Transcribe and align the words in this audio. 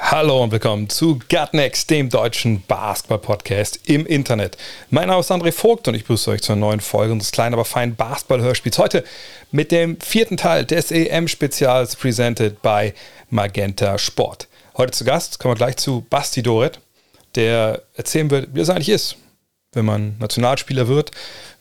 Hallo 0.00 0.44
und 0.44 0.52
willkommen 0.52 0.88
zu 0.88 1.18
Gutnext, 1.28 1.90
dem 1.90 2.08
deutschen 2.08 2.62
Basketball-Podcast 2.62 3.80
im 3.86 4.06
Internet. 4.06 4.56
Mein 4.90 5.08
Name 5.08 5.20
ist 5.20 5.30
André 5.32 5.50
Vogt 5.50 5.88
und 5.88 5.94
ich 5.94 6.04
begrüße 6.04 6.30
euch 6.30 6.40
zur 6.40 6.54
neuen 6.54 6.80
Folge 6.80 7.12
unseres 7.12 7.32
kleinen, 7.32 7.52
aber 7.52 7.64
feinen 7.64 7.96
Basketball-Hörspiels. 7.96 8.78
Heute 8.78 9.04
mit 9.50 9.72
dem 9.72 10.00
vierten 10.00 10.36
Teil 10.36 10.64
des 10.64 10.92
EM-Spezials 10.92 11.96
presented 11.96 12.62
by 12.62 12.94
Magenta 13.28 13.98
Sport. 13.98 14.46
Heute 14.76 14.92
zu 14.92 15.04
Gast 15.04 15.40
kommen 15.40 15.54
wir 15.54 15.58
gleich 15.58 15.76
zu 15.76 16.06
Basti 16.08 16.42
Doret, 16.42 16.78
der 17.34 17.82
erzählen 17.94 18.30
wird, 18.30 18.54
wie 18.54 18.60
es 18.60 18.70
eigentlich 18.70 18.90
ist, 18.90 19.16
wenn 19.72 19.84
man 19.84 20.16
Nationalspieler 20.20 20.86
wird, 20.86 21.10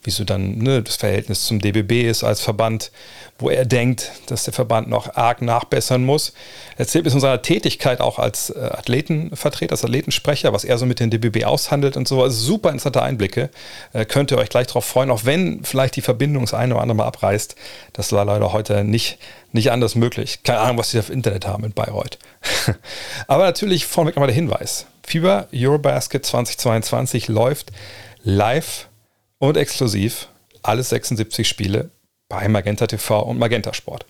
wie 0.07 0.11
so 0.11 0.23
dann 0.23 0.57
ne, 0.57 0.81
das 0.81 0.95
Verhältnis 0.95 1.45
zum 1.45 1.59
DBB 1.59 2.09
ist 2.09 2.23
als 2.23 2.39
Verband, 2.39 2.91
wo 3.37 3.49
er 3.49 3.65
denkt, 3.65 4.13
dass 4.27 4.45
der 4.45 4.53
Verband 4.53 4.87
noch 4.87 5.15
arg 5.15 5.41
nachbessern 5.41 6.03
muss. 6.05 6.29
Er 6.75 6.81
erzählt 6.81 7.03
bis 7.03 7.11
von 7.11 7.19
seiner 7.19 7.41
Tätigkeit 7.41 7.99
auch 7.99 8.17
als 8.17 8.49
äh, 8.49 8.57
Athletenvertreter, 8.57 9.73
als 9.73 9.83
Athletensprecher, 9.83 10.53
was 10.53 10.63
er 10.63 10.77
so 10.77 10.85
mit 10.85 11.01
dem 11.01 11.09
DBB 11.09 11.43
aushandelt 11.43 11.97
und 11.97 12.07
so. 12.07 12.23
Also 12.23 12.37
super 12.37 12.69
interessante 12.69 13.03
Einblicke. 13.03 13.49
Äh, 13.91 14.05
könnt 14.05 14.31
ihr 14.31 14.37
euch 14.37 14.47
gleich 14.47 14.67
darauf 14.67 14.85
freuen, 14.85 15.11
auch 15.11 15.25
wenn 15.25 15.65
vielleicht 15.65 15.97
die 15.97 16.01
Verbindung 16.01 16.43
das 16.43 16.53
eine 16.53 16.73
oder 16.73 16.83
andere 16.83 16.95
Mal 16.95 17.07
abreißt. 17.07 17.55
Das 17.91 18.13
war 18.13 18.23
leider 18.23 18.53
heute 18.53 18.85
nicht, 18.85 19.19
nicht 19.51 19.71
anders 19.71 19.95
möglich. 19.95 20.39
Keine 20.43 20.59
Ahnung, 20.59 20.77
was 20.77 20.91
sie 20.91 20.99
auf 20.99 21.09
Internet 21.09 21.45
haben 21.45 21.65
in 21.65 21.73
Bayreuth. 21.73 22.17
Aber 23.27 23.43
natürlich 23.43 23.85
vorneweg 23.85 24.15
nochmal 24.15 24.27
der 24.27 24.35
Hinweis. 24.35 24.85
FIBA 25.05 25.47
Eurobasket 25.53 26.25
2022 26.25 27.27
läuft 27.27 27.71
live 28.23 28.87
und 29.39 29.57
exklusiv 29.57 30.29
alle 30.63 30.83
76 30.83 31.47
Spiele 31.47 31.91
bei 32.29 32.47
Magenta 32.47 32.87
TV 32.87 33.21
und 33.21 33.39
Magenta 33.39 33.73
Sport. 33.73 34.05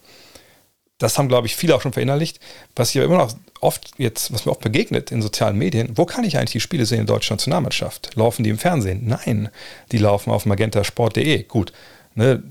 Das 0.98 1.18
haben, 1.18 1.28
glaube 1.28 1.46
ich, 1.46 1.56
viele 1.56 1.76
auch 1.76 1.82
schon 1.82 1.94
verinnerlicht. 1.94 2.40
Was 2.76 2.96
aber 2.96 3.06
immer 3.06 3.18
noch 3.18 3.36
oft 3.62 3.92
jetzt, 3.98 4.34
was 4.34 4.46
mir 4.46 4.52
oft 4.52 4.62
begegnet 4.62 5.12
in 5.12 5.22
sozialen 5.22 5.58
Medien, 5.58 5.96
wo 5.96 6.06
kann 6.06 6.24
ich 6.24 6.38
eigentlich 6.38 6.52
die 6.52 6.60
Spiele 6.60 6.86
sehen 6.86 7.02
in 7.02 7.06
der 7.06 7.16
deutschen 7.16 7.36
Nationalmannschaft? 7.36 8.16
Laufen 8.16 8.44
die 8.44 8.50
im 8.50 8.58
Fernsehen? 8.58 9.02
Nein, 9.06 9.50
die 9.92 10.00
laufen 10.00 10.32
auf 10.32 10.48
magentasport.de. 10.48 11.44
Gut, 11.44 11.72
ne, 12.16 12.42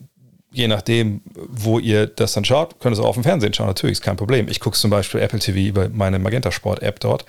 je 0.52 0.68
nachdem, 0.68 1.22
wo 1.34 1.80
ihr 1.80 2.06
das 2.06 2.34
dann 2.34 2.44
schaut, 2.44 2.78
könnt 2.78 2.94
ihr 2.94 3.00
es 3.00 3.04
auch 3.04 3.08
auf 3.08 3.16
dem 3.16 3.24
Fernsehen 3.24 3.52
schauen. 3.52 3.66
Natürlich, 3.66 3.98
ist 3.98 4.02
kein 4.02 4.16
Problem. 4.16 4.48
Ich 4.48 4.60
gucke 4.60 4.78
zum 4.78 4.90
Beispiel 4.90 5.20
Apple 5.20 5.40
TV 5.40 5.58
über 5.58 5.88
meine 5.88 6.20
Magenta 6.20 6.52
Sport 6.52 6.82
App 6.82 7.00
dort. 7.00 7.26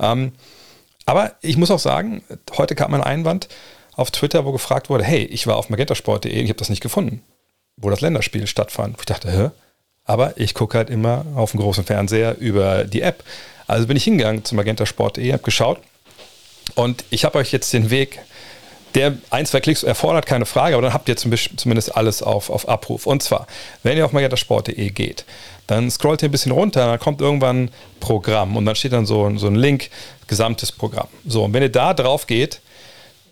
Ähm, 0.00 0.32
aber 1.04 1.36
ich 1.40 1.56
muss 1.56 1.70
auch 1.70 1.78
sagen, 1.78 2.22
heute 2.58 2.74
kam 2.74 2.92
ein 2.92 3.02
Einwand 3.02 3.48
auf 3.96 4.10
Twitter, 4.10 4.44
wo 4.44 4.52
gefragt 4.52 4.90
wurde, 4.90 5.04
hey, 5.04 5.24
ich 5.24 5.46
war 5.46 5.56
auf 5.56 5.70
magentasport.de, 5.70 6.30
ich 6.30 6.48
habe 6.48 6.58
das 6.58 6.68
nicht 6.68 6.82
gefunden, 6.82 7.22
wo 7.76 7.90
das 7.90 8.02
Länderspiel 8.02 8.46
stattfand. 8.46 8.96
Ich 8.98 9.06
dachte, 9.06 9.30
hä? 9.32 9.50
Aber 10.04 10.38
ich 10.38 10.54
gucke 10.54 10.78
halt 10.78 10.90
immer 10.90 11.24
auf 11.34 11.50
dem 11.50 11.60
großen 11.60 11.84
Fernseher 11.84 12.36
über 12.38 12.84
die 12.84 13.02
App. 13.02 13.24
Also 13.66 13.88
bin 13.88 13.96
ich 13.96 14.04
hingegangen 14.04 14.44
zu 14.44 14.54
magentasport.de, 14.54 15.32
habe 15.32 15.42
geschaut 15.42 15.80
und 16.74 17.04
ich 17.10 17.24
habe 17.24 17.38
euch 17.38 17.50
jetzt 17.50 17.72
den 17.72 17.90
Weg, 17.90 18.20
der 18.94 19.16
ein, 19.30 19.46
zwei 19.46 19.60
Klicks 19.60 19.82
erfordert, 19.82 20.26
keine 20.26 20.46
Frage, 20.46 20.74
aber 20.74 20.82
dann 20.82 20.94
habt 20.94 21.08
ihr 21.08 21.16
zumindest 21.16 21.96
alles 21.96 22.22
auf, 22.22 22.50
auf 22.50 22.68
Abruf. 22.68 23.06
Und 23.06 23.22
zwar, 23.22 23.46
wenn 23.82 23.96
ihr 23.96 24.04
auf 24.04 24.12
magentasport.de 24.12 24.90
geht, 24.90 25.24
dann 25.66 25.90
scrollt 25.90 26.22
ihr 26.22 26.28
ein 26.28 26.32
bisschen 26.32 26.52
runter, 26.52 26.86
dann 26.86 26.98
kommt 26.98 27.20
irgendwann 27.20 27.70
Programm 27.98 28.56
und 28.56 28.64
dann 28.64 28.76
steht 28.76 28.92
dann 28.92 29.06
so, 29.06 29.36
so 29.36 29.48
ein 29.48 29.56
Link, 29.56 29.90
gesamtes 30.28 30.70
Programm. 30.70 31.08
So, 31.26 31.44
und 31.44 31.52
wenn 31.52 31.62
ihr 31.62 31.72
da 31.72 31.92
drauf 31.92 32.26
geht, 32.26 32.60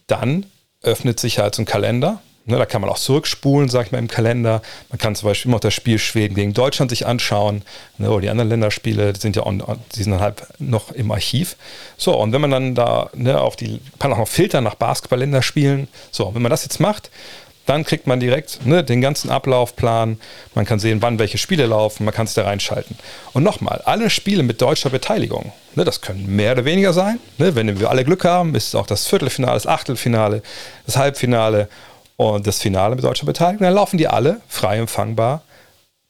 dann 0.06 0.46
öffnet 0.84 1.20
sich 1.20 1.38
halt 1.38 1.54
so 1.54 1.62
ein 1.62 1.66
Kalender. 1.66 2.20
Ne, 2.46 2.58
da 2.58 2.66
kann 2.66 2.82
man 2.82 2.90
auch 2.90 2.98
zurückspulen, 2.98 3.70
sag 3.70 3.86
ich 3.86 3.92
mal, 3.92 3.98
im 3.98 4.08
Kalender. 4.08 4.60
Man 4.90 4.98
kann 4.98 5.14
zum 5.14 5.30
Beispiel 5.30 5.48
immer 5.48 5.56
auch 5.56 5.60
das 5.60 5.72
Spiel 5.72 5.98
Schweden 5.98 6.34
gegen 6.34 6.52
Deutschland 6.52 6.90
sich 6.90 7.06
anschauen. 7.06 7.62
Ne, 7.96 8.10
oder 8.10 8.20
die 8.20 8.28
anderen 8.28 8.50
Länderspiele 8.50 9.16
sind 9.16 9.34
ja 9.34 9.46
on, 9.46 9.62
die 9.94 10.02
sind 10.02 10.12
dann 10.12 10.20
halt 10.20 10.42
noch 10.58 10.92
im 10.92 11.10
Archiv. 11.10 11.56
So, 11.96 12.14
und 12.18 12.32
wenn 12.32 12.42
man 12.42 12.50
dann 12.50 12.74
da 12.74 13.08
ne, 13.14 13.40
auf 13.40 13.56
die, 13.56 13.80
kann 13.98 14.12
auch 14.12 14.18
noch 14.18 14.28
filtern 14.28 14.62
nach 14.62 14.74
Basketball-Länderspielen. 14.74 15.88
So, 16.10 16.34
wenn 16.34 16.42
man 16.42 16.50
das 16.50 16.64
jetzt 16.64 16.80
macht, 16.80 17.10
dann 17.66 17.84
kriegt 17.84 18.06
man 18.06 18.20
direkt 18.20 18.66
ne, 18.66 18.84
den 18.84 19.00
ganzen 19.00 19.30
Ablaufplan. 19.30 20.18
Man 20.54 20.64
kann 20.64 20.78
sehen, 20.78 21.00
wann 21.00 21.18
welche 21.18 21.38
Spiele 21.38 21.66
laufen. 21.66 22.04
Man 22.04 22.12
kann 22.12 22.26
es 22.26 22.34
da 22.34 22.44
reinschalten. 22.44 22.98
Und 23.32 23.42
nochmal, 23.42 23.80
alle 23.84 24.10
Spiele 24.10 24.42
mit 24.42 24.60
deutscher 24.60 24.90
Beteiligung. 24.90 25.52
Ne, 25.74 25.84
das 25.84 26.00
können 26.00 26.36
mehr 26.36 26.52
oder 26.52 26.64
weniger 26.64 26.92
sein. 26.92 27.18
Ne, 27.38 27.54
wenn 27.54 27.80
wir 27.80 27.90
alle 27.90 28.04
Glück 28.04 28.24
haben, 28.24 28.54
ist 28.54 28.68
es 28.68 28.74
auch 28.74 28.86
das 28.86 29.06
Viertelfinale, 29.06 29.54
das 29.54 29.66
Achtelfinale, 29.66 30.42
das 30.86 30.96
Halbfinale 30.96 31.68
und 32.16 32.46
das 32.46 32.60
Finale 32.60 32.94
mit 32.94 33.04
deutscher 33.04 33.26
Beteiligung. 33.26 33.64
Dann 33.64 33.74
laufen 33.74 33.96
die 33.96 34.08
alle 34.08 34.40
frei 34.48 34.78
empfangbar 34.78 35.42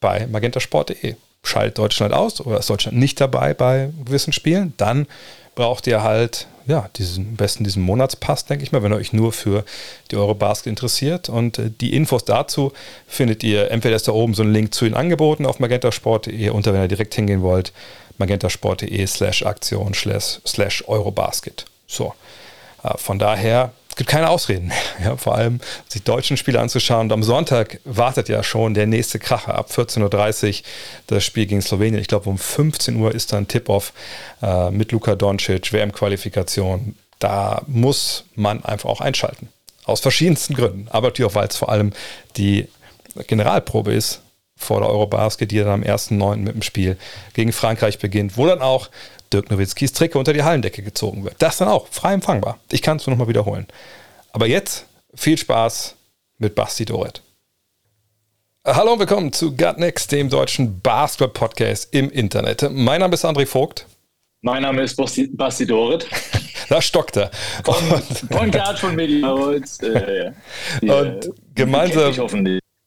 bei 0.01 0.27
magentasport.de. 0.27 1.15
Schaltet 1.43 1.79
Deutschland 1.79 2.15
aus 2.15 2.41
oder 2.41 2.59
ist 2.59 2.71
Deutschland 2.71 2.99
nicht 2.99 3.21
dabei 3.21 3.55
bei 3.55 3.91
gewissen 4.05 4.33
Spielen, 4.33 4.73
dann 4.79 5.07
braucht 5.55 5.87
ihr 5.87 6.03
halt 6.03 6.47
ja, 6.67 6.89
diesen, 6.97 7.29
am 7.29 7.37
besten 7.37 7.65
diesen 7.65 7.83
Monatspass, 7.83 8.47
denke 8.47 8.65
ich 8.65 8.73
mal, 8.73 8.83
wenn 8.83 8.93
euch 8.93 9.13
nur 9.13 9.33
für 9.33 9.65
die 10.11 10.17
Eurobasket 10.17 10.67
interessiert. 10.67 11.29
Und 11.29 11.59
äh, 11.59 11.71
die 11.71 11.95
Infos 11.95 12.25
dazu 12.25 12.73
findet 13.07 13.43
ihr, 13.43 13.71
entweder 13.71 13.97
ist 13.97 14.09
da 14.09 14.13
oben 14.13 14.35
so 14.35 14.43
ein 14.43 14.53
Link 14.53 14.75
zu 14.75 14.85
den 14.85 14.95
Angeboten 14.95 15.47
auf 15.47 15.61
magentasport.de 15.61 16.49
und 16.51 16.67
wenn 16.67 16.75
ihr 16.77 16.89
direkt 16.89 17.15
hingehen 17.15 17.43
wollt, 17.43 17.73
magentasport.de 18.19 19.07
slash 19.07 19.45
Aktion 19.45 19.93
slash 19.95 20.85
Eurobasket. 20.87 21.67
So, 21.87 22.15
äh, 22.83 22.97
von 22.97 23.19
daher 23.19 23.73
es 23.95 23.99
gibt 23.99 24.11
keine 24.11 24.29
Ausreden 24.29 24.67
mehr. 24.67 24.77
Ja, 25.05 25.17
vor 25.17 25.37
allem 25.37 25.61
sich 25.87 26.03
deutschen 26.03 26.37
Spiele 26.37 26.59
anzuschauen. 26.59 27.03
Und 27.07 27.13
am 27.13 27.23
Sonntag 27.23 27.79
wartet 27.85 28.29
ja 28.29 28.43
schon 28.43 28.75
der 28.75 28.89
nächste 28.89 29.21
Kracher 29.21 29.55
ab 29.55 29.71
14.30 29.71 30.49
Uhr 30.49 30.65
das 31.07 31.25
Spiel 31.25 31.47
gegen 31.47 31.63
Slowenien. 31.63 32.01
Ich 32.01 32.09
glaube, 32.09 32.29
um 32.29 32.37
15 32.37 32.97
Uhr 32.97 33.15
ist 33.15 33.33
dann 33.33 33.47
Tip-Off 33.47 33.93
äh, 34.43 34.73
mit 34.73 34.91
Luka 34.91 35.15
Doncic, 35.15 35.73
WM-Qualifikation. 35.73 36.97
Da 37.21 37.63
muss 37.69 38.25
man 38.35 38.65
einfach 38.65 38.91
auch 38.91 39.01
einschalten. 39.01 39.49
Aus 39.85 40.01
verschiedensten 40.01 40.55
Gründen. 40.55 40.89
Aber 40.91 41.07
natürlich 41.07 41.31
auch, 41.31 41.37
weil 41.37 41.47
es 41.47 41.57
vor 41.57 41.69
allem 41.69 41.93
die 42.37 42.67
Generalprobe 43.29 43.93
ist 43.93 44.23
vor 44.57 44.81
der 44.81 44.91
Eurobasket, 44.91 45.53
die 45.53 45.59
dann 45.59 45.69
am 45.69 45.83
1.9. 45.83 46.39
mit 46.39 46.55
dem 46.55 46.63
Spiel 46.63 46.97
gegen 47.35 47.53
Frankreich 47.53 48.01
beginnt, 48.01 48.37
wo 48.37 48.47
dann 48.47 48.61
auch 48.61 48.91
Dirk 49.35 49.51
Nowitzkis 49.51 49.93
Tricke 49.93 50.17
unter 50.17 50.33
die 50.33 50.45
Hallendecke 50.45 50.83
gezogen 50.83 51.25
wird. 51.25 51.35
Das 51.41 51.59
dann 51.59 51.67
auch 51.67 51.89
frei 51.89 52.15
empfangbar. 52.15 52.61
Ich 52.71 52.83
kann 52.83 52.99
es 52.99 53.07
nur 53.07 53.15
nochmal 53.15 53.27
wiederholen. 53.27 53.67
Aber 54.31 54.47
jetzt 54.47 54.87
viel 55.13 55.37
Spaß 55.37 55.97
mit 56.39 56.55
Basti 56.55 56.85
Doret. 56.85 57.21
Hallo 58.65 58.93
und 58.93 59.01
willkommen 59.01 59.33
zu 59.33 59.57
Gut 59.57 59.79
Next, 59.79 60.13
dem 60.13 60.31
deutschen 60.31 60.81
Basketball-Podcast 60.81 61.89
im 61.93 62.11
Internet. 62.11 62.71
Mein 62.71 63.01
Name 63.01 63.15
ist 63.15 63.25
André 63.25 63.45
Vogt. 63.45 63.87
Mein 64.41 64.63
Name 64.63 64.83
ist 64.83 64.95
Basti, 64.95 65.27
Basti 65.27 65.67
Doret. 65.67 66.07
Da 66.71 66.81
stockt 66.81 67.19
er. 67.19 67.31
Von 68.31 68.51
Gerd 68.51 68.79
von 68.79 68.97
Media. 68.97 69.31
Und, 69.35 69.83
äh, 69.83 70.33
und 70.81 71.31
gemeinsam. 71.55 72.15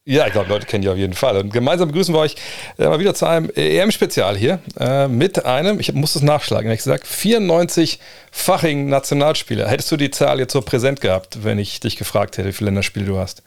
Ja, 0.10 0.26
ich 0.26 0.32
glaube, 0.32 0.48
Leute 0.48 0.66
kennen 0.66 0.84
die 0.84 0.90
auf 0.90 0.96
jeden 0.96 1.16
Fall. 1.16 1.36
Und 1.36 1.52
gemeinsam 1.52 1.90
begrüßen 1.90 2.16
wir 2.16 2.20
euch 2.20 2.36
äh, 2.78 2.88
mal 2.88 2.98
wieder 2.98 3.14
zu 3.14 3.26
einem 3.26 3.50
EM-Spezial 3.54 4.38
hier 4.38 4.60
äh, 4.80 5.10
mit 5.10 5.44
einem, 5.44 5.82
ich 5.82 5.92
muss 5.92 6.16
es 6.16 6.22
nachschlagen, 6.22 6.68
ehrlich 6.68 6.82
gesagt, 6.82 7.06
94-fachigen 7.06 8.86
Nationalspieler. 8.86 9.68
Hättest 9.68 9.92
du 9.92 9.98
die 9.98 10.10
Zahl 10.10 10.40
jetzt 10.40 10.54
so 10.54 10.62
präsent 10.62 11.02
gehabt, 11.02 11.44
wenn 11.44 11.60
ich 11.60 11.82
dich 11.82 11.98
gefragt 11.98 12.38
hätte, 12.38 12.48
wie 12.48 12.54
viele 12.54 12.70
Länderspiele 12.70 13.06
du 13.06 13.18
hast? 13.18 13.44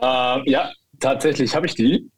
Äh, 0.00 0.48
ja, 0.48 0.70
tatsächlich 1.00 1.56
habe 1.56 1.66
ich 1.66 1.74
die. 1.74 2.08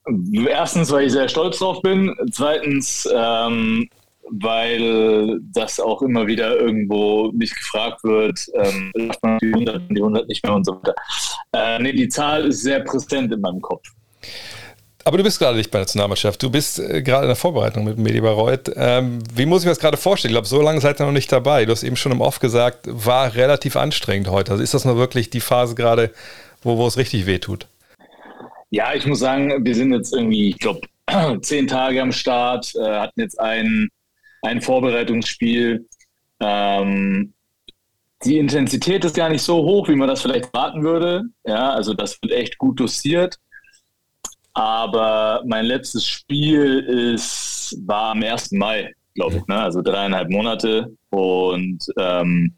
Erstens, 0.47 0.91
weil 0.91 1.07
ich 1.07 1.13
sehr 1.13 1.31
stolz 1.31 1.61
drauf 1.61 1.81
bin. 1.81 2.15
Zweitens, 2.31 3.09
ähm, 3.11 3.89
weil 4.31 5.41
das 5.53 5.81
auch 5.81 6.03
immer 6.03 6.27
wieder 6.27 6.59
irgendwo 6.59 7.31
mich 7.33 7.55
gefragt 7.55 8.05
wird, 8.05 8.47
ähm, 8.55 8.93
die 9.41 9.47
100, 9.47 9.83
die 9.91 10.01
100 10.01 10.29
nicht 10.29 10.45
mehr 10.45 10.55
und 10.55 10.65
so 10.65 10.77
weiter. 10.77 10.95
Äh, 11.53 11.83
nee, 11.83 11.93
die 11.93 12.09
Zahl 12.09 12.47
ist 12.47 12.63
sehr 12.63 12.81
präsent 12.81 13.33
in 13.33 13.41
meinem 13.41 13.61
Kopf. 13.61 13.89
Aber 15.05 15.17
du 15.17 15.25
bist 15.25 15.39
gerade 15.39 15.57
nicht 15.57 15.71
bei 15.71 15.79
der 15.79 15.87
Nationalmannschaft. 15.87 16.43
Du 16.43 16.51
bist 16.51 16.79
äh, 16.79 17.03
gerade 17.03 17.25
in 17.25 17.29
der 17.29 17.37
Vorbereitung 17.37 17.85
mit 17.85 17.97
Medi 17.97 18.21
Bayreuth. 18.21 18.71
Ähm, 18.77 19.21
wie 19.35 19.47
muss 19.47 19.63
ich 19.63 19.65
mir 19.65 19.71
das 19.71 19.79
gerade 19.79 19.97
vorstellen? 19.97 20.33
Ich 20.33 20.35
glaube, 20.35 20.47
so 20.47 20.61
lange 20.61 20.83
seid 20.83 21.01
ihr 21.01 21.07
noch 21.07 21.13
nicht 21.13 21.33
dabei. 21.33 21.65
Du 21.65 21.73
hast 21.73 21.83
eben 21.83 21.97
schon 21.97 22.13
im 22.13 22.21
Off 22.21 22.41
gesagt, 22.41 22.81
war 22.85 23.35
relativ 23.35 23.77
anstrengend 23.77 24.29
heute. 24.29 24.53
Also 24.53 24.63
ist 24.63 24.75
das 24.75 24.85
noch 24.85 24.97
wirklich 24.97 25.31
die 25.31 25.41
Phase 25.41 25.75
gerade, 25.75 26.13
wo, 26.63 26.77
wo 26.77 26.87
es 26.87 26.99
richtig 26.99 27.25
wehtut? 27.25 27.67
Ja, 28.69 28.93
ich 28.93 29.07
muss 29.07 29.21
sagen, 29.21 29.65
wir 29.65 29.75
sind 29.75 29.95
jetzt 29.95 30.13
irgendwie, 30.13 30.51
ich 30.51 30.59
glaube, 30.59 30.83
zehn 31.41 31.67
Tage 31.67 32.03
am 32.03 32.13
Start, 32.13 32.75
äh, 32.75 32.99
hatten 32.99 33.21
jetzt 33.21 33.41
ein, 33.41 33.89
ein 34.43 34.63
Vorbereitungsspiel. 34.63 35.87
Ähm, 36.41 37.33
die 38.25 38.39
Intensität 38.39 39.05
ist 39.05 39.17
gar 39.17 39.29
nicht 39.29 39.43
so 39.43 39.57
hoch, 39.57 39.89
wie 39.89 39.95
man 39.95 40.09
das 40.09 40.23
vielleicht 40.23 40.53
warten 40.53 40.83
würde. 40.83 41.25
Ja, 41.45 41.71
also 41.71 41.95
das 41.95 42.21
wird 42.23 42.33
echt 42.33 42.59
gut 42.59 42.81
dosiert. 42.81 43.39
Aber 44.55 45.43
mein 45.47 45.67
letztes 45.67 46.05
Spiel 46.05 46.81
ist, 46.81 47.77
war 47.87 48.11
am 48.11 48.23
1. 48.23 48.53
Mai, 48.53 48.93
glaube 49.15 49.37
ich, 49.37 49.47
ne? 49.47 49.61
also 49.61 49.83
dreieinhalb 49.83 50.31
Monate. 50.31 50.93
Und 51.11 51.79
ähm, 51.97 52.57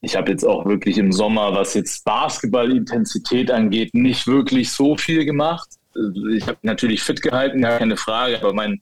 ich 0.00 0.16
habe 0.16 0.32
jetzt 0.32 0.44
auch 0.44 0.66
wirklich 0.66 0.98
im 0.98 1.12
Sommer, 1.12 1.54
was 1.54 1.74
jetzt 1.74 2.04
Basketball-Intensität 2.04 3.52
angeht, 3.52 3.94
nicht 3.94 4.26
wirklich 4.26 4.72
so 4.72 4.96
viel 4.96 5.24
gemacht. 5.24 5.68
Ich 6.34 6.48
habe 6.48 6.58
natürlich 6.62 7.04
fit 7.04 7.22
gehalten, 7.22 7.62
gar 7.62 7.78
keine 7.78 7.96
Frage, 7.96 8.38
aber 8.40 8.52
mein, 8.52 8.80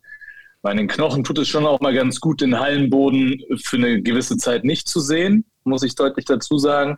meinen 0.62 0.88
Knochen 0.88 1.24
tut 1.24 1.38
es 1.38 1.48
schon 1.48 1.66
auch 1.66 1.80
mal 1.80 1.94
ganz 1.94 2.20
gut, 2.20 2.40
den 2.40 2.58
Hallenboden 2.58 3.42
für 3.64 3.76
eine 3.76 4.02
gewisse 4.02 4.36
Zeit 4.36 4.64
nicht 4.64 4.88
zu 4.88 5.00
sehen, 5.00 5.44
muss 5.64 5.82
ich 5.82 5.94
deutlich 5.94 6.24
dazu 6.26 6.58
sagen. 6.58 6.96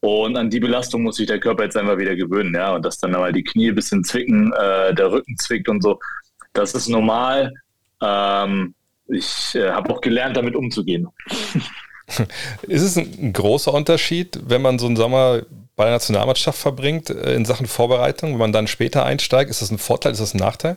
Und 0.00 0.36
an 0.36 0.50
die 0.50 0.60
Belastung 0.60 1.02
muss 1.02 1.16
sich 1.16 1.26
der 1.26 1.40
Körper 1.40 1.64
jetzt 1.64 1.76
einfach 1.76 1.98
wieder 1.98 2.16
gewöhnen, 2.16 2.54
ja. 2.54 2.74
Und 2.74 2.84
dass 2.84 2.98
dann 2.98 3.12
mal 3.12 3.32
die 3.32 3.44
Knie 3.44 3.70
ein 3.70 3.74
bisschen 3.74 4.04
zwicken, 4.04 4.52
äh, 4.52 4.94
der 4.94 5.10
Rücken 5.10 5.36
zwickt 5.38 5.68
und 5.68 5.82
so. 5.82 5.98
Das 6.52 6.74
ist 6.74 6.88
normal. 6.88 7.52
Ähm, 8.02 8.74
ich 9.08 9.54
äh, 9.54 9.70
habe 9.70 9.92
auch 9.92 10.00
gelernt, 10.00 10.36
damit 10.36 10.54
umzugehen. 10.54 11.08
Ist 12.62 12.82
es 12.82 12.96
ein 12.96 13.32
großer 13.32 13.74
Unterschied, 13.74 14.38
wenn 14.46 14.62
man 14.62 14.78
so 14.78 14.86
einen 14.86 14.96
Sommer 14.96 15.42
bei 15.74 15.84
der 15.84 15.94
Nationalmannschaft 15.94 16.58
verbringt 16.58 17.10
äh, 17.10 17.34
in 17.34 17.44
Sachen 17.44 17.66
Vorbereitung, 17.66 18.32
wenn 18.32 18.38
man 18.38 18.52
dann 18.52 18.66
später 18.66 19.04
einsteigt? 19.04 19.50
Ist 19.50 19.62
das 19.62 19.70
ein 19.70 19.78
Vorteil, 19.78 20.12
ist 20.12 20.20
das 20.20 20.34
ein 20.34 20.38
Nachteil? 20.38 20.76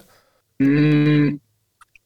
Mm, 0.58 1.36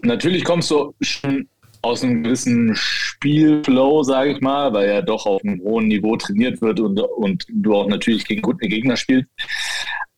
natürlich 0.03 0.43
kommst 0.43 0.71
du 0.71 0.93
schon 1.01 1.47
aus 1.81 2.03
einem 2.03 2.23
gewissen 2.23 2.73
Spielflow, 2.75 4.03
sage 4.03 4.31
ich 4.31 4.41
mal, 4.41 4.73
weil 4.73 4.87
ja 4.87 5.01
doch 5.01 5.25
auf 5.25 5.43
einem 5.43 5.61
hohen 5.61 5.87
Niveau 5.87 6.15
trainiert 6.15 6.61
wird 6.61 6.79
und, 6.79 6.99
und 6.99 7.45
du 7.49 7.75
auch 7.75 7.87
natürlich 7.87 8.25
gegen 8.25 8.41
gute 8.41 8.67
Gegner 8.67 8.95
spielst. 8.95 9.27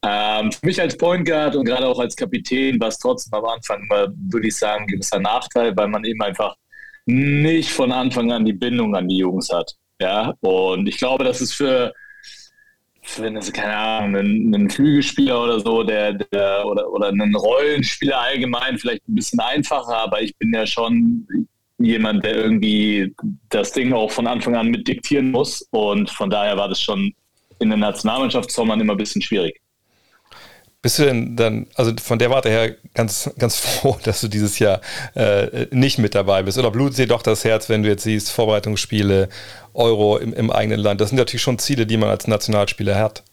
Ähm, 0.04 0.52
für 0.52 0.66
mich 0.66 0.80
als 0.80 0.96
Point 0.96 1.28
Guard 1.28 1.56
und 1.56 1.66
gerade 1.66 1.88
auch 1.88 2.00
als 2.00 2.16
Kapitän 2.16 2.80
war 2.80 2.90
es 2.90 3.00
trotzdem 3.00 3.34
am 3.40 3.46
Anfang, 3.46 3.82
würde 3.90 4.48
ich 4.48 4.56
sagen, 4.56 4.84
ein 4.84 4.88
gewisser 4.88 5.20
Nachteil, 5.20 5.76
weil 5.76 5.88
man 5.88 6.06
eben 6.06 6.22
einfach 6.22 6.56
nicht 7.08 7.72
von 7.72 7.92
Anfang 7.92 8.32
an 8.32 8.46
die 8.46 8.54
Bindung 8.54 8.96
an 8.96 9.08
die 9.08 9.18
Jungs 9.18 9.50
hat. 9.52 9.74
Ja, 10.00 10.34
und 10.42 10.88
ich 10.88 10.98
glaube, 10.98 11.24
das 11.24 11.42
ist 11.42 11.54
für, 11.54 11.94
für 13.06 13.25
eine, 13.25 13.40
keine 13.40 13.75
Ahnung, 13.75 14.16
einen, 14.16 14.54
einen 14.54 14.69
Flügelspieler 14.69 15.44
oder 15.44 15.60
so, 15.60 15.84
der, 15.84 16.13
der 16.13 16.66
oder, 16.66 16.90
oder 16.92 17.07
einen 17.10 17.36
Rollenspieler 17.36 18.19
allgemein 18.19 18.78
vielleicht 18.78 19.07
ein 19.07 19.16
bisschen 19.16 19.40
einfacher, 19.40 19.98
aber 19.98 20.22
ich 20.22 20.36
bin 20.38 20.54
ja 20.54 20.66
schon 20.66 21.28
jemand, 21.78 22.24
der 22.24 22.36
irgendwie 22.36 23.13
das 23.50 23.72
Ding 23.72 23.94
auch 23.94 24.12
von 24.12 24.28
Anfang 24.28 24.56
an 24.56 24.69
mit 24.69 24.88
diktieren 24.88 25.31
muss. 25.31 25.62
Und 25.72 26.10
von 26.10 26.30
daher 26.30 26.57
war 26.57 26.69
das 26.69 26.81
schon 26.81 27.13
in 27.60 27.69
der 27.69 27.78
Nationalmannschaftssommern 27.78 28.80
immer 28.81 28.94
ein 28.94 28.98
bisschen 28.98 29.22
schwierig. 29.22 29.62
Bist 30.86 31.00
du 31.00 31.04
denn 31.06 31.36
dann, 31.36 31.66
also 31.74 31.94
von 32.00 32.20
der 32.20 32.30
Warte 32.30 32.48
her, 32.50 32.76
ganz, 32.94 33.28
ganz 33.40 33.58
froh, 33.60 33.98
dass 34.04 34.22
du 34.22 34.28
dieses 34.28 34.60
Jahr 34.60 34.82
äh, 35.16 35.66
nicht 35.72 35.98
mit 35.98 36.14
dabei 36.14 36.44
bist? 36.44 36.60
Oder 36.60 36.70
blutet 36.70 37.00
dir 37.00 37.08
doch 37.08 37.24
das 37.24 37.44
Herz, 37.44 37.70
wenn 37.70 37.82
du 37.82 37.90
jetzt 37.90 38.04
siehst, 38.04 38.32
Vorbereitungsspiele, 38.32 39.30
Euro 39.74 40.18
im, 40.18 40.32
im 40.32 40.52
eigenen 40.52 40.80
Land? 40.80 41.02
Das 41.02 41.10
sind 41.10 41.18
natürlich 41.18 41.42
schon 41.42 41.58
Ziele, 41.58 41.88
die 41.88 41.98
man 41.98 42.10
als 42.10 42.28
Nationalspieler 42.28 43.00
hat. 43.00 43.24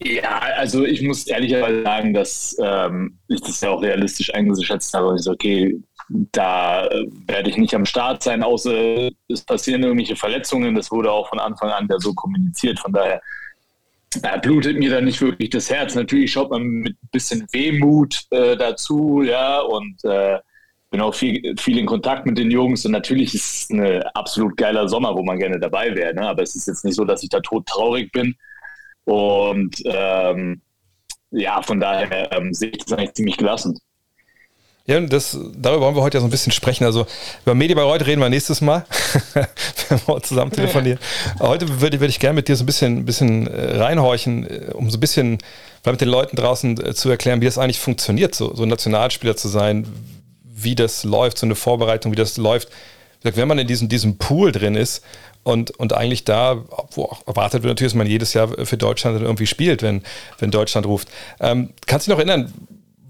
Ja, 0.00 0.38
also 0.56 0.84
ich 0.84 1.02
muss 1.02 1.26
ehrlicherweise 1.26 1.82
sagen, 1.82 2.14
dass 2.14 2.56
ähm, 2.62 3.18
ich 3.26 3.40
das 3.40 3.60
ja 3.60 3.70
auch 3.70 3.82
realistisch 3.82 4.32
eingeschätzt 4.32 4.94
habe. 4.94 5.16
Ich 5.16 5.22
so, 5.22 5.32
okay, 5.32 5.76
da 6.08 6.86
äh, 6.86 7.04
werde 7.26 7.50
ich 7.50 7.56
nicht 7.56 7.74
am 7.74 7.84
Start 7.84 8.22
sein, 8.22 8.44
außer 8.44 9.10
es 9.26 9.42
passieren 9.44 9.82
irgendwelche 9.82 10.14
Verletzungen. 10.14 10.76
Das 10.76 10.92
wurde 10.92 11.10
auch 11.10 11.28
von 11.30 11.40
Anfang 11.40 11.70
an 11.70 11.88
ja 11.90 11.98
so 11.98 12.14
kommuniziert. 12.14 12.78
Von 12.78 12.92
daher 12.92 13.20
äh, 14.22 14.40
blutet 14.40 14.78
mir 14.78 14.90
da 14.90 15.00
nicht 15.00 15.20
wirklich 15.20 15.50
das 15.50 15.70
Herz. 15.70 15.94
Natürlich 15.94 16.32
schaut 16.32 16.50
man 16.50 16.62
mit 16.62 16.94
ein 16.94 17.08
bisschen 17.12 17.46
Wehmut 17.52 18.24
äh, 18.30 18.56
dazu, 18.56 19.22
ja, 19.22 19.60
und 19.60 20.04
äh, 20.04 20.38
bin 20.90 21.00
auch 21.00 21.14
viel, 21.14 21.54
viel 21.58 21.78
in 21.78 21.86
Kontakt 21.86 22.26
mit 22.26 22.38
den 22.38 22.50
Jungs. 22.50 22.84
Und 22.86 22.92
natürlich 22.92 23.34
ist 23.34 23.62
es 23.64 23.70
ein 23.70 24.02
absolut 24.14 24.56
geiler 24.56 24.88
Sommer, 24.88 25.14
wo 25.14 25.22
man 25.22 25.38
gerne 25.38 25.60
dabei 25.60 25.94
wäre. 25.94 26.14
Ne? 26.14 26.26
Aber 26.26 26.42
es 26.42 26.54
ist 26.54 26.66
jetzt 26.66 26.84
nicht 26.84 26.94
so, 26.94 27.04
dass 27.04 27.22
ich 27.22 27.28
da 27.28 27.40
tot 27.40 27.66
traurig 27.66 28.10
bin. 28.12 28.34
Und 29.04 29.76
ähm, 29.84 30.62
ja, 31.30 31.60
von 31.62 31.80
daher 31.80 32.32
ähm, 32.32 32.54
sehe 32.54 32.70
ich 32.70 32.78
das 32.78 32.96
eigentlich 32.96 33.14
ziemlich 33.14 33.36
gelassen. 33.36 33.78
Ja, 34.88 34.98
das, 35.00 35.38
darüber 35.54 35.84
wollen 35.84 35.96
wir 35.96 36.02
heute 36.02 36.16
ja 36.16 36.22
so 36.22 36.26
ein 36.26 36.30
bisschen 36.30 36.50
sprechen. 36.50 36.84
Also 36.84 37.06
über 37.44 37.54
Medienbayreuth 37.54 38.06
reden 38.06 38.22
wir 38.22 38.30
nächstes 38.30 38.62
Mal, 38.62 38.86
wenn 39.34 40.00
wir 40.06 40.22
zusammen 40.22 40.50
telefonieren. 40.50 40.98
Heute 41.40 41.82
würde, 41.82 42.00
würde 42.00 42.08
ich 42.08 42.18
gerne 42.18 42.36
mit 42.36 42.48
dir 42.48 42.56
so 42.56 42.62
ein 42.62 42.66
bisschen, 42.66 43.04
bisschen 43.04 43.46
äh, 43.48 43.76
reinhorchen, 43.76 44.46
äh, 44.46 44.72
um 44.72 44.88
so 44.88 44.96
ein 44.96 45.00
bisschen 45.00 45.38
mit 45.84 46.00
den 46.00 46.08
Leuten 46.08 46.36
draußen 46.36 46.82
äh, 46.82 46.94
zu 46.94 47.10
erklären, 47.10 47.42
wie 47.42 47.44
das 47.44 47.58
eigentlich 47.58 47.78
funktioniert, 47.78 48.34
so, 48.34 48.54
so 48.54 48.64
Nationalspieler 48.64 49.36
zu 49.36 49.48
sein, 49.48 49.86
wie 50.42 50.74
das 50.74 51.04
läuft, 51.04 51.36
so 51.36 51.44
eine 51.44 51.54
Vorbereitung, 51.54 52.12
wie 52.12 52.16
das 52.16 52.38
läuft. 52.38 52.70
Wenn 53.20 53.46
man 53.46 53.58
in 53.58 53.66
diesem, 53.66 53.90
diesem 53.90 54.16
Pool 54.16 54.52
drin 54.52 54.74
ist 54.74 55.04
und, 55.42 55.70
und 55.72 55.92
eigentlich 55.92 56.24
da, 56.24 56.64
wo 56.92 57.04
auch 57.04 57.26
erwartet 57.26 57.62
wird 57.62 57.72
natürlich, 57.72 57.92
dass 57.92 57.98
man 57.98 58.06
jedes 58.06 58.32
Jahr 58.32 58.48
für 58.64 58.78
Deutschland 58.78 59.20
irgendwie 59.20 59.46
spielt, 59.46 59.82
wenn, 59.82 60.02
wenn 60.38 60.50
Deutschland 60.50 60.86
ruft. 60.86 61.08
Ähm, 61.40 61.74
kannst 61.84 62.06
du 62.06 62.10
dich 62.10 62.18
noch 62.18 62.26
erinnern, 62.26 62.54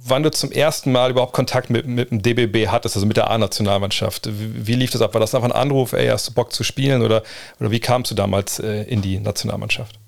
wann 0.09 0.23
du 0.23 0.31
zum 0.31 0.53
ersten 0.53 0.93
Mal 0.93 1.11
überhaupt 1.11 1.33
Kontakt 1.33 1.71
mit, 1.71 1.87
mit 1.87 2.11
dem 2.11 2.23
DBB 2.23 2.69
hattest, 2.69 2.97
also 2.97 3.07
mit 3.07 3.17
der 3.17 3.31
A-Nationalmannschaft. 3.31 4.29
Wie, 4.29 4.67
wie, 4.67 4.75
lief 4.75 4.91
das 4.91 5.03
ab? 5.03 5.15
War 5.15 5.21
das 5.21 5.35
einfach 5.35 5.49
ein 5.49 5.53
Anruf, 5.53 5.93
ey, 5.93 6.09
hast 6.09 6.29
du 6.29 6.35
Bock 6.35 6.53
zu 6.53 6.65
spielen 6.65 7.03
oder, 7.03 7.23
oder 7.61 7.71
wie 7.71 7.81
kamst 7.81 8.11
du 8.11 8.15
damals 8.15 8.59
äh, 8.59 8.83
in 8.85 9.03
die 9.03 9.21
Nationalmannschaft? 9.21 9.99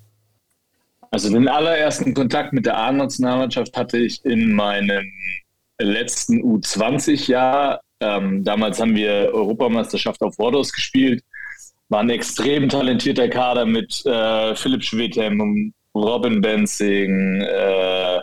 Also 1.11 1.29
den 1.29 1.47
allerersten 1.47 2.13
Kontakt 2.13 2.53
mit 2.53 2.65
der 2.65 2.77
A-Nationalmannschaft 2.77 3.75
hatte 3.75 3.97
ich 3.97 4.23
in 4.23 4.53
meinem 4.53 5.11
letzten 5.79 6.41
U20-Jahr. 6.41 7.81
Ähm, 7.99 8.43
damals 8.43 8.79
haben 8.79 8.95
wir 8.95 9.29
Europameisterschaft 9.33 10.21
auf 10.21 10.37
Wordos 10.37 10.71
gespielt. 10.71 11.21
War 11.89 11.99
ein 11.99 12.09
extrem 12.09 12.69
talentierter 12.69 13.27
Kader 13.27 13.65
mit 13.65 14.05
äh, 14.05 14.55
Philipp 14.55 14.83
Schwedhem, 14.83 15.73
Robin 15.93 16.39
Benzing, 16.39 17.41
äh, 17.41 18.19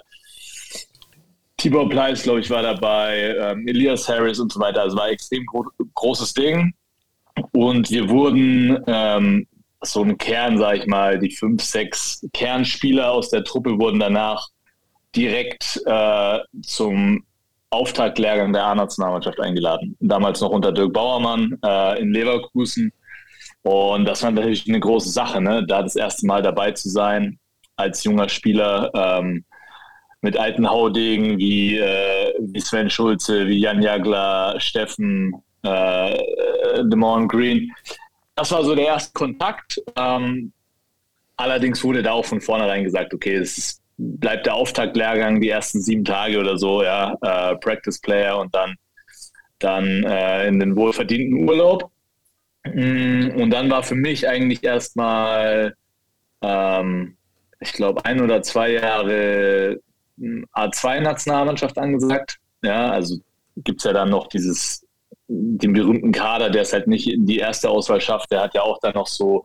Tibor 1.58 1.88
Pleiss, 1.88 2.22
glaube 2.22 2.40
ich, 2.40 2.50
war 2.50 2.62
dabei, 2.62 3.36
ähm, 3.38 3.66
Elias 3.66 4.08
Harris 4.08 4.38
und 4.38 4.52
so 4.52 4.60
weiter. 4.60 4.82
Also 4.82 4.96
war 4.96 5.04
ein 5.04 5.12
extrem 5.12 5.44
gro 5.44 5.66
großes 5.94 6.32
Ding. 6.32 6.72
Und 7.52 7.90
wir 7.90 8.08
wurden 8.08 8.82
ähm, 8.86 9.46
so 9.82 10.02
ein 10.02 10.16
Kern, 10.18 10.58
sage 10.58 10.78
ich 10.78 10.86
mal, 10.86 11.18
die 11.18 11.30
fünf, 11.30 11.62
sechs 11.62 12.24
Kernspieler 12.32 13.12
aus 13.12 13.30
der 13.30 13.44
Truppe 13.44 13.78
wurden 13.78 13.98
danach 13.98 14.48
direkt 15.14 15.80
äh, 15.84 16.38
zum 16.62 17.24
Auftaktlehrgang 17.70 18.52
der 18.52 18.64
A-Nationalmannschaft 18.64 19.40
eingeladen. 19.40 19.96
Damals 20.00 20.40
noch 20.40 20.50
unter 20.50 20.72
Dirk 20.72 20.92
Bauermann 20.92 21.58
äh, 21.64 22.00
in 22.00 22.12
Leverkusen. 22.12 22.92
Und 23.62 24.04
das 24.04 24.22
war 24.22 24.30
natürlich 24.30 24.68
eine 24.68 24.80
große 24.80 25.10
Sache, 25.10 25.40
ne? 25.40 25.66
da 25.66 25.82
das 25.82 25.96
erste 25.96 26.26
Mal 26.26 26.42
dabei 26.42 26.72
zu 26.72 26.88
sein 26.88 27.38
als 27.76 28.04
junger 28.04 28.28
Spieler. 28.28 28.90
Ähm, 28.94 29.44
mit 30.28 30.36
alten 30.36 30.68
Haudegen 30.68 31.38
wie, 31.38 31.78
äh, 31.78 32.34
wie 32.38 32.60
Sven 32.60 32.90
Schulze, 32.90 33.46
wie 33.46 33.60
Jan 33.60 33.80
Jagler, 33.80 34.60
Steffen, 34.60 35.32
äh, 35.64 36.12
äh 36.16 36.84
Demorne 36.84 37.26
Green. 37.26 37.72
Das 38.34 38.52
war 38.52 38.62
so 38.62 38.74
der 38.74 38.88
erste 38.88 39.14
Kontakt. 39.14 39.80
Ähm, 39.96 40.52
allerdings 41.36 41.82
wurde 41.82 42.02
da 42.02 42.12
auch 42.12 42.26
von 42.26 42.42
vornherein 42.42 42.84
gesagt, 42.84 43.14
okay, 43.14 43.36
es 43.36 43.56
ist, 43.56 43.82
bleibt 43.96 44.44
der 44.44 44.54
Auftaktlehrgang 44.54 45.40
die 45.40 45.48
ersten 45.48 45.80
sieben 45.80 46.04
Tage 46.04 46.38
oder 46.38 46.58
so, 46.58 46.82
ja, 46.82 47.16
äh, 47.22 47.56
Practice 47.56 47.98
Player 47.98 48.38
und 48.38 48.54
dann, 48.54 48.74
dann 49.60 50.04
äh, 50.04 50.46
in 50.46 50.60
den 50.60 50.76
wohlverdienten 50.76 51.48
Urlaub. 51.48 51.90
Mm, 52.64 53.30
und 53.34 53.48
dann 53.48 53.70
war 53.70 53.82
für 53.82 53.94
mich 53.94 54.28
eigentlich 54.28 54.62
erstmal, 54.62 55.74
ähm, 56.42 57.16
ich 57.60 57.72
glaube, 57.72 58.04
ein 58.04 58.20
oder 58.20 58.42
zwei 58.42 58.72
Jahre 58.72 59.80
A2-Nationalmannschaft 60.54 61.78
angesagt. 61.78 62.38
Ja, 62.62 62.90
also 62.90 63.18
gibt 63.56 63.80
es 63.80 63.84
ja 63.84 63.92
dann 63.92 64.10
noch 64.10 64.28
dieses, 64.28 64.86
den 65.28 65.72
berühmten 65.72 66.12
Kader, 66.12 66.50
der 66.50 66.62
es 66.62 66.72
halt 66.72 66.86
nicht 66.86 67.08
in 67.08 67.26
die 67.26 67.38
erste 67.38 67.68
Auswahl 67.68 68.00
schafft. 68.00 68.30
Der 68.30 68.42
hat 68.42 68.54
ja 68.54 68.62
auch 68.62 68.78
dann 68.80 68.94
noch 68.94 69.06
so 69.06 69.44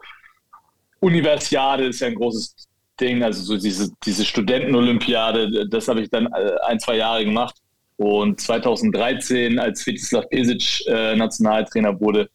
Universiade 1.03 1.85
ist 1.85 1.99
ja 1.99 2.07
ein 2.07 2.15
großes 2.15 2.55
Ding, 2.99 3.23
also 3.23 3.43
so 3.43 3.57
diese, 3.57 3.91
diese 4.05 4.23
Studentenolympiade, 4.23 5.67
das 5.67 5.89
habe 5.89 6.01
ich 6.01 6.09
dann 6.09 6.27
äh, 6.27 6.55
ein, 6.65 6.79
zwei 6.79 6.95
Jahre 6.97 7.25
gemacht. 7.25 7.55
Und 7.97 8.39
2013, 8.39 9.59
als 9.59 9.81
Svetislav 9.81 10.29
Pesic 10.29 10.85
äh, 10.87 11.15
Nationaltrainer 11.15 11.99
wurde 11.99 12.29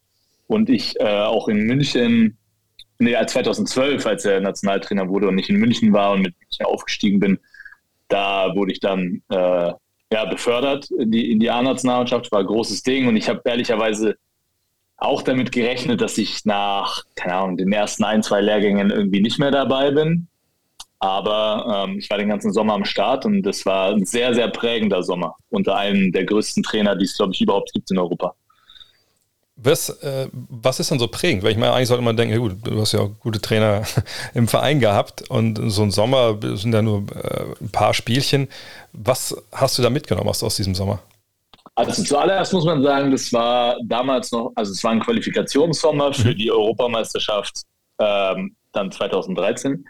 und 0.47 0.69
ich 0.69 0.99
äh, 0.99 1.03
auch 1.03 1.47
in 1.47 1.63
München, 1.63 2.37
nee, 2.99 3.15
als 3.15 3.33
2012, 3.33 4.05
als 4.05 4.25
er 4.25 4.39
Nationaltrainer 4.39 5.09
wurde 5.09 5.27
und 5.27 5.37
ich 5.37 5.49
in 5.49 5.57
München 5.57 5.91
war 5.91 6.13
und 6.13 6.21
mit 6.21 6.35
München 6.39 6.65
aufgestiegen 6.65 7.19
bin, 7.19 7.39
da 8.09 8.53
wurde 8.55 8.73
ich 8.73 8.79
dann 8.79 9.21
äh, 9.29 9.71
ja, 10.11 10.25
befördert 10.25 10.89
in 10.91 11.11
die, 11.11 11.31
in 11.31 11.39
die 11.39 11.49
A-Nationalmannschaft, 11.49 12.31
war 12.31 12.39
ein 12.39 12.45
großes 12.47 12.83
Ding 12.83 13.07
und 13.07 13.15
ich 13.15 13.29
habe 13.29 13.41
ehrlicherweise 13.45 14.17
auch 14.97 15.21
damit 15.21 15.51
gerechnet, 15.51 16.01
dass 16.01 16.17
ich 16.17 16.43
nach, 16.45 17.03
keine 17.15 17.35
Ahnung, 17.35 17.57
den 17.57 17.71
ersten 17.71 18.03
ein, 18.03 18.21
zwei 18.21 18.41
Lehrgängen 18.41 18.89
irgendwie 18.89 19.21
nicht 19.21 19.39
mehr 19.39 19.51
dabei 19.51 19.91
bin. 19.91 20.27
Aber 21.01 21.85
ähm, 21.87 21.99
ich 21.99 22.09
war 22.09 22.17
den 22.17 22.27
ganzen 22.27 22.51
Sommer 22.51 22.73
am 22.73 22.83
Start 22.83 23.25
und 23.25 23.43
das 23.43 23.65
war 23.65 23.93
ein 23.93 24.05
sehr, 24.05 24.33
sehr 24.33 24.49
prägender 24.49 25.01
Sommer 25.01 25.35
unter 25.49 25.77
einem 25.77 26.11
der 26.11 26.25
größten 26.25 26.63
Trainer, 26.63 26.97
die 26.97 27.05
es, 27.05 27.15
glaube 27.15 27.31
ich, 27.33 27.39
überhaupt 27.39 27.71
gibt 27.71 27.89
in 27.89 27.97
Europa. 27.97 28.35
Was, 29.61 29.89
äh, 29.89 30.27
was 30.31 30.79
ist 30.79 30.91
dann 30.91 30.99
so 30.99 31.07
prägend? 31.07 31.43
Weil 31.43 31.51
ich 31.51 31.57
meine, 31.57 31.73
eigentlich 31.73 31.89
sollte 31.89 32.03
man 32.03 32.15
denken, 32.15 32.33
ja 32.33 32.39
gut, 32.39 32.55
du 32.63 32.79
hast 32.79 32.93
ja 32.93 33.01
auch 33.01 33.11
gute 33.19 33.41
Trainer 33.41 33.83
im 34.33 34.47
Verein 34.47 34.79
gehabt 34.79 35.29
und 35.29 35.59
so 35.69 35.83
ein 35.83 35.91
Sommer 35.91 36.37
sind 36.55 36.73
ja 36.73 36.81
nur 36.81 37.03
äh, 37.13 37.45
ein 37.61 37.69
paar 37.69 37.93
Spielchen. 37.93 38.47
Was 38.93 39.35
hast 39.51 39.77
du 39.77 39.81
da 39.81 39.89
mitgenommen 39.89 40.29
aus, 40.29 40.43
aus 40.43 40.55
diesem 40.55 40.75
Sommer? 40.75 40.99
Also 41.75 42.03
zuallererst 42.03 42.51
muss 42.53 42.65
man 42.65 42.83
sagen, 42.83 43.11
das 43.11 43.31
war 43.31 43.77
damals 43.85 44.31
noch, 44.31 44.51
also 44.55 44.71
es 44.71 44.83
war 44.83 44.91
ein 44.91 44.99
Qualifikationssommer 44.99 46.13
für 46.13 46.35
die 46.35 46.51
Europameisterschaft 46.51 47.61
ähm, 47.99 48.55
dann 48.73 48.91
2013. 48.91 49.85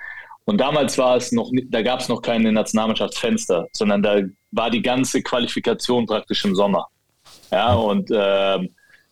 Und 0.46 0.58
damals 0.58 0.98
war 0.98 1.18
es 1.18 1.32
noch, 1.32 1.52
da 1.70 1.82
gab 1.82 2.00
es 2.00 2.10
noch 2.10 2.22
keine 2.22 2.52
Nationalmannschaftsfenster, 2.52 3.68
sondern 3.72 4.02
da 4.02 4.20
war 4.52 4.70
die 4.70 4.82
ganze 4.82 5.22
Qualifikation 5.22 6.06
praktisch 6.06 6.44
im 6.46 6.56
Sommer. 6.56 6.88
Ja, 7.52 7.74
und 7.74 8.10
äh, 8.12 8.60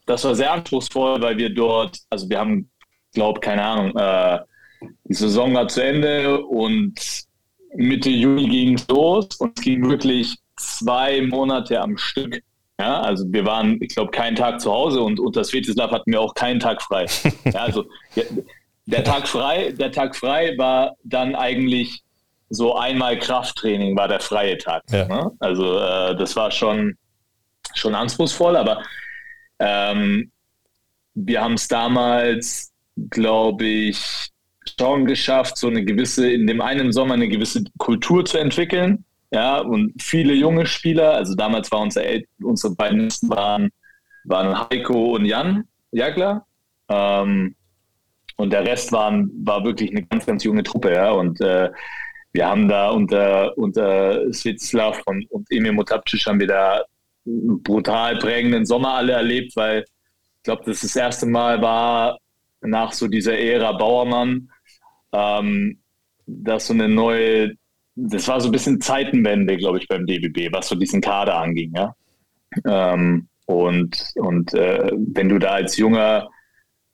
das 0.08 0.24
war 0.24 0.36
sehr 0.36 0.52
anspruchsvoll, 0.52 1.22
weil 1.22 1.38
wir 1.38 1.54
dort, 1.54 2.00
also 2.10 2.30
wir 2.30 2.40
haben, 2.40 2.70
glaube 3.14 3.40
keine 3.40 3.64
Ahnung, 3.64 3.96
äh, 3.96 4.40
die 5.04 5.14
Saison 5.14 5.54
war 5.54 5.68
zu 5.68 5.84
Ende 5.84 6.44
und 6.44 7.00
Mitte 7.76 8.10
Juni 8.10 8.48
ging 8.48 8.74
es 8.76 8.88
los 8.88 9.28
und 9.40 9.58
es 9.58 9.64
ging 9.64 9.88
wirklich 9.88 10.36
zwei 10.56 11.22
Monate 11.22 11.80
am 11.80 11.98
Stück. 11.98 12.42
Ja, 12.80 13.02
also 13.02 13.26
wir 13.30 13.46
waren, 13.46 13.82
ich 13.82 13.90
glaube, 13.90 14.12
keinen 14.12 14.36
Tag 14.36 14.62
zu 14.62 14.72
Hause 14.72 15.02
und 15.02 15.20
unter 15.20 15.44
Svetislav 15.44 15.92
hatten 15.92 16.12
wir 16.12 16.22
auch 16.22 16.36
keinen 16.36 16.60
Tag 16.60 16.82
frei. 16.82 17.06
Ja, 17.46 17.62
also 17.62 17.86
der 18.86 19.04
Tag 19.04 19.28
frei, 19.28 19.72
der 19.72 19.92
Tag 19.92 20.16
frei 20.16 20.56
war 20.58 20.94
dann 21.04 21.36
eigentlich 21.36 22.04
so 22.50 22.76
einmal 22.76 23.20
Krafttraining 23.20 23.98
war 23.98 24.08
der 24.08 24.20
freie 24.20 24.58
Tag. 24.58 24.84
Ja. 24.90 25.06
Ne? 25.06 25.32
Also 25.40 25.80
äh, 25.80 26.16
das 26.16 26.36
war 26.36 26.52
schon, 26.52 26.98
schon 27.74 27.94
anspruchsvoll, 27.94 28.56
aber 28.56 28.84
ähm, 29.60 30.32
wir 31.14 31.42
haben 31.42 31.54
es 31.54 31.68
damals, 31.68 32.72
glaube 33.10 33.66
ich, 33.66 34.30
schon 34.80 35.06
geschafft, 35.06 35.58
so 35.58 35.68
eine 35.68 35.84
gewisse, 35.84 36.32
in 36.32 36.46
dem 36.46 36.62
einen 36.62 36.92
Sommer 36.92 37.16
eine 37.16 37.28
gewisse 37.28 37.64
Kultur 37.78 38.26
zu 38.26 38.38
entwickeln. 38.38 39.06
Ja, 39.32 39.60
und 39.60 40.02
viele 40.02 40.34
junge 40.34 40.66
Spieler, 40.66 41.14
also 41.14 41.36
damals 41.36 41.72
waren 41.72 41.84
unsere, 41.84 42.24
unsere 42.42 42.76
beiden 42.76 43.10
waren, 43.24 43.72
waren 44.24 44.70
Heiko 44.70 45.16
und 45.16 45.26
Jan 45.26 45.66
Jagler. 45.92 46.46
Ähm, 46.90 47.56
und 48.38 48.54
der 48.54 48.66
Rest 48.66 48.92
waren, 48.92 49.32
war 49.44 49.66
wirklich 49.66 49.92
eine 49.92 50.04
ganz, 50.04 50.26
ganz 50.26 50.44
junge 50.44 50.64
Truppe, 50.64 50.94
ja. 50.94 51.12
Und 51.12 51.42
äh, 51.42 51.72
wir 52.32 52.48
haben 52.48 52.68
da 52.68 52.92
unter, 52.92 53.58
unter 53.58 54.32
Svitslav 54.32 55.02
und, 55.08 55.30
und 55.32 55.48
Emil 55.50 55.72
Motapcic 55.74 56.26
haben 56.28 56.40
wir 56.40 56.48
da 56.48 56.84
brutal 57.64 58.18
prägenden 58.18 58.66
Sommer 58.66 58.94
alle 58.94 59.14
erlebt, 59.14 59.56
weil 59.56 59.86
ich 60.38 60.44
glaube, 60.44 60.64
das 60.66 60.82
das 60.82 60.96
erste 60.96 61.26
Mal 61.26 61.62
war 61.62 62.18
nach 62.62 62.94
so 62.94 63.08
dieser 63.08 63.38
Ära 63.38 63.74
Bauermann, 63.74 64.50
ähm, 65.12 65.80
dass 66.26 66.68
so 66.68 66.74
eine 66.74 66.88
neue, 66.88 67.54
das 67.96 68.28
war 68.28 68.40
so 68.42 68.50
ein 68.50 68.52
bisschen 68.52 68.82
Zeitenwende, 68.82 69.58
glaube 69.58 69.80
ich, 69.80 69.88
beim 69.88 70.06
DBB, 70.06 70.54
was 70.54 70.70
so 70.70 70.76
diesen 70.76 71.02
Kader 71.02 71.38
anging, 71.38 71.74
ja. 71.76 71.96
Ähm, 72.66 73.28
und 73.46 74.12
und 74.16 74.54
äh, 74.54 74.92
wenn 75.14 75.30
du 75.30 75.40
da 75.40 75.52
als 75.52 75.78
junger 75.78 76.30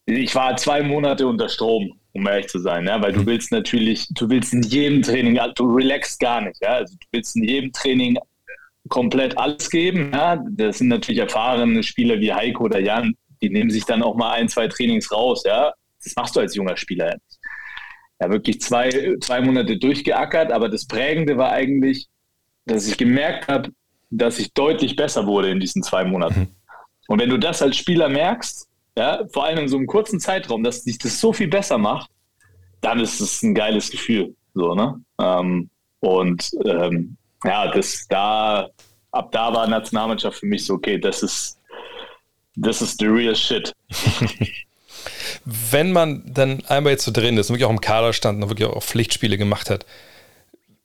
ich 0.06 0.36
war 0.36 0.56
zwei 0.58 0.84
Monate 0.84 1.28
unter 1.28 1.50
Strom, 1.50 2.00
um 2.14 2.28
ehrlich 2.28 2.48
zu 2.48 2.60
sein, 2.60 2.86
ja, 2.86 3.02
weil 3.02 3.14
du 3.14 3.22
mhm. 3.22 3.28
willst 3.28 3.52
natürlich, 3.52 4.08
du 4.12 4.30
willst 4.30 4.54
in 4.54 4.62
jedem 4.64 5.02
Training, 5.02 5.40
du 5.56 5.74
relaxst 5.74 6.20
gar 6.20 6.42
nicht, 6.42 6.62
ja, 6.62 6.76
also 6.76 6.96
du 6.96 7.08
willst 7.12 7.36
in 7.36 7.44
jedem 7.44 7.72
Training 7.72 8.18
komplett 8.90 9.38
alles 9.38 9.70
geben, 9.70 10.12
ja, 10.14 10.44
das 10.52 10.80
sind 10.80 10.90
natürlich 10.90 11.22
erfahrene 11.22 11.84
Spieler 11.84 12.20
wie 12.20 12.34
Heiko 12.34 12.66
oder 12.66 12.80
Jan, 12.80 13.16
die 13.42 13.50
nehmen 13.50 13.70
sich 13.70 13.86
dann 13.86 14.04
auch 14.04 14.16
mal 14.16 14.32
ein, 14.32 14.50
zwei 14.50 14.68
Trainings 14.68 15.12
raus, 15.12 15.44
ja, 15.46 15.74
das 16.04 16.16
machst 16.16 16.36
du 16.36 16.42
als 16.42 16.56
junger 16.56 16.76
Spieler 16.76 17.14
nicht. 17.14 17.40
Ja, 18.20 18.30
wirklich 18.30 18.62
zwei, 18.62 19.16
zwei 19.22 19.42
Monate 19.42 19.78
durchgeackert, 19.78 20.52
aber 20.52 20.70
das 20.70 20.86
Prägende 20.86 21.38
war 21.38 21.52
eigentlich, 21.52 22.08
dass 22.66 22.88
ich 22.88 22.98
gemerkt 22.98 23.48
habe, 23.48 23.72
dass 24.10 24.40
ich 24.40 24.54
deutlich 24.54 24.96
besser 24.96 25.26
wurde 25.26 25.50
in 25.50 25.60
diesen 25.60 25.84
zwei 25.84 26.06
Monaten. 26.06 26.40
Mhm. 26.40 26.48
Und 27.08 27.20
wenn 27.20 27.30
du 27.30 27.38
das 27.38 27.62
als 27.62 27.78
Spieler 27.78 28.10
merkst, 28.10 28.68
ja, 28.98 29.24
vor 29.32 29.46
allem 29.46 29.60
in 29.60 29.68
so 29.68 29.78
einem 29.78 29.88
kurzen 29.88 30.20
Zeitraum, 30.20 30.64
dass 30.64 30.84
sich 30.84 30.98
das 30.98 31.20
so 31.20 31.34
viel 31.34 31.48
besser 31.48 31.78
macht, 31.78 32.10
dann 32.82 33.00
ist 33.00 33.20
es 33.20 33.42
ein 33.42 33.56
geiles 33.56 33.90
Gefühl. 33.90 34.36
So, 34.54 34.76
ne? 34.76 35.02
Ähm, 35.20 35.70
und 36.00 36.52
ähm, 36.66 37.18
ja, 37.44 37.72
das 37.72 38.06
da, 38.10 38.70
ab 39.12 39.32
da 39.32 39.54
war 39.54 39.68
Nationalmannschaft 39.68 40.40
für 40.40 40.46
mich 40.46 40.66
so, 40.66 40.76
okay, 40.76 40.98
das 40.98 41.24
ist, 41.24 41.60
das 42.56 42.82
ist 42.82 43.00
the 43.00 43.08
real 43.08 43.36
shit. 43.36 43.74
Wenn 45.46 45.92
man 45.92 46.24
dann 46.26 46.64
einmal 46.68 46.94
jetzt 46.94 47.06
so 47.06 47.12
drin 47.12 47.38
ist 47.38 47.50
und 47.50 47.56
wirklich 47.56 47.66
auch 47.66 47.72
im 47.72 47.82
Kader 47.82 48.14
stand 48.14 48.42
und 48.42 48.50
wirklich 48.50 48.68
auch 48.68 48.84
Pflichtspiele 48.84 49.38
gemacht 49.38 49.70
hat, 49.70 49.86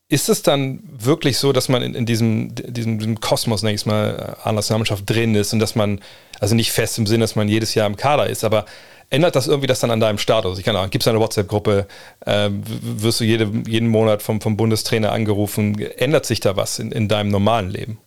ist 0.09 0.29
es 0.29 0.43
dann 0.43 0.81
wirklich 0.91 1.37
so, 1.37 1.53
dass 1.53 1.69
man 1.69 1.83
in, 1.83 1.95
in 1.95 2.07
diesem, 2.07 2.55
diesem, 2.55 2.99
diesem 2.99 3.21
Kosmos, 3.21 3.63
nenne 3.63 3.75
ich 3.75 3.85
mal, 3.85 4.37
an 4.43 4.55
Nationalmannschaft 4.55 5.09
drin 5.09 5.35
ist 5.35 5.53
und 5.53 5.59
dass 5.59 5.75
man, 5.75 6.01
also 6.41 6.55
nicht 6.55 6.73
fest 6.73 6.99
im 6.99 7.07
Sinne, 7.07 7.25
dass 7.25 7.37
man 7.37 7.49
jedes 7.49 7.75
Jahr 7.75 7.87
im 7.87 7.97
Kader 7.97 8.27
ist, 8.27 8.43
aber 8.43 8.65
ändert 9.11 9.37
das 9.37 9.49
irgendwie 9.49 9.67
das 9.67 9.81
dann 9.81 9.91
an 9.91 10.01
deinem 10.01 10.17
Status? 10.17 10.59
Ich 10.59 10.65
kann 10.65 10.77
auch, 10.77 10.89
gibt 10.89 11.05
es 11.05 11.09
eine 11.09 11.21
WhatsApp-Gruppe, 11.21 11.87
äh, 12.25 12.49
wirst 12.51 13.21
du 13.21 13.25
jede, 13.25 13.51
jeden 13.67 13.89
Monat 13.89 14.23
vom, 14.23 14.41
vom 14.41 14.57
Bundestrainer 14.57 15.13
angerufen, 15.13 15.79
ändert 15.79 16.25
sich 16.25 16.41
da 16.41 16.57
was 16.57 16.79
in, 16.79 16.91
in 16.91 17.09
deinem 17.09 17.31
normalen 17.31 17.71
Leben? 17.71 17.99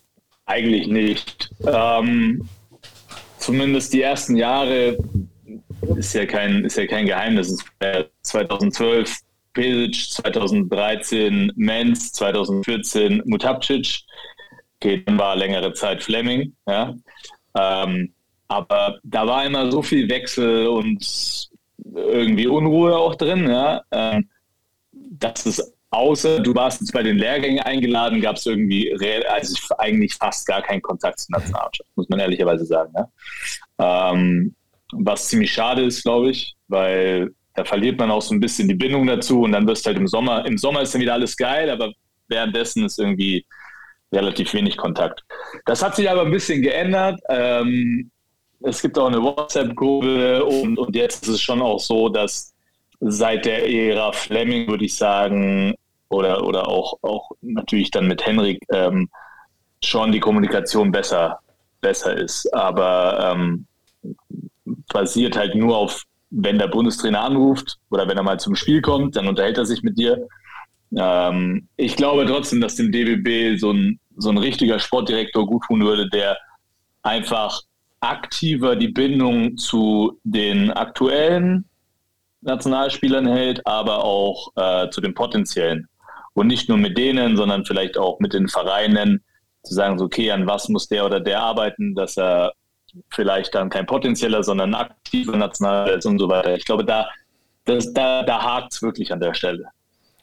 Eigentlich 0.46 0.88
nicht. 0.88 1.50
Ähm, 1.64 2.48
zumindest 3.38 3.92
die 3.92 4.02
ersten 4.02 4.36
Jahre 4.36 4.98
ist 5.96 6.14
ja 6.14 6.26
kein, 6.26 6.64
ist 6.64 6.76
ja 6.76 6.86
kein 6.88 7.06
Geheimnis. 7.06 7.64
2012 8.22 9.18
Pesic 9.52 10.10
2013 10.10 11.52
Menz, 11.56 12.12
2014 12.12 13.22
Mutapcic. 13.26 14.00
Okay, 14.76 15.02
dann 15.04 15.18
war 15.18 15.36
längere 15.36 15.72
Zeit 15.74 16.02
Fleming. 16.02 16.54
Ja. 16.66 16.94
Ähm, 17.56 18.12
aber 18.48 18.98
da 19.04 19.26
war 19.26 19.46
immer 19.46 19.70
so 19.70 19.82
viel 19.82 20.08
Wechsel 20.08 20.66
und 20.66 21.48
irgendwie 21.94 22.46
Unruhe 22.46 22.96
auch 22.96 23.14
drin. 23.14 23.48
Ja. 23.48 23.82
Ähm, 23.90 24.28
dass 24.92 25.46
es 25.46 25.72
außer 25.92 26.40
du 26.40 26.54
warst 26.54 26.80
jetzt 26.80 26.92
bei 26.92 27.02
den 27.02 27.18
Lehrgängen 27.18 27.60
eingeladen, 27.60 28.20
gab 28.20 28.36
es 28.36 28.46
irgendwie 28.46 28.92
also 29.26 29.56
eigentlich 29.78 30.14
fast 30.14 30.46
gar 30.46 30.62
keinen 30.62 30.82
Kontakt 30.82 31.20
zur 31.20 31.38
Nationalmannschaft, 31.38 31.88
muss 31.94 32.08
man 32.08 32.18
ehrlicherweise 32.18 32.64
sagen. 32.64 32.92
Ja. 32.96 34.10
Ähm, 34.12 34.54
was 34.92 35.28
ziemlich 35.28 35.52
schade 35.52 35.82
ist, 35.82 36.02
glaube 36.02 36.30
ich, 36.30 36.54
weil 36.68 37.34
da 37.54 37.64
verliert 37.64 37.98
man 37.98 38.10
auch 38.10 38.22
so 38.22 38.34
ein 38.34 38.40
bisschen 38.40 38.68
die 38.68 38.74
Bindung 38.74 39.06
dazu 39.06 39.42
und 39.42 39.52
dann 39.52 39.66
wirst 39.66 39.84
du 39.84 39.88
halt 39.88 39.98
im 39.98 40.08
Sommer, 40.08 40.46
im 40.46 40.58
Sommer 40.58 40.82
ist 40.82 40.94
dann 40.94 41.02
wieder 41.02 41.14
alles 41.14 41.36
geil, 41.36 41.70
aber 41.70 41.92
währenddessen 42.28 42.84
ist 42.84 42.98
irgendwie 42.98 43.44
relativ 44.12 44.52
wenig 44.54 44.76
Kontakt. 44.76 45.22
Das 45.66 45.82
hat 45.82 45.96
sich 45.96 46.10
aber 46.10 46.22
ein 46.22 46.30
bisschen 46.30 46.62
geändert. 46.62 47.20
Ähm, 47.28 48.10
es 48.62 48.80
gibt 48.80 48.98
auch 48.98 49.06
eine 49.06 49.22
WhatsApp-Gruppe 49.22 50.44
und, 50.44 50.78
und 50.78 50.94
jetzt 50.94 51.24
ist 51.24 51.34
es 51.34 51.42
schon 51.42 51.60
auch 51.60 51.80
so, 51.80 52.08
dass 52.08 52.52
seit 53.00 53.44
der 53.44 53.68
Ära 53.68 54.12
Fleming, 54.12 54.68
würde 54.68 54.84
ich 54.84 54.96
sagen, 54.96 55.74
oder, 56.08 56.46
oder 56.46 56.68
auch, 56.68 56.98
auch 57.02 57.30
natürlich 57.40 57.90
dann 57.90 58.06
mit 58.06 58.24
Henrik, 58.24 58.62
ähm, 58.70 59.08
schon 59.82 60.12
die 60.12 60.20
Kommunikation 60.20 60.92
besser, 60.92 61.40
besser 61.80 62.16
ist. 62.16 62.52
Aber 62.54 63.34
ähm, 63.34 63.66
basiert 64.92 65.36
halt 65.36 65.54
nur 65.54 65.76
auf 65.76 66.04
wenn 66.32 66.58
der 66.58 66.68
Bundestrainer 66.68 67.22
anruft 67.22 67.78
oder 67.90 68.08
wenn 68.08 68.16
er 68.16 68.22
mal 68.22 68.40
zum 68.40 68.56
Spiel 68.56 68.80
kommt, 68.80 69.16
dann 69.16 69.28
unterhält 69.28 69.58
er 69.58 69.66
sich 69.66 69.82
mit 69.82 69.98
dir. 69.98 70.26
Ähm, 70.96 71.68
ich 71.76 71.96
glaube 71.96 72.26
trotzdem, 72.26 72.60
dass 72.60 72.76
dem 72.76 72.90
DBB 72.90 73.58
so 73.58 73.72
ein, 73.72 74.00
so 74.16 74.30
ein 74.30 74.38
richtiger 74.38 74.78
Sportdirektor 74.78 75.46
gut 75.46 75.64
tun 75.66 75.84
würde, 75.84 76.08
der 76.08 76.38
einfach 77.02 77.60
aktiver 78.00 78.76
die 78.76 78.88
Bindung 78.88 79.56
zu 79.58 80.18
den 80.24 80.70
aktuellen 80.70 81.66
Nationalspielern 82.40 83.26
hält, 83.26 83.66
aber 83.66 84.04
auch 84.04 84.52
äh, 84.56 84.88
zu 84.90 85.00
den 85.00 85.14
potenziellen. 85.14 85.86
Und 86.34 86.46
nicht 86.46 86.68
nur 86.68 86.78
mit 86.78 86.96
denen, 86.96 87.36
sondern 87.36 87.66
vielleicht 87.66 87.98
auch 87.98 88.18
mit 88.18 88.32
den 88.32 88.48
Vereinen, 88.48 89.22
zu 89.64 89.74
sagen, 89.74 89.98
so, 89.98 90.06
okay, 90.06 90.30
an 90.30 90.46
was 90.46 90.68
muss 90.68 90.88
der 90.88 91.06
oder 91.06 91.20
der 91.20 91.40
arbeiten, 91.40 91.94
dass 91.94 92.16
er 92.16 92.52
vielleicht 93.10 93.54
dann 93.54 93.70
kein 93.70 93.86
potenzieller, 93.86 94.42
sondern 94.42 94.74
aktiver 94.74 95.36
Nationalrat 95.36 96.04
und 96.06 96.18
so 96.18 96.28
weiter. 96.28 96.54
Ich 96.56 96.64
glaube, 96.64 96.84
da, 96.84 97.08
da, 97.64 98.22
da 98.22 98.42
hakt 98.42 98.74
es 98.74 98.82
wirklich 98.82 99.12
an 99.12 99.20
der 99.20 99.34
Stelle. 99.34 99.64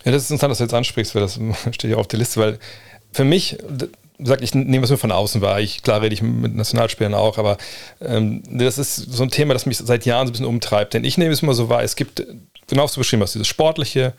Ja, 0.06 0.12
das 0.12 0.24
ist 0.24 0.32
interessant, 0.32 0.52
dass 0.52 0.58
du 0.60 0.64
jetzt 0.66 0.74
ansprichst, 0.74 1.16
weil 1.16 1.22
das 1.22 1.40
steht 1.72 1.92
ja 1.92 1.98
auf 1.98 2.08
der 2.08 2.20
Liste, 2.20 2.40
weil 2.40 2.60
für 3.12 3.24
mich, 3.24 3.58
sag 4.20 4.42
ich 4.42 4.54
nehme 4.54 4.84
es 4.84 4.90
mir 4.90 4.98
von 4.98 5.12
außen 5.12 5.42
wahr. 5.42 5.60
Ich, 5.60 5.84
klar 5.84 6.02
rede 6.02 6.14
ich 6.14 6.22
mit 6.22 6.56
Nationalspielern 6.56 7.14
auch, 7.14 7.38
aber 7.38 7.58
ähm, 8.02 8.44
das 8.50 8.78
ist 8.78 8.96
so 8.96 9.24
ein 9.24 9.30
Thema, 9.30 9.54
das 9.54 9.66
mich 9.66 9.78
seit 9.78 10.06
Jahren 10.06 10.28
so 10.28 10.32
ein 10.32 10.34
bisschen 10.34 10.46
umtreibt. 10.46 10.94
Denn 10.94 11.04
ich 11.04 11.18
nehme 11.18 11.32
es 11.32 11.42
immer 11.42 11.54
so 11.54 11.70
wahr, 11.70 11.84
es 11.84 11.96
gibt, 11.96 12.26
genau 12.68 12.88
du 12.88 13.00
beschrieben 13.00 13.24
hast, 13.24 13.34
dieses 13.34 13.48
Sportliche, 13.48 14.14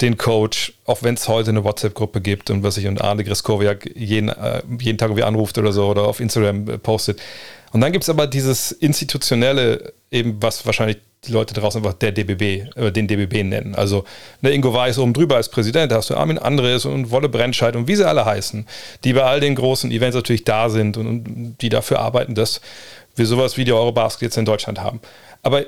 den 0.00 0.16
Coach, 0.16 0.72
auch 0.86 1.02
wenn 1.02 1.14
es 1.14 1.28
heute 1.28 1.50
eine 1.50 1.64
WhatsApp-Gruppe 1.64 2.20
gibt 2.20 2.50
und 2.50 2.62
was 2.62 2.78
ich 2.78 2.86
und 2.86 3.02
Arne 3.02 3.24
Greskowiak 3.24 3.90
jeden, 3.94 4.30
äh, 4.30 4.62
jeden 4.78 4.96
Tag 4.96 5.08
irgendwie 5.08 5.24
anruft 5.24 5.58
oder 5.58 5.72
so 5.72 5.88
oder 5.88 6.04
auf 6.04 6.20
Instagram 6.20 6.68
äh, 6.68 6.78
postet. 6.78 7.20
Und 7.72 7.80
dann 7.80 7.92
gibt 7.92 8.04
es 8.04 8.10
aber 8.10 8.26
dieses 8.26 8.72
Institutionelle, 8.72 9.92
eben 10.10 10.42
was 10.42 10.66
wahrscheinlich 10.66 10.98
die 11.24 11.32
Leute 11.32 11.52
draußen 11.54 11.84
einfach 11.84 11.98
der 11.98 12.12
DBB, 12.12 12.76
äh, 12.76 12.90
den 12.90 13.06
DBB 13.06 13.44
nennen. 13.44 13.74
Also 13.74 14.04
ne, 14.40 14.50
Ingo 14.50 14.72
Weiß 14.72 14.98
oben 14.98 15.12
drüber 15.12 15.36
als 15.36 15.50
Präsident, 15.50 15.92
da 15.92 15.96
hast 15.96 16.10
du 16.10 16.16
Armin 16.16 16.38
Andres 16.38 16.86
und 16.86 17.10
Wolle 17.10 17.28
Brennscheid 17.28 17.76
und 17.76 17.88
wie 17.88 17.96
sie 17.96 18.08
alle 18.08 18.24
heißen, 18.24 18.66
die 19.04 19.12
bei 19.12 19.22
all 19.22 19.40
den 19.40 19.54
großen 19.54 19.90
Events 19.90 20.16
natürlich 20.16 20.44
da 20.44 20.70
sind 20.70 20.96
und, 20.96 21.06
und 21.06 21.56
die 21.60 21.68
dafür 21.68 22.00
arbeiten, 22.00 22.34
dass 22.34 22.60
wir 23.16 23.26
sowas 23.26 23.56
wie 23.56 23.64
die 23.64 23.72
Eurobasket 23.72 24.22
jetzt 24.22 24.38
in 24.38 24.46
Deutschland 24.46 24.80
haben. 24.80 25.00
Aber 25.42 25.64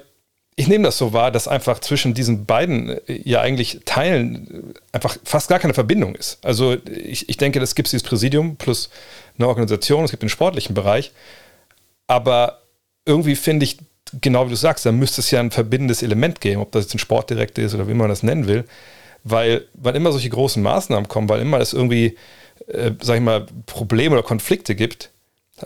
ich 0.54 0.68
nehme 0.68 0.84
das 0.84 0.98
so 0.98 1.12
wahr, 1.12 1.30
dass 1.30 1.48
einfach 1.48 1.78
zwischen 1.80 2.14
diesen 2.14 2.46
beiden 2.46 2.90
äh, 2.90 3.20
ja 3.24 3.40
eigentlich 3.40 3.80
Teilen 3.84 4.74
äh, 4.74 4.78
einfach 4.92 5.16
fast 5.24 5.48
gar 5.48 5.58
keine 5.58 5.74
Verbindung 5.74 6.14
ist. 6.14 6.38
Also 6.44 6.76
ich, 6.86 7.28
ich 7.28 7.36
denke, 7.36 7.60
das 7.60 7.74
gibt 7.74 7.90
dieses 7.92 8.02
Präsidium 8.02 8.56
plus 8.56 8.88
eine 9.38 9.48
Organisation, 9.48 10.04
es 10.04 10.10
gibt 10.10 10.22
den 10.22 10.28
sportlichen 10.28 10.74
Bereich, 10.74 11.12
aber 12.12 12.60
irgendwie 13.06 13.36
finde 13.36 13.64
ich, 13.64 13.78
genau 14.20 14.44
wie 14.44 14.50
du 14.50 14.56
sagst, 14.56 14.84
da 14.84 14.92
müsste 14.92 15.22
es 15.22 15.30
ja 15.30 15.40
ein 15.40 15.50
verbindendes 15.50 16.02
Element 16.02 16.42
geben, 16.42 16.60
ob 16.60 16.70
das 16.72 16.84
jetzt 16.84 16.94
ein 16.94 16.98
Sportdirektor 16.98 17.64
ist 17.64 17.74
oder 17.74 17.88
wie 17.88 17.94
man 17.94 18.10
das 18.10 18.22
nennen 18.22 18.46
will, 18.46 18.64
weil, 19.24 19.66
weil 19.72 19.96
immer 19.96 20.12
solche 20.12 20.28
großen 20.28 20.62
Maßnahmen 20.62 21.08
kommen, 21.08 21.30
weil 21.30 21.40
immer 21.40 21.58
es 21.58 21.72
irgendwie, 21.72 22.18
äh, 22.66 22.90
sag 23.00 23.16
ich 23.16 23.22
mal, 23.22 23.46
Probleme 23.64 24.14
oder 24.14 24.22
Konflikte 24.22 24.74
gibt, 24.74 25.10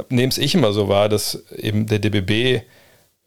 nehme 0.09 0.29
es 0.29 0.39
ich 0.39 0.55
immer 0.55 0.73
so 0.73 0.87
wahr, 0.89 1.09
dass 1.09 1.43
eben 1.57 1.87
der 1.87 1.99
DBB 1.99 2.63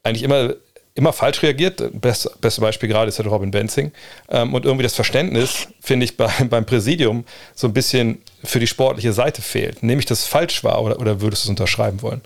eigentlich 0.04 0.24
immer 0.24 0.54
immer 0.96 1.14
falsch 1.14 1.42
reagiert. 1.44 1.82
Best, 2.02 2.42
beste 2.42 2.62
Beispiel 2.62 2.90
gerade 2.90 3.08
ist 3.08 3.20
halt 3.20 3.30
Robin 3.30 3.52
Benzing. 3.52 3.92
Ähm, 4.30 4.54
und 4.54 4.66
irgendwie 4.66 4.84
das 4.84 4.96
Verständnis, 4.96 5.68
finde 5.80 6.04
ich, 6.04 6.18
bei, 6.18 6.30
beim 6.50 6.66
Präsidium 6.66 7.26
so 7.56 7.68
ein 7.68 7.74
bisschen 7.74 8.22
für 8.44 8.60
die 8.60 8.68
sportliche 8.68 9.14
Seite 9.14 9.42
fehlt. 9.42 9.82
Nehme 9.82 10.00
ich 10.00 10.06
das 10.06 10.26
falsch 10.26 10.64
wahr 10.64 10.82
oder, 10.84 11.00
oder 11.00 11.22
würdest 11.22 11.44
du 11.44 11.48
es 11.48 11.50
unterschreiben 11.50 12.02
wollen? 12.02 12.22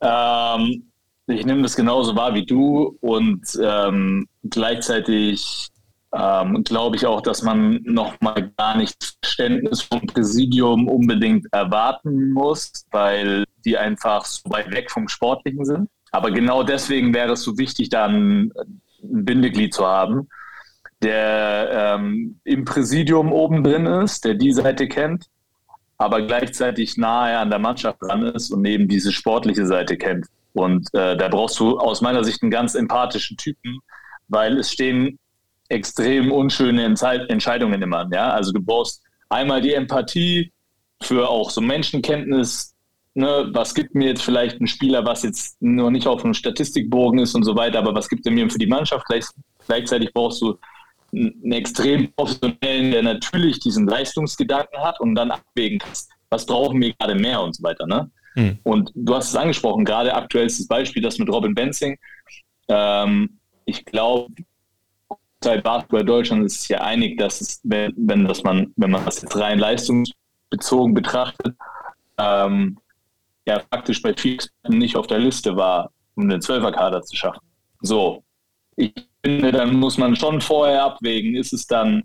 Ähm, 0.00 0.90
ich 1.26 1.46
nehme 1.46 1.62
das 1.62 1.76
genauso 1.76 2.16
wahr 2.16 2.34
wie 2.34 2.46
du 2.46 2.96
und 3.00 3.42
ähm, 3.62 4.26
gleichzeitig 4.42 5.68
ähm, 6.12 6.64
glaube 6.64 6.96
ich 6.96 7.06
auch, 7.06 7.20
dass 7.20 7.42
man 7.42 7.80
nochmal 7.84 8.50
gar 8.56 8.76
nicht 8.76 8.96
Verständnis 9.22 9.82
vom 9.82 10.00
Präsidium 10.06 10.88
unbedingt 10.88 11.46
erwarten 11.52 12.32
muss, 12.32 12.72
weil 12.90 13.44
die 13.64 13.78
einfach 13.78 14.24
so 14.24 14.50
weit 14.50 14.72
weg 14.72 14.90
vom 14.90 15.08
Sportlichen 15.08 15.64
sind. 15.64 15.88
Aber 16.10 16.32
genau 16.32 16.64
deswegen 16.64 17.14
wäre 17.14 17.34
es 17.34 17.42
so 17.42 17.56
wichtig, 17.58 17.90
da 17.90 18.06
ein, 18.06 18.52
Bindeglied 19.02 19.72
zu 19.72 19.86
haben, 19.86 20.28
der 21.02 21.96
ähm, 21.98 22.40
im 22.44 22.64
Präsidium 22.64 23.32
oben 23.32 23.64
drin 23.64 23.86
ist, 23.86 24.24
der 24.24 24.34
die 24.34 24.52
Seite 24.52 24.88
kennt, 24.88 25.26
aber 26.00 26.22
gleichzeitig 26.22 26.96
nahe 26.96 27.36
an 27.36 27.50
der 27.50 27.58
Mannschaft 27.58 27.98
dran 28.00 28.22
ist 28.22 28.50
und 28.50 28.64
eben 28.64 28.88
diese 28.88 29.12
sportliche 29.12 29.66
Seite 29.66 29.98
kennt. 29.98 30.26
Und 30.54 30.88
äh, 30.94 31.14
da 31.14 31.28
brauchst 31.28 31.60
du 31.60 31.78
aus 31.78 32.00
meiner 32.00 32.24
Sicht 32.24 32.40
einen 32.40 32.50
ganz 32.50 32.74
empathischen 32.74 33.36
Typen, 33.36 33.80
weil 34.28 34.56
es 34.56 34.72
stehen 34.72 35.18
extrem 35.68 36.32
unschöne 36.32 36.84
Entscheidungen 36.84 37.82
immer 37.82 37.98
an. 37.98 38.10
Ja? 38.12 38.30
Also 38.30 38.50
du 38.50 38.62
brauchst 38.62 39.02
einmal 39.28 39.60
die 39.60 39.74
Empathie 39.74 40.50
für 41.02 41.28
auch 41.28 41.50
so 41.50 41.60
Menschenkenntnis, 41.60 42.74
ne, 43.12 43.50
was 43.52 43.74
gibt 43.74 43.94
mir 43.94 44.08
jetzt 44.08 44.22
vielleicht 44.22 44.58
ein 44.58 44.68
Spieler, 44.68 45.04
was 45.04 45.22
jetzt 45.22 45.60
nur 45.60 45.90
nicht 45.90 46.06
auf 46.06 46.24
einem 46.24 46.32
Statistikbogen 46.32 47.18
ist 47.18 47.34
und 47.34 47.44
so 47.44 47.54
weiter, 47.56 47.78
aber 47.78 47.94
was 47.94 48.08
gibt 48.08 48.24
er 48.24 48.32
mir 48.32 48.48
für 48.48 48.58
die 48.58 48.66
Mannschaft? 48.66 49.04
Gleich, 49.04 49.26
gleichzeitig 49.66 50.14
brauchst 50.14 50.40
du 50.40 50.56
einen 51.12 51.52
extrem 51.52 52.12
professionellen, 52.12 52.90
der 52.90 53.02
natürlich 53.02 53.58
diesen 53.60 53.86
Leistungsgedanken 53.86 54.80
hat 54.80 55.00
und 55.00 55.14
dann 55.14 55.30
abwägen 55.30 55.78
kannst, 55.78 56.10
was 56.30 56.46
brauchen 56.46 56.80
wir 56.80 56.94
gerade 56.94 57.14
mehr 57.14 57.40
und 57.40 57.56
so 57.56 57.62
weiter. 57.62 57.86
Ne? 57.86 58.10
Hm. 58.34 58.58
Und 58.62 58.92
du 58.94 59.14
hast 59.14 59.30
es 59.30 59.36
angesprochen, 59.36 59.84
gerade 59.84 60.14
aktuellstes 60.14 60.68
Beispiel, 60.68 61.02
das 61.02 61.18
mit 61.18 61.28
Robin 61.28 61.54
Benzing. 61.54 61.98
Ähm, 62.68 63.40
ich 63.64 63.84
glaube, 63.84 64.32
seit 65.42 65.64
Basketball 65.64 66.04
Deutschland 66.04 66.44
ist 66.44 66.60
es 66.60 66.68
ja 66.68 66.80
einig, 66.82 67.18
dass 67.18 67.40
es, 67.40 67.60
wenn, 67.64 67.92
wenn, 67.96 68.26
das 68.26 68.42
man, 68.42 68.72
wenn 68.76 68.90
man 68.90 69.04
das 69.04 69.22
jetzt 69.22 69.36
rein 69.36 69.58
leistungsbezogen 69.58 70.94
betrachtet, 70.94 71.56
ähm, 72.18 72.78
ja 73.46 73.60
faktisch 73.72 74.02
bei 74.02 74.14
vielen 74.14 74.34
Experten 74.34 74.78
nicht 74.78 74.96
auf 74.96 75.06
der 75.06 75.18
Liste 75.18 75.56
war, 75.56 75.92
um 76.14 76.28
den 76.28 76.40
Zwölferkader 76.40 77.02
zu 77.02 77.16
schaffen. 77.16 77.40
So, 77.80 78.22
ich 78.76 78.92
finde, 79.24 79.52
dann 79.52 79.74
muss 79.74 79.98
man 79.98 80.16
schon 80.16 80.40
vorher 80.40 80.84
abwägen, 80.84 81.34
ist 81.34 81.52
es 81.52 81.66
dann, 81.66 82.04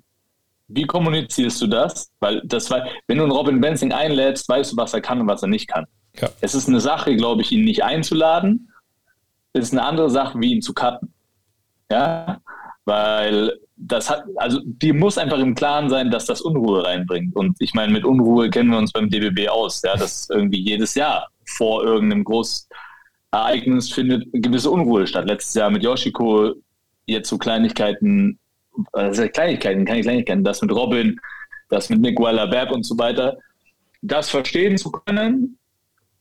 wie 0.67 0.85
kommunizierst 0.85 1.61
du 1.61 1.67
das? 1.67 2.11
Weil 2.19 2.41
das 2.45 2.69
war, 2.71 2.87
wenn 3.07 3.17
du 3.17 3.23
einen 3.23 3.31
Robin 3.31 3.61
Benzing 3.61 3.91
einlädst, 3.91 4.49
weißt 4.49 4.73
du, 4.73 4.77
was 4.77 4.93
er 4.93 5.01
kann 5.01 5.21
und 5.21 5.27
was 5.27 5.41
er 5.41 5.47
nicht 5.47 5.67
kann. 5.67 5.85
Ja. 6.19 6.29
Es 6.41 6.55
ist 6.55 6.67
eine 6.67 6.79
Sache, 6.79 7.15
glaube 7.15 7.41
ich, 7.41 7.51
ihn 7.51 7.65
nicht 7.65 7.83
einzuladen. 7.83 8.71
Es 9.53 9.65
ist 9.65 9.73
eine 9.73 9.83
andere 9.83 10.09
Sache, 10.09 10.39
wie 10.39 10.53
ihn 10.53 10.61
zu 10.61 10.73
cutten. 10.73 11.13
Ja, 11.91 12.39
weil 12.85 13.59
das 13.77 14.09
hat, 14.09 14.23
also 14.37 14.59
dir 14.63 14.93
muss 14.93 15.17
einfach 15.17 15.39
im 15.39 15.55
Klaren 15.55 15.89
sein, 15.89 16.09
dass 16.09 16.25
das 16.25 16.41
Unruhe 16.41 16.83
reinbringt. 16.83 17.35
Und 17.35 17.57
ich 17.59 17.73
meine, 17.73 17.91
mit 17.91 18.05
Unruhe 18.05 18.49
kennen 18.49 18.71
wir 18.71 18.77
uns 18.77 18.91
beim 18.91 19.09
DBB 19.09 19.49
aus. 19.49 19.81
Ja, 19.83 19.95
das 19.95 20.21
ist 20.21 20.31
irgendwie 20.31 20.61
jedes 20.61 20.95
Jahr 20.95 21.27
vor 21.45 21.83
irgendeinem 21.83 22.23
Großereignis 22.23 23.91
findet 23.91 24.27
gewisse 24.33 24.71
Unruhe 24.71 25.05
statt. 25.05 25.27
Letztes 25.27 25.53
Jahr 25.55 25.69
mit 25.69 25.83
Yoshiko, 25.83 26.53
jetzt 27.05 27.29
so 27.29 27.37
Kleinigkeiten, 27.37 28.39
also 28.93 29.27
Kleinigkeiten, 29.27 29.85
keine 29.85 30.01
Kleinigkeiten, 30.01 30.43
das 30.43 30.61
mit 30.61 30.71
Robin, 30.71 31.19
das 31.69 31.89
mit 31.89 32.01
Nick 32.01 32.19
Weiler-Webb 32.19 32.71
und 32.71 32.83
so 32.83 32.97
weiter. 32.97 33.37
Das 34.01 34.29
verstehen 34.29 34.77
zu 34.77 34.91
können, 34.91 35.57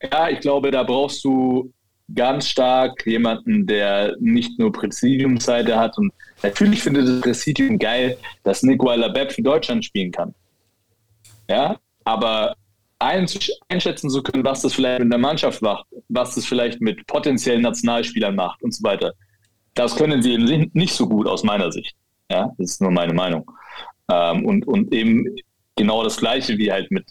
ja, 0.02 0.28
ich 0.28 0.40
glaube, 0.40 0.70
da 0.70 0.82
brauchst 0.82 1.24
du 1.24 1.72
ganz 2.14 2.48
stark 2.48 3.06
jemanden, 3.06 3.66
der 3.66 4.14
nicht 4.20 4.58
nur 4.58 4.72
Präsidiumsseite 4.72 5.76
hat. 5.76 5.96
Und 5.96 6.12
natürlich 6.42 6.82
findet 6.82 7.08
das 7.08 7.20
Präsidium 7.20 7.78
geil, 7.78 8.18
dass 8.42 8.62
Nick 8.62 8.82
Weiler-Bepp 8.82 9.32
für 9.32 9.42
Deutschland 9.42 9.84
spielen 9.84 10.12
kann. 10.12 10.34
Ja, 11.48 11.78
aber 12.04 12.54
einschätzen 12.98 14.08
zu 14.08 14.22
können, 14.22 14.44
was 14.44 14.62
das 14.62 14.74
vielleicht 14.74 15.00
mit 15.00 15.12
der 15.12 15.18
Mannschaft 15.18 15.60
macht, 15.60 15.86
was 16.08 16.34
das 16.34 16.46
vielleicht 16.46 16.80
mit 16.80 17.06
potenziellen 17.06 17.62
Nationalspielern 17.62 18.34
macht 18.34 18.62
und 18.62 18.74
so 18.74 18.82
weiter, 18.82 19.12
das 19.74 19.96
können 19.96 20.22
sie 20.22 20.32
eben 20.32 20.70
nicht 20.72 20.94
so 20.94 21.08
gut 21.08 21.26
aus 21.26 21.42
meiner 21.42 21.70
Sicht. 21.72 21.94
Ja, 22.30 22.52
das 22.58 22.72
ist 22.72 22.80
nur 22.80 22.90
meine 22.90 23.12
Meinung. 23.12 23.50
Ähm, 24.10 24.44
und, 24.46 24.66
und 24.66 24.92
eben 24.92 25.26
genau 25.76 26.02
das 26.02 26.16
Gleiche 26.16 26.56
wie 26.58 26.72
halt 26.72 26.90
mit 26.90 27.04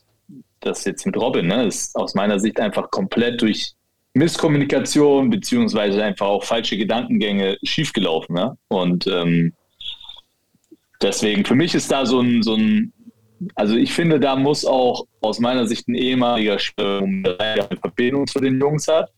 das 0.64 0.86
jetzt 0.86 1.06
mit 1.06 1.18
Robin, 1.18 1.48
ne, 1.48 1.66
ist 1.66 1.96
aus 1.96 2.16
meiner 2.16 2.40
Sicht 2.40 2.60
einfach 2.60 2.90
komplett 2.90 3.42
durch 3.42 3.74
Misskommunikation 4.14 5.30
beziehungsweise 5.30 6.04
einfach 6.04 6.28
auch 6.28 6.44
falsche 6.44 6.78
Gedankengänge 6.78 7.58
schiefgelaufen. 7.64 8.36
Ne? 8.36 8.58
Und 8.68 9.08
ähm, 9.08 9.54
deswegen, 11.02 11.46
für 11.46 11.56
mich 11.56 11.74
ist 11.74 11.92
da 11.92 12.06
so 12.06 12.20
ein, 12.20 12.44
so 12.44 12.56
ein, 12.56 12.94
also 13.56 13.76
ich 13.76 13.92
finde, 13.94 14.20
da 14.20 14.36
muss 14.36 14.66
auch 14.66 15.06
aus 15.22 15.40
meiner 15.40 15.68
Sicht 15.68 15.88
ein 15.88 15.96
ehemaliger 15.96 16.60
Spieler 16.60 17.04
eine 17.40 17.78
Verbindung 17.82 18.28
zu 18.28 18.40
den 18.40 18.60
Jungs 18.60 18.88
hat, 18.88 19.12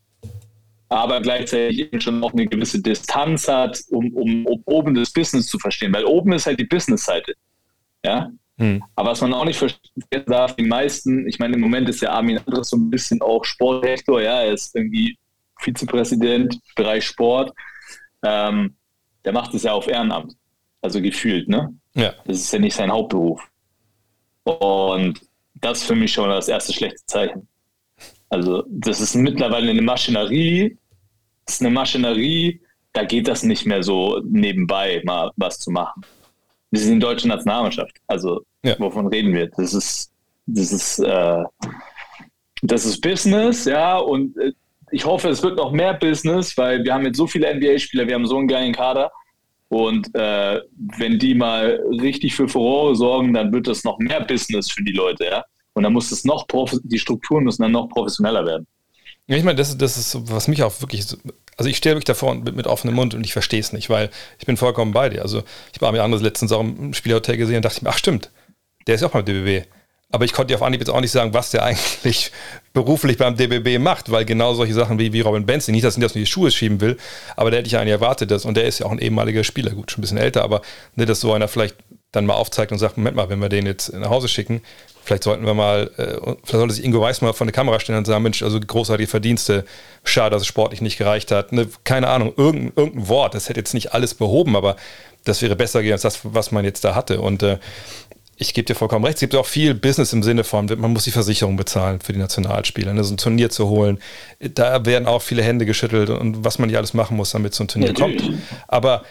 aber 0.96 1.22
gleichzeitig 1.22 1.80
eben 1.80 2.00
schon 2.00 2.24
auch 2.24 2.34
eine 2.34 2.48
gewisse 2.48 2.82
Distanz 2.82 3.48
hat, 3.48 3.82
um, 3.90 4.14
um, 4.14 4.46
um 4.46 4.64
oben 4.66 4.96
das 4.96 5.12
Business 5.12 5.48
zu 5.48 5.60
verstehen, 5.60 5.94
weil 5.94 6.06
oben 6.06 6.32
ist 6.34 6.46
halt 6.46 6.60
die 6.60 6.66
Business-Seite. 6.66 7.34
Ja, 8.06 8.32
hm. 8.58 8.82
Aber 8.96 9.12
was 9.12 9.22
man 9.22 9.34
auch 9.34 9.46
nicht 9.46 9.58
vergessen 9.58 10.26
darf, 10.28 10.56
die 10.56 10.64
meisten, 10.64 11.28
ich 11.28 11.40
meine, 11.40 11.56
im 11.56 11.62
Moment 11.62 11.90
ist 11.90 12.02
ja 12.02 12.12
Armin 12.12 12.38
Andres 12.38 12.70
so 12.70 12.78
ein 12.78 12.90
bisschen 12.90 13.22
auch 13.22 13.44
Sportrektor, 13.44 14.22
ja, 14.22 14.44
er 14.44 14.54
ist 14.54 14.76
irgendwie 14.76 15.18
Vizepräsident, 15.60 16.60
Bereich 16.76 17.06
Sport. 17.06 17.54
Ähm, 18.24 18.76
der 19.26 19.34
macht 19.34 19.54
es 19.54 19.64
ja 19.64 19.74
auf 19.74 19.88
Ehrenamt, 19.88 20.34
also 20.82 21.02
gefühlt, 21.02 21.50
ne? 21.50 21.74
Ja. 21.96 22.14
Das 22.26 22.38
ist 22.38 22.54
ja 22.54 22.60
nicht 22.60 22.76
sein 22.76 22.92
Hauptberuf. 22.92 23.42
Und 24.44 25.20
das 25.56 25.80
ist 25.80 25.88
für 25.88 25.96
mich 25.96 26.14
schon 26.14 26.30
das 26.30 26.48
erste 26.48 26.72
schlechte 26.72 27.06
Zeichen. 27.06 27.48
Also, 28.30 28.64
das 28.68 29.02
ist 29.02 29.16
mittlerweile 29.16 29.72
eine 29.72 29.82
Maschinerie, 29.82 30.78
ist 31.48 31.62
eine 31.62 31.72
Maschinerie, 31.72 32.62
da 32.94 33.04
geht 33.04 33.28
das 33.28 33.44
nicht 33.44 33.66
mehr 33.66 33.84
so 33.84 34.22
nebenbei 34.24 35.02
mal 35.06 35.32
was 35.36 35.60
zu 35.60 35.72
machen 35.72 36.04
wir 36.76 36.82
sind 36.82 36.96
die 36.96 37.00
deutsche 37.00 37.28
Nationalmannschaft. 37.28 37.96
Also 38.08 38.46
ja. 38.64 38.76
wovon 38.80 39.08
reden 39.08 39.34
wir? 39.34 39.48
Das 39.48 39.74
ist, 39.74 40.12
das 40.46 40.72
ist, 40.72 41.00
äh, 41.00 41.44
das 42.62 42.86
ist 42.86 43.02
Business, 43.02 43.66
ja, 43.66 43.98
und 43.98 44.38
äh, 44.38 44.52
ich 44.92 45.06
hoffe, 45.06 45.30
es 45.30 45.42
wird 45.42 45.58
noch 45.58 45.72
mehr 45.72 45.94
Business, 45.94 46.58
weil 46.58 46.84
wir 46.84 46.94
haben 46.94 47.06
jetzt 47.06 47.18
so 47.18 47.28
viele 47.28 47.54
NBA-Spieler, 47.54 48.08
wir 48.08 48.16
haben 48.16 48.28
so 48.28 48.38
einen 48.38 48.48
geilen 48.48 48.74
Kader. 48.74 49.12
Und 49.70 50.14
äh, 50.14 50.62
wenn 50.98 51.18
die 51.18 51.34
mal 51.34 51.82
richtig 52.00 52.36
für 52.36 52.48
Furore 52.48 52.96
sorgen, 52.96 53.34
dann 53.34 53.52
wird 53.52 53.68
das 53.68 53.84
noch 53.84 53.98
mehr 53.98 54.22
Business 54.22 54.72
für 54.72 54.84
die 54.84 54.92
Leute, 54.92 55.26
ja. 55.26 55.44
Und 55.74 55.84
dann 55.84 55.92
muss 55.92 56.12
es 56.12 56.24
noch, 56.24 56.46
die 56.84 57.00
Strukturen 57.00 57.44
müssen 57.44 57.64
dann 57.64 57.72
noch 57.72 57.90
professioneller 57.90 58.46
werden. 58.46 58.68
Ja, 59.28 59.38
ich 59.38 59.44
meine, 59.44 59.56
das, 59.56 59.78
das 59.78 59.98
ist, 59.98 60.18
was 60.30 60.48
mich 60.48 60.62
auch 60.62 60.82
wirklich, 60.82 61.08
also 61.58 61.70
ich 61.70 61.78
stehe 61.78 61.96
wirklich 61.96 62.06
davor 62.06 62.36
mit, 62.36 62.56
mit 62.56 62.68
offenem 62.68 62.96
Mund 62.96 63.16
und 63.16 63.26
ich 63.26 63.34
verstehe 63.34 63.60
es 63.60 63.74
nicht, 63.74 63.90
weil 63.90 64.12
ich 64.38 64.46
bin 64.46 64.56
vollkommen 64.56 64.94
bei 64.94 65.10
dir. 65.10 65.24
Also 65.24 65.44
ich 65.74 65.82
habe 65.82 65.98
mir 65.98 66.04
anderes 66.04 66.24
letztens 66.24 66.52
auch 66.52 66.62
im 66.62 66.94
Spielhotel 66.94 67.38
gesehen 67.38 67.58
und 67.58 67.66
dachte 67.66 67.84
mir, 67.84 67.90
ach 67.90 67.98
stimmt, 67.98 68.30
der 68.86 68.96
ist 68.96 69.04
auch 69.04 69.12
beim 69.12 69.26
DBB. 69.26 69.68
Aber 70.12 70.26
ich 70.26 70.34
konnte 70.34 70.54
dir 70.54 70.56
auf 70.56 70.62
Anhieb 70.62 70.80
jetzt 70.80 70.90
auch 70.90 71.02
nicht 71.02 71.12
sagen, 71.12 71.34
was 71.34 71.50
der 71.50 71.64
eigentlich 71.66 72.32
beruflich 72.74 73.18
beim 73.18 73.36
DBB 73.36 73.80
macht, 73.80 74.12
weil 74.12 74.26
genau 74.26 74.54
solche 74.54 74.74
Sachen 74.74 75.00
wie, 75.00 75.12
wie 75.12 75.22
Robin 75.22 75.46
Benson, 75.46 75.74
nicht, 75.74 75.84
dass 75.84 75.98
ich 75.98 76.04
das 76.04 76.16
in 76.16 76.22
die 76.22 76.28
Schuhe 76.28 76.52
schieben 76.52 76.80
will, 76.80 76.98
aber 77.36 77.50
der 77.50 77.60
hätte 77.60 77.68
ich 77.68 77.78
eigentlich 77.78 77.94
erwartet, 77.94 78.30
dass, 78.30 78.46
und 78.46 78.56
der 78.56 78.66
ist 78.66 78.80
ja 78.80 78.86
auch 78.86 78.92
ein 78.92 79.00
ehemaliger 79.00 79.44
Spieler, 79.44 79.72
gut, 79.72 79.92
schon 79.92 80.00
ein 80.00 80.04
bisschen 80.04 80.18
älter, 80.18 80.44
aber 80.44 80.62
ne, 80.96 81.06
dass 81.06 81.20
so 81.20 81.34
einer 81.34 81.48
vielleicht 81.48 81.76
dann 82.16 82.26
mal 82.26 82.36
aufzeigt 82.36 82.72
und 82.72 82.78
sagt, 82.78 82.98
Moment 82.98 83.16
mal, 83.16 83.30
wenn 83.30 83.40
wir 83.40 83.50
den 83.50 83.66
jetzt 83.66 83.94
nach 83.94 84.10
Hause 84.10 84.28
schicken, 84.28 84.62
vielleicht 85.04 85.24
sollten 85.24 85.46
wir 85.46 85.54
mal, 85.54 85.92
äh, 85.98 86.16
vielleicht 86.44 86.52
sollte 86.52 86.74
sich 86.74 86.84
Ingo 86.84 87.00
Weiß 87.00 87.22
mal 87.22 87.34
vor 87.34 87.46
eine 87.46 87.52
Kamera 87.52 87.80
stellen 87.80 88.00
und 88.00 88.06
sagen, 88.06 88.24
Mensch, 88.24 88.42
also 88.42 88.60
großartige 88.60 89.08
Verdienste, 89.08 89.66
schade, 90.04 90.32
dass 90.32 90.42
es 90.42 90.48
sportlich 90.48 90.82
nicht 90.82 90.98
gereicht 90.98 91.32
hat. 91.32 91.52
Ne, 91.52 91.68
keine 91.84 92.08
Ahnung, 92.08 92.34
irgendein, 92.36 92.74
irgendein 92.76 93.08
Wort, 93.08 93.36
das 93.36 93.50
hätte 93.50 93.60
jetzt 93.60 93.74
nicht 93.74 93.94
alles 93.94 94.14
behoben, 94.16 94.56
aber 94.56 94.76
das 95.24 95.42
wäre 95.42 95.56
besser 95.56 95.80
gewesen 95.80 95.94
als 95.94 96.02
das, 96.02 96.20
was 96.24 96.52
man 96.52 96.66
jetzt 96.66 96.84
da 96.84 96.96
hatte. 96.96 97.22
Und 97.22 97.44
äh, 97.44 97.60
ich 98.38 98.54
gebe 98.54 98.66
dir 98.66 98.76
vollkommen 98.76 99.06
recht, 99.06 99.16
es 99.16 99.22
gibt 99.22 99.36
auch 99.36 99.46
viel 99.46 99.74
Business 99.74 100.12
im 100.12 100.22
Sinne 100.22 100.44
von, 100.44 100.66
man 100.78 100.92
muss 100.92 101.06
die 101.06 101.12
Versicherung 101.12 101.56
bezahlen 101.56 102.02
für 102.02 102.12
die 102.12 102.20
Nationalspieler, 102.20 102.94
ne, 102.94 103.04
so 103.04 103.14
ein 103.14 103.18
Turnier 103.18 103.50
zu 103.50 103.70
holen. 103.70 104.00
Da 104.40 104.86
werden 104.86 105.08
auch 105.08 105.22
viele 105.22 105.44
Hände 105.44 105.66
geschüttelt 105.66 106.10
und 106.10 106.44
was 106.44 106.60
man 106.60 106.68
nicht 106.68 106.78
alles 106.78 106.94
machen 106.94 107.16
muss, 107.16 107.32
damit 107.32 107.54
so 107.54 107.64
ein 107.64 107.68
Turnier 107.68 107.94
Natürlich. 107.94 108.24
kommt. 108.24 108.40
Aber 108.68 109.04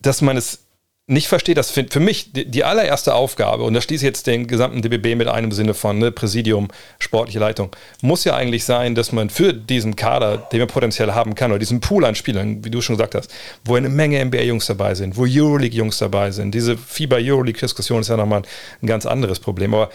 dass 0.00 0.22
man 0.22 0.36
es 0.36 0.60
nicht 1.08 1.26
verstehe, 1.26 1.54
dass 1.54 1.70
für, 1.70 1.84
für 1.90 2.00
mich 2.00 2.32
die, 2.32 2.44
die, 2.44 2.62
allererste 2.62 3.14
Aufgabe, 3.14 3.64
und 3.64 3.74
da 3.74 3.80
schließe 3.80 4.04
ich 4.04 4.08
jetzt 4.08 4.26
den 4.28 4.46
gesamten 4.46 4.82
DBB 4.82 5.16
mit 5.16 5.26
einem 5.26 5.50
Sinne 5.50 5.74
von 5.74 5.98
ne, 5.98 6.12
Präsidium, 6.12 6.68
sportliche 7.00 7.40
Leitung, 7.40 7.74
muss 8.02 8.24
ja 8.24 8.36
eigentlich 8.36 8.64
sein, 8.64 8.94
dass 8.94 9.10
man 9.10 9.28
für 9.28 9.52
diesen 9.52 9.96
Kader, 9.96 10.38
den 10.38 10.60
man 10.60 10.68
potenziell 10.68 11.12
haben 11.12 11.34
kann, 11.34 11.50
oder 11.50 11.58
diesen 11.58 11.80
Pool 11.80 12.04
an 12.04 12.14
Spielern, 12.14 12.64
wie 12.64 12.70
du 12.70 12.80
schon 12.80 12.96
gesagt 12.96 13.16
hast, 13.16 13.32
wo 13.64 13.74
eine 13.74 13.88
Menge 13.88 14.24
NBA-Jungs 14.24 14.66
dabei 14.66 14.94
sind, 14.94 15.16
wo 15.16 15.26
Euroleague-Jungs 15.28 15.98
dabei 15.98 16.30
sind, 16.30 16.54
diese 16.54 16.78
FIBA-Euroleague-Diskussion 16.78 18.00
ist 18.00 18.08
ja 18.08 18.16
nochmal 18.16 18.42
ein 18.80 18.86
ganz 18.86 19.04
anderes 19.04 19.40
Problem, 19.40 19.74
aber 19.74 19.90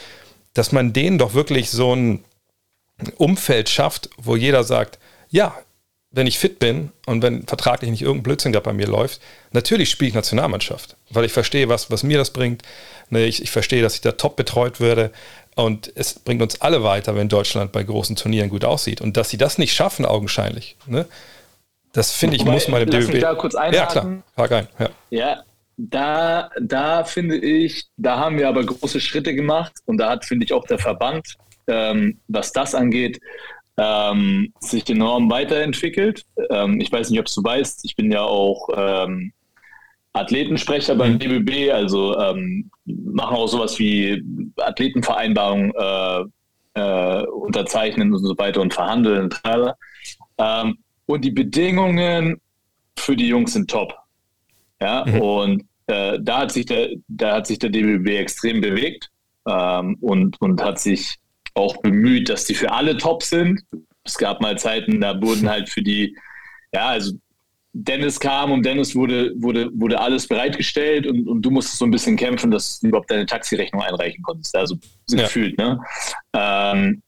dass 0.53 0.73
man 0.73 0.91
denen 0.91 1.17
doch 1.17 1.33
wirklich 1.33 1.69
so 1.69 1.95
ein 1.95 2.25
Umfeld 3.17 3.69
schafft, 3.69 4.09
wo 4.17 4.35
jeder 4.35 4.63
sagt, 4.63 4.99
ja, 5.29 5.55
wenn 6.17 6.27
ich 6.27 6.39
fit 6.39 6.57
bin 6.59 6.91
und 7.05 7.21
wenn 7.21 7.45
vertraglich 7.45 7.91
nicht 7.91 8.01
irgendein 8.01 8.23
Blödsinn 8.23 8.51
gerade 8.51 8.65
bei 8.65 8.73
mir 8.73 8.87
läuft, 8.87 9.21
natürlich 9.51 9.89
spiele 9.91 10.09
ich 10.09 10.15
Nationalmannschaft, 10.15 10.97
weil 11.11 11.23
ich 11.25 11.31
verstehe, 11.31 11.69
was, 11.69 11.91
was 11.91 12.03
mir 12.03 12.17
das 12.17 12.31
bringt. 12.31 12.63
Ne, 13.09 13.25
ich, 13.25 13.41
ich 13.41 13.51
verstehe, 13.51 13.81
dass 13.81 13.93
ich 13.93 14.01
da 14.01 14.13
top 14.13 14.35
betreut 14.35 14.81
werde 14.81 15.11
und 15.55 15.91
es 15.95 16.15
bringt 16.15 16.41
uns 16.41 16.59
alle 16.59 16.83
weiter, 16.83 17.15
wenn 17.15 17.29
Deutschland 17.29 17.71
bei 17.71 17.83
großen 17.83 18.15
Turnieren 18.15 18.49
gut 18.49 18.65
aussieht. 18.65 18.99
Und 18.99 19.15
dass 19.15 19.29
sie 19.29 19.37
das 19.37 19.57
nicht 19.59 19.73
schaffen, 19.73 20.05
augenscheinlich, 20.05 20.75
ne? 20.87 21.05
das 21.93 22.11
finde 22.11 22.35
ich, 22.35 22.41
Wobei, 22.41 22.51
muss 22.51 22.67
man 22.67 22.81
im 22.81 22.89
DBB. 22.89 23.21
da 23.21 23.35
kurz 23.35 23.55
einhaken. 23.55 23.73
Ja, 23.75 23.85
klar, 23.85 24.23
frag 24.35 24.51
ein. 24.51 24.67
Ja. 24.79 24.89
ja, 25.09 25.43
da, 25.77 26.49
da 26.59 27.03
finde 27.03 27.37
ich, 27.37 27.85
da 27.95 28.17
haben 28.17 28.39
wir 28.39 28.49
aber 28.49 28.65
große 28.65 28.99
Schritte 28.99 29.35
gemacht 29.35 29.73
und 29.85 29.97
da 29.97 30.09
hat, 30.09 30.25
finde 30.25 30.45
ich, 30.45 30.53
auch 30.53 30.65
der 30.65 30.79
Verband, 30.79 31.35
ähm, 31.67 32.19
was 32.27 32.51
das 32.51 32.73
angeht, 32.73 33.19
ähm, 33.77 34.53
sich 34.59 34.89
enorm 34.89 35.29
weiterentwickelt. 35.29 36.25
Ähm, 36.49 36.81
ich 36.81 36.91
weiß 36.91 37.09
nicht, 37.09 37.19
ob 37.19 37.27
du 37.27 37.43
weißt, 37.43 37.85
ich 37.85 37.95
bin 37.95 38.11
ja 38.11 38.23
auch 38.23 38.69
ähm, 38.75 39.31
Athletensprecher 40.13 40.95
beim 40.95 41.19
DBB, 41.19 41.67
mhm. 41.67 41.71
also 41.71 42.17
ähm, 42.17 42.71
machen 42.85 43.37
auch 43.37 43.47
sowas 43.47 43.77
wie 43.79 44.23
Athletenvereinbarungen 44.57 45.73
äh, 45.75 46.23
äh, 46.73 47.25
unterzeichnen 47.27 48.13
und 48.13 48.23
so 48.23 48.37
weiter 48.37 48.61
und 48.61 48.73
verhandeln. 48.73 49.29
Ähm, 50.37 50.77
und 51.05 51.23
die 51.23 51.31
Bedingungen 51.31 52.41
für 52.97 53.15
die 53.15 53.27
Jungs 53.27 53.53
sind 53.53 53.69
top. 53.69 53.95
Ja, 54.81 55.05
mhm. 55.05 55.21
und 55.21 55.63
äh, 55.87 56.19
da 56.21 56.39
hat 56.39 56.51
sich 56.51 56.65
der, 56.65 56.89
da 57.07 57.35
hat 57.35 57.47
sich 57.47 57.59
der 57.59 57.69
DBB 57.69 58.09
extrem 58.19 58.61
bewegt 58.61 59.09
ähm, 59.47 59.97
und, 60.01 60.39
und 60.41 60.63
hat 60.63 60.79
sich 60.79 61.17
auch 61.57 61.77
bemüht, 61.81 62.29
dass 62.29 62.45
die 62.45 62.55
für 62.55 62.71
alle 62.71 62.97
top 62.97 63.23
sind. 63.23 63.61
Es 64.03 64.17
gab 64.17 64.41
mal 64.41 64.57
Zeiten, 64.57 65.01
da 65.01 65.21
wurden 65.21 65.49
halt 65.49 65.69
für 65.69 65.81
die, 65.81 66.15
ja, 66.73 66.87
also 66.87 67.13
Dennis 67.73 68.19
kam 68.19 68.51
und 68.51 68.65
Dennis 68.65 68.95
wurde, 68.95 69.33
wurde, 69.35 69.69
wurde 69.73 69.99
alles 69.99 70.27
bereitgestellt 70.27 71.05
und, 71.05 71.27
und 71.27 71.41
du 71.41 71.51
musstest 71.51 71.79
so 71.79 71.85
ein 71.85 71.91
bisschen 71.91 72.15
kämpfen, 72.15 72.49
dass 72.49 72.79
du 72.79 72.87
überhaupt 72.87 73.11
deine 73.11 73.25
Taxirechnung 73.25 73.81
einreichen 73.81 74.23
konntest. 74.23 74.55
Also 74.55 74.77
so 75.05 75.17
ja. 75.17 75.23
gefühlt. 75.23 75.57
Ne? 75.57 75.79
Ähm, 76.33 77.01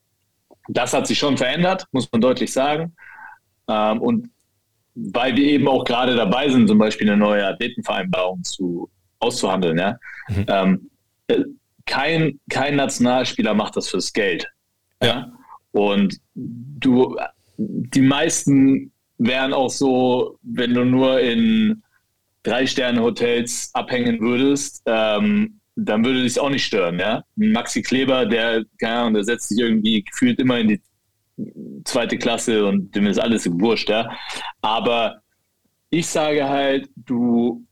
das 0.68 0.94
hat 0.94 1.08
sich 1.08 1.18
schon 1.18 1.38
verändert, 1.38 1.88
muss 1.92 2.08
man 2.12 2.22
deutlich 2.22 2.54
sagen. 2.54 2.96
Ähm, 3.68 4.02
und 4.02 4.30
weil 4.94 5.36
wir 5.36 5.46
eben 5.46 5.68
auch 5.68 5.86
gerade 5.86 6.16
dabei 6.16 6.50
sind, 6.50 6.68
zum 6.68 6.78
Beispiel 6.78 7.10
eine 7.10 7.18
neue 7.18 7.48
Athletenvereinbarung 7.48 8.44
zu, 8.44 8.90
auszuhandeln, 9.20 9.78
ja, 9.78 9.98
mhm. 10.28 10.46
ähm, 10.48 10.90
äh, 11.28 11.44
kein, 11.90 12.40
kein 12.50 12.76
Nationalspieler 12.76 13.56
macht 13.56 13.76
das 13.76 13.90
fürs 13.90 14.14
Geld. 14.14 14.48
Ja. 15.02 15.32
Und 15.72 16.18
du, 16.36 17.18
die 17.58 18.02
meisten 18.02 18.92
wären 19.18 19.54
auch 19.54 19.72
so, 19.72 20.38
wenn 20.44 20.74
du 20.74 20.86
nur 20.86 21.20
in 21.20 21.82
Drei-Sterne-Hotels 22.44 23.72
abhängen 23.74 24.20
würdest, 24.20 24.84
ähm, 24.86 25.60
dann 25.76 26.06
würde 26.06 26.22
dich 26.22 26.40
auch 26.40 26.50
nicht 26.50 26.66
stören. 26.66 27.00
Ja? 27.00 27.24
Maxi 27.36 27.82
Kleber, 27.82 28.26
der, 28.26 28.66
keine 28.80 28.94
Ahnung, 28.94 29.14
der 29.16 29.24
setzt 29.24 29.50
sich 29.50 29.60
irgendwie 29.60 30.04
gefühlt 30.04 30.40
immer 30.40 30.60
in 30.60 30.68
die 30.68 30.82
zweite 31.86 32.18
Klasse 32.18 32.66
und 32.66 32.96
dem 32.96 33.08
ist 33.08 33.20
alles 33.20 33.50
wurscht. 33.52 33.90
Ja? 33.90 34.16
Aber 34.62 35.22
ich 35.90 36.06
sage 36.06 36.48
halt, 36.48 36.88
du, 36.96 37.66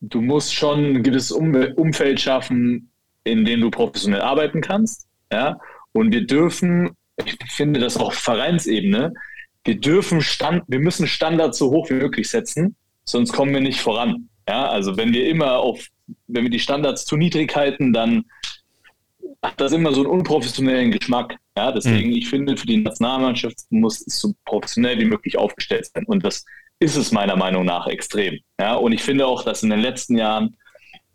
du 0.00 0.20
musst 0.20 0.54
schon 0.54 0.96
ein 0.96 1.02
gewisses 1.02 1.32
Umfeld 1.32 2.20
schaffen, 2.20 2.90
in 3.24 3.44
dem 3.44 3.60
du 3.60 3.70
professionell 3.70 4.20
arbeiten 4.20 4.60
kannst. 4.60 5.06
Ja? 5.32 5.58
Und 5.92 6.12
wir 6.12 6.26
dürfen, 6.26 6.90
ich 7.24 7.36
finde 7.50 7.80
das 7.80 7.96
auch 7.96 8.12
Vereinsebene, 8.12 9.14
wir 9.64 9.80
dürfen 9.80 10.20
Stand, 10.20 10.62
wir 10.68 10.80
müssen 10.80 11.06
Standards 11.06 11.58
so 11.58 11.70
hoch 11.70 11.88
wie 11.90 11.94
möglich 11.94 12.28
setzen, 12.28 12.76
sonst 13.04 13.32
kommen 13.32 13.54
wir 13.54 13.60
nicht 13.60 13.80
voran. 13.80 14.28
Ja, 14.46 14.68
also 14.68 14.96
wenn 14.98 15.12
wir 15.14 15.26
immer 15.26 15.58
auf, 15.58 15.86
wenn 16.26 16.42
wir 16.42 16.50
die 16.50 16.58
Standards 16.58 17.06
zu 17.06 17.16
niedrig 17.16 17.56
halten, 17.56 17.94
dann 17.94 18.24
hat 19.42 19.58
das 19.58 19.72
immer 19.72 19.92
so 19.92 20.02
einen 20.02 20.10
unprofessionellen 20.10 20.90
Geschmack. 20.90 21.36
Ja, 21.56 21.72
deswegen, 21.72 22.10
mhm. 22.10 22.16
ich 22.16 22.28
finde, 22.28 22.56
für 22.56 22.66
die 22.66 22.78
Nationalmannschaft 22.78 23.58
muss 23.70 24.06
es 24.06 24.20
so 24.20 24.34
professionell 24.44 24.98
wie 24.98 25.04
möglich 25.06 25.38
aufgestellt 25.38 25.88
sein. 25.94 26.04
Und 26.04 26.24
das 26.24 26.44
ist 26.78 26.96
es 26.96 27.12
meiner 27.12 27.36
Meinung 27.36 27.64
nach 27.64 27.86
extrem. 27.86 28.38
Ja, 28.58 28.74
und 28.74 28.92
ich 28.92 29.02
finde 29.02 29.26
auch, 29.26 29.44
dass 29.44 29.62
in 29.62 29.70
den 29.70 29.80
letzten 29.80 30.18
Jahren 30.18 30.56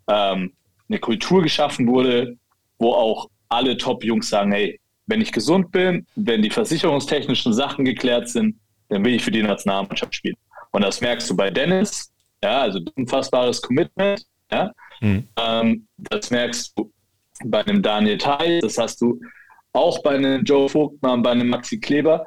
ähm, 0.07 0.53
eine 0.89 0.99
Kultur 0.99 1.41
geschaffen 1.41 1.87
wurde, 1.87 2.37
wo 2.77 2.93
auch 2.93 3.29
alle 3.49 3.77
Top-Jungs 3.77 4.29
sagen, 4.29 4.51
hey, 4.51 4.79
wenn 5.05 5.21
ich 5.21 5.31
gesund 5.31 5.71
bin, 5.71 6.05
wenn 6.15 6.41
die 6.41 6.49
versicherungstechnischen 6.49 7.53
Sachen 7.53 7.85
geklärt 7.85 8.29
sind, 8.29 8.59
dann 8.89 9.03
will 9.03 9.15
ich 9.15 9.23
für 9.23 9.31
die 9.31 9.41
Nationalmannschaft 9.41 10.15
spielen. 10.15 10.35
Und 10.71 10.83
das 10.83 11.01
merkst 11.01 11.29
du 11.29 11.35
bei 11.35 11.49
Dennis, 11.49 12.11
ja, 12.43 12.61
also 12.61 12.79
unfassbares 12.95 13.61
Commitment, 13.61 14.23
ja. 14.51 14.71
Mhm. 15.01 15.27
Ähm, 15.37 15.87
das 15.97 16.29
merkst 16.29 16.77
du 16.77 16.91
bei 17.45 17.61
einem 17.65 17.81
Daniel 17.81 18.17
Theiss, 18.17 18.61
das 18.61 18.77
hast 18.77 19.01
du 19.01 19.19
auch 19.73 20.01
bei 20.03 20.15
einem 20.15 20.43
Joe 20.43 20.67
Vogtmann, 20.67 21.21
bei 21.21 21.31
einem 21.31 21.49
Maxi 21.49 21.79
Kleber. 21.79 22.25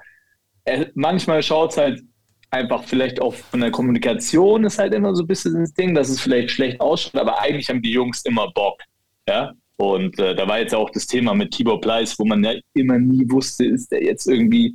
Er, 0.64 0.90
manchmal 0.94 1.42
schaut 1.42 1.72
es 1.72 1.77
halt 1.77 2.03
einfach 2.52 2.84
vielleicht 2.84 3.20
auch 3.20 3.34
von 3.34 3.60
der 3.60 3.70
Kommunikation 3.70 4.64
ist 4.64 4.78
halt 4.78 4.94
immer 4.94 5.14
so 5.14 5.24
ein 5.24 5.26
bisschen 5.26 5.58
das 5.58 5.72
Ding, 5.72 5.94
dass 5.94 6.10
es 6.10 6.20
vielleicht 6.20 6.50
schlecht 6.50 6.80
ausschaut, 6.80 7.20
aber 7.20 7.40
eigentlich 7.40 7.68
haben 7.68 7.82
die 7.82 7.92
Jungs 7.92 8.22
immer 8.24 8.52
Bock. 8.52 8.80
Ja. 9.26 9.52
Und 9.78 10.18
äh, 10.18 10.34
da 10.34 10.46
war 10.46 10.60
jetzt 10.60 10.74
auch 10.74 10.90
das 10.90 11.06
Thema 11.06 11.34
mit 11.34 11.50
Tibor 11.50 11.80
Pleiss, 11.80 12.18
wo 12.18 12.24
man 12.24 12.44
ja 12.44 12.52
immer 12.74 12.98
nie 12.98 13.28
wusste, 13.28 13.64
ist 13.64 13.90
der 13.90 14.04
jetzt 14.04 14.26
irgendwie 14.26 14.72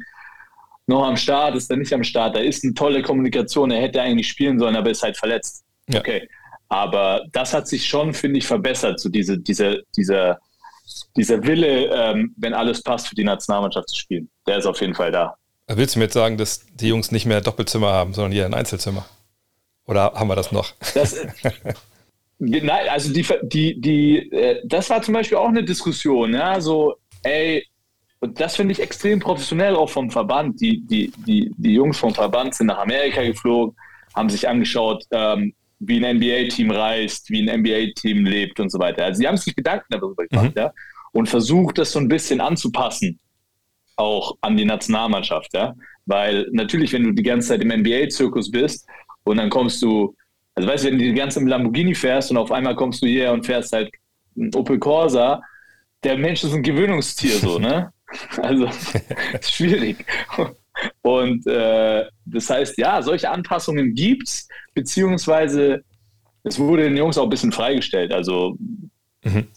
noch 0.87 1.05
am 1.05 1.15
Start, 1.15 1.55
ist 1.55 1.69
er 1.69 1.77
nicht 1.77 1.93
am 1.93 2.03
Start. 2.03 2.35
Da 2.35 2.39
ist 2.39 2.63
eine 2.63 2.73
tolle 2.73 3.01
Kommunikation, 3.03 3.71
er 3.71 3.81
hätte 3.81 4.01
eigentlich 4.01 4.27
spielen 4.27 4.57
sollen, 4.57 4.75
aber 4.75 4.89
ist 4.89 5.03
halt 5.03 5.17
verletzt. 5.17 5.63
Ja. 5.87 5.99
Okay. 5.99 6.27
Aber 6.69 7.25
das 7.31 7.53
hat 7.53 7.67
sich 7.67 7.85
schon, 7.85 8.13
finde 8.13 8.39
ich, 8.39 8.47
verbessert, 8.47 8.99
so 8.99 9.07
diese, 9.07 9.37
diese, 9.37 9.83
dieser, 9.95 10.39
dieser 11.15 11.43
Wille, 11.43 11.89
ähm, 11.93 12.33
wenn 12.37 12.53
alles 12.53 12.81
passt, 12.81 13.07
für 13.07 13.15
die 13.15 13.23
Nationalmannschaft 13.23 13.89
zu 13.89 13.97
spielen. 13.97 14.29
Der 14.47 14.57
ist 14.57 14.65
auf 14.65 14.81
jeden 14.81 14.95
Fall 14.95 15.11
da. 15.11 15.35
Willst 15.67 15.95
du 15.95 15.99
mir 15.99 16.05
jetzt 16.05 16.13
sagen, 16.13 16.37
dass 16.37 16.65
die 16.75 16.87
Jungs 16.87 17.11
nicht 17.11 17.25
mehr 17.25 17.41
Doppelzimmer 17.41 17.91
haben, 17.91 18.13
sondern 18.13 18.31
hier 18.31 18.45
ein 18.45 18.53
Einzelzimmer? 18.53 19.05
Oder 19.85 20.13
haben 20.13 20.29
wir 20.29 20.35
das 20.35 20.51
noch? 20.51 20.73
Das, 20.93 21.15
nein, 22.39 22.87
also 22.89 23.11
die, 23.11 23.25
die, 23.43 23.79
die, 23.79 24.31
äh, 24.31 24.61
das 24.65 24.89
war 24.89 25.01
zum 25.01 25.13
Beispiel 25.13 25.37
auch 25.37 25.49
eine 25.49 25.63
Diskussion, 25.63 26.33
ja, 26.33 26.59
so, 26.61 26.95
ey, 27.23 27.65
und 28.19 28.39
das 28.39 28.55
finde 28.55 28.71
ich 28.71 28.81
extrem 28.81 29.19
professionell 29.19 29.75
auch 29.75 29.89
vom 29.89 30.09
Verband. 30.09 30.59
Die, 30.59 30.81
die, 30.81 31.11
die, 31.25 31.51
die 31.55 31.73
Jungs 31.73 31.97
vom 31.97 32.13
Verband 32.13 32.55
sind 32.55 32.67
nach 32.67 32.79
Amerika 32.79 33.23
geflogen, 33.23 33.75
haben 34.15 34.29
sich 34.29 34.47
angeschaut, 34.47 35.03
ähm, 35.11 35.53
wie 35.79 36.03
ein 36.03 36.17
NBA-Team 36.17 36.71
reist, 36.71 37.29
wie 37.29 37.47
ein 37.47 37.59
NBA-Team 37.61 38.25
lebt 38.25 38.59
und 38.59 38.71
so 38.71 38.79
weiter. 38.79 39.05
Also 39.05 39.19
sie 39.19 39.27
haben 39.27 39.37
sich 39.37 39.55
Gedanken 39.55 39.85
darüber 39.89 40.25
gemacht, 40.25 40.55
mhm. 40.55 40.61
ja. 40.61 40.73
und 41.11 41.29
versucht 41.29 41.77
das 41.77 41.91
so 41.91 41.99
ein 41.99 42.07
bisschen 42.07 42.41
anzupassen, 42.41 43.19
auch 43.97 44.37
an 44.41 44.55
die 44.55 44.65
Nationalmannschaft, 44.65 45.53
ja. 45.53 45.75
Weil 46.05 46.47
natürlich, 46.51 46.93
wenn 46.93 47.03
du 47.03 47.11
die 47.11 47.23
ganze 47.23 47.49
Zeit 47.49 47.61
im 47.61 47.69
NBA-Zirkus 47.69 48.49
bist 48.49 48.87
und 49.23 49.37
dann 49.37 49.49
kommst 49.49 49.81
du, 49.81 50.15
also 50.55 50.69
weißt 50.69 50.85
du, 50.85 50.87
wenn 50.89 50.99
du 50.99 51.05
die 51.05 51.13
ganze 51.13 51.35
Zeit 51.35 51.43
im 51.43 51.47
Lamborghini 51.49 51.93
fährst 51.93 52.31
und 52.31 52.37
auf 52.37 52.51
einmal 52.51 52.75
kommst 52.75 53.01
du 53.01 53.07
hier 53.07 53.31
und 53.31 53.45
fährst 53.45 53.73
halt 53.73 53.91
ein 54.37 54.53
Opel 54.55 54.79
Corsa, 54.79 55.41
der 56.03 56.17
Mensch 56.17 56.43
ist 56.43 56.53
ein 56.53 56.63
Gewöhnungstier 56.63 57.37
so, 57.37 57.59
ne? 57.59 57.91
Also 58.41 58.65
ist 59.33 59.53
schwierig. 59.53 60.05
Und 61.01 61.45
äh, 61.45 62.05
das 62.25 62.49
heißt, 62.49 62.77
ja, 62.77 63.01
solche 63.01 63.29
Anpassungen 63.29 63.93
gibt 63.93 64.27
es, 64.27 64.47
beziehungsweise 64.73 65.83
es 66.43 66.57
wurde 66.57 66.83
den 66.83 66.95
Jungs 66.95 67.17
auch 67.17 67.23
ein 67.23 67.29
bisschen 67.29 67.51
freigestellt. 67.51 68.13
Also 68.13 68.55
mhm. 69.23 69.47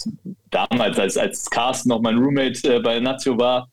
damals, 0.51 0.99
als, 0.99 1.17
als 1.17 1.49
Carsten 1.49 1.91
noch 1.91 2.01
mein 2.01 2.19
Roommate 2.19 2.77
äh, 2.77 2.81
bei 2.81 2.99
Nazio 2.99 3.39
war, 3.39 3.69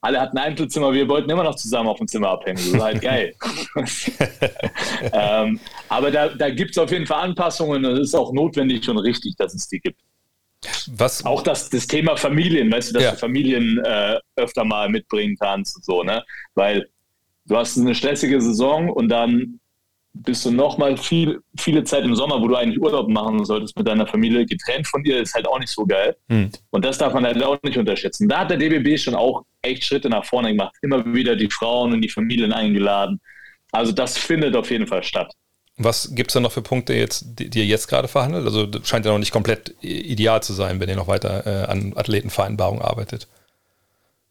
alle 0.00 0.20
hatten 0.20 0.38
ein 0.38 0.52
Einzelzimmer, 0.52 0.92
wir 0.92 1.08
wollten 1.08 1.28
immer 1.28 1.44
noch 1.44 1.56
zusammen 1.56 1.88
auf 1.88 1.98
dem 1.98 2.08
Zimmer 2.08 2.30
abhängen. 2.30 2.56
Das 2.56 2.72
war 2.72 2.86
halt 2.86 3.02
geil. 3.02 3.34
ähm, 5.12 5.60
aber 5.88 6.10
da, 6.10 6.28
da 6.28 6.50
gibt 6.50 6.70
es 6.72 6.78
auf 6.78 6.90
jeden 6.90 7.06
Fall 7.06 7.22
Anpassungen 7.22 7.84
und 7.84 7.92
es 7.92 8.08
ist 8.08 8.14
auch 8.14 8.32
notwendig 8.32 8.88
und 8.88 8.98
richtig, 8.98 9.36
dass 9.36 9.54
es 9.54 9.68
die 9.68 9.80
gibt. 9.80 10.00
Was? 10.88 11.24
Auch 11.24 11.42
das, 11.42 11.70
das 11.70 11.86
Thema 11.86 12.16
Familien, 12.16 12.70
weißt 12.72 12.90
du, 12.90 12.94
dass 12.94 13.02
ja. 13.02 13.10
du 13.12 13.16
Familien 13.18 13.78
äh, 13.84 14.18
öfter 14.36 14.64
mal 14.64 14.88
mitbringen 14.88 15.36
kannst 15.38 15.76
und 15.76 15.84
so, 15.84 16.02
ne? 16.02 16.22
Weil 16.54 16.88
du 17.46 17.56
hast 17.56 17.78
eine 17.78 17.94
stressige 17.94 18.40
Saison 18.40 18.90
und 18.90 19.08
dann 19.08 19.59
bist 20.12 20.44
du 20.44 20.50
nochmal 20.50 20.96
viel, 20.96 21.40
viele 21.58 21.84
Zeit 21.84 22.04
im 22.04 22.14
Sommer, 22.14 22.40
wo 22.40 22.48
du 22.48 22.56
eigentlich 22.56 22.80
Urlaub 22.80 23.08
machen 23.08 23.44
solltest 23.44 23.76
mit 23.76 23.86
deiner 23.86 24.06
Familie, 24.06 24.44
getrennt 24.44 24.86
von 24.86 25.02
dir, 25.02 25.20
ist 25.20 25.34
halt 25.34 25.46
auch 25.46 25.58
nicht 25.58 25.70
so 25.70 25.86
geil. 25.86 26.16
Hm. 26.28 26.50
Und 26.70 26.84
das 26.84 26.98
darf 26.98 27.14
man 27.14 27.24
halt 27.24 27.42
auch 27.42 27.58
nicht 27.62 27.78
unterschätzen. 27.78 28.28
Da 28.28 28.40
hat 28.40 28.50
der 28.50 28.58
DBB 28.58 28.98
schon 28.98 29.14
auch 29.14 29.44
echt 29.62 29.84
Schritte 29.84 30.08
nach 30.08 30.24
vorne 30.24 30.50
gemacht, 30.50 30.74
immer 30.82 31.04
wieder 31.14 31.36
die 31.36 31.50
Frauen 31.50 31.92
und 31.92 32.00
die 32.00 32.08
Familien 32.08 32.52
eingeladen. 32.52 33.20
Also 33.72 33.92
das 33.92 34.18
findet 34.18 34.56
auf 34.56 34.70
jeden 34.70 34.86
Fall 34.86 35.04
statt. 35.04 35.32
Was 35.76 36.14
gibt 36.14 36.30
es 36.30 36.34
da 36.34 36.40
noch 36.40 36.52
für 36.52 36.60
Punkte, 36.60 36.92
jetzt, 36.92 37.24
die, 37.38 37.48
die 37.48 37.60
ihr 37.60 37.66
jetzt 37.66 37.86
gerade 37.86 38.08
verhandelt? 38.08 38.44
Also 38.44 38.68
scheint 38.82 39.06
ja 39.06 39.12
noch 39.12 39.18
nicht 39.18 39.32
komplett 39.32 39.74
ideal 39.80 40.42
zu 40.42 40.52
sein, 40.52 40.80
wenn 40.80 40.90
ihr 40.90 40.96
noch 40.96 41.08
weiter 41.08 41.46
äh, 41.46 41.66
an 41.66 41.94
Athletenvereinbarungen 41.96 42.82
arbeitet. 42.82 43.28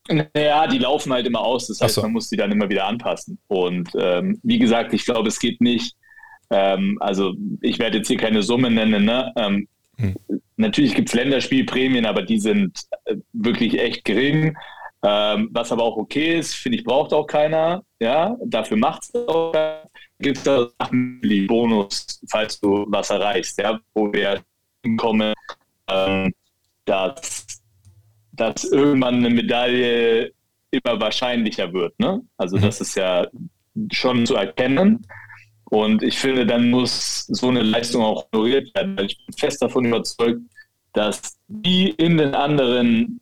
Naja, 0.10 0.68
die 0.68 0.80
laufen 0.80 1.14
halt 1.14 1.28
immer 1.28 1.42
aus. 1.42 1.68
Das 1.68 1.82
heißt, 1.82 1.96
so. 1.96 2.02
man 2.02 2.14
muss 2.14 2.30
die 2.30 2.38
dann 2.38 2.52
immer 2.52 2.70
wieder 2.70 2.86
anpassen. 2.86 3.40
Und 3.48 3.90
ähm, 3.98 4.40
wie 4.44 4.60
gesagt, 4.60 4.94
ich 4.94 5.06
glaube, 5.06 5.28
es 5.28 5.40
geht 5.40 5.62
nicht. 5.62 5.96
Ähm, 6.50 6.98
also, 7.00 7.36
ich 7.62 7.80
werde 7.80 7.98
jetzt 7.98 8.08
hier 8.08 8.18
keine 8.18 8.42
Summe 8.42 8.72
nennen. 8.72 9.06
Ne? 9.06 9.32
Ähm, 9.36 9.68
hm. 9.98 10.16
Natürlich 10.58 10.96
gibt 10.96 11.10
es 11.10 11.16
Länderspielprämien, 11.16 12.06
aber 12.06 12.24
die 12.24 12.40
sind 12.40 12.80
äh, 13.06 13.16
wirklich 13.34 13.80
echt 13.80 14.04
gering. 14.04 14.58
Ähm, 15.02 15.50
was 15.54 15.72
aber 15.72 15.84
auch 15.84 15.96
okay 15.96 16.40
ist, 16.40 16.56
finde 16.56 16.78
ich, 16.78 16.84
braucht 16.84 17.14
auch 17.14 17.26
keiner. 17.26 17.84
Ja, 18.00 18.36
dafür 18.44 18.78
macht 18.78 19.04
es 19.04 19.16
auch 19.28 19.52
keiner. 19.52 19.84
Gibt 20.22 20.46
es 20.46 21.48
Bonus, 21.48 22.22
falls 22.30 22.60
du 22.60 22.86
was 22.90 23.10
erreichst, 23.10 23.58
ja, 23.58 23.80
wo 23.94 24.12
wir 24.12 24.42
hinkommen, 24.84 25.34
ähm, 25.90 26.34
dass 26.84 27.46
dass 28.40 28.64
irgendwann 28.64 29.16
eine 29.16 29.30
Medaille 29.30 30.32
immer 30.72 31.00
wahrscheinlicher 31.00 31.74
wird. 31.74 32.00
Ne? 32.00 32.22
Also 32.38 32.58
mhm. 32.58 32.62
das 32.62 32.82
ist 32.82 32.96
ja 32.96 33.28
schon 33.92 34.26
zu 34.26 34.36
erkennen. 34.36 35.06
Und 35.66 36.02
ich 36.02 36.18
finde, 36.18 36.46
dann 36.46 36.70
muss 36.70 37.26
so 37.28 37.50
eine 37.50 37.62
Leistung 37.62 38.04
auch 38.04 38.26
honoriert 38.32 38.74
werden. 38.74 38.98
Weil 38.98 39.06
ich 39.06 39.26
bin 39.26 39.36
fest 39.36 39.62
davon 39.62 39.86
überzeugt, 39.86 40.42
dass 40.94 41.38
die 41.48 41.90
in 41.90 42.18
den 42.18 42.34
anderen 42.34 43.20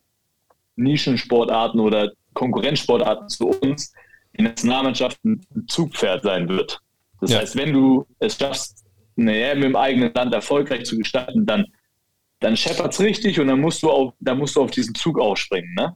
Nischensportarten 0.75 1.79
oder 1.79 2.11
Konkurrenzsportarten 2.33 3.27
zu 3.29 3.47
uns 3.47 3.93
die 4.37 4.43
Nationalmannschaft 4.43 5.23
ein 5.25 5.41
Zugpferd 5.67 6.23
sein 6.23 6.47
wird. 6.47 6.79
Das 7.19 7.31
ja. 7.31 7.39
heißt, 7.39 7.55
wenn 7.55 7.73
du 7.73 8.05
es 8.19 8.37
schaffst, 8.37 8.85
eine 9.17 9.35
EM 9.35 9.63
im 9.63 9.75
eigenen 9.75 10.13
Land 10.13 10.33
erfolgreich 10.33 10.85
zu 10.85 10.95
gestalten, 10.95 11.45
dann 11.47 11.65
dann 12.39 12.55
scheppert 12.55 12.93
es 12.93 12.99
richtig 12.99 13.39
und 13.39 13.47
dann 13.47 13.59
musst 13.59 13.83
du 13.83 13.89
auf, 13.89 14.13
dann 14.19 14.37
musst 14.37 14.55
du 14.55 14.61
auf 14.61 14.71
diesen 14.71 14.95
Zug 14.95 15.19
aufspringen. 15.19 15.73
Ne? 15.75 15.95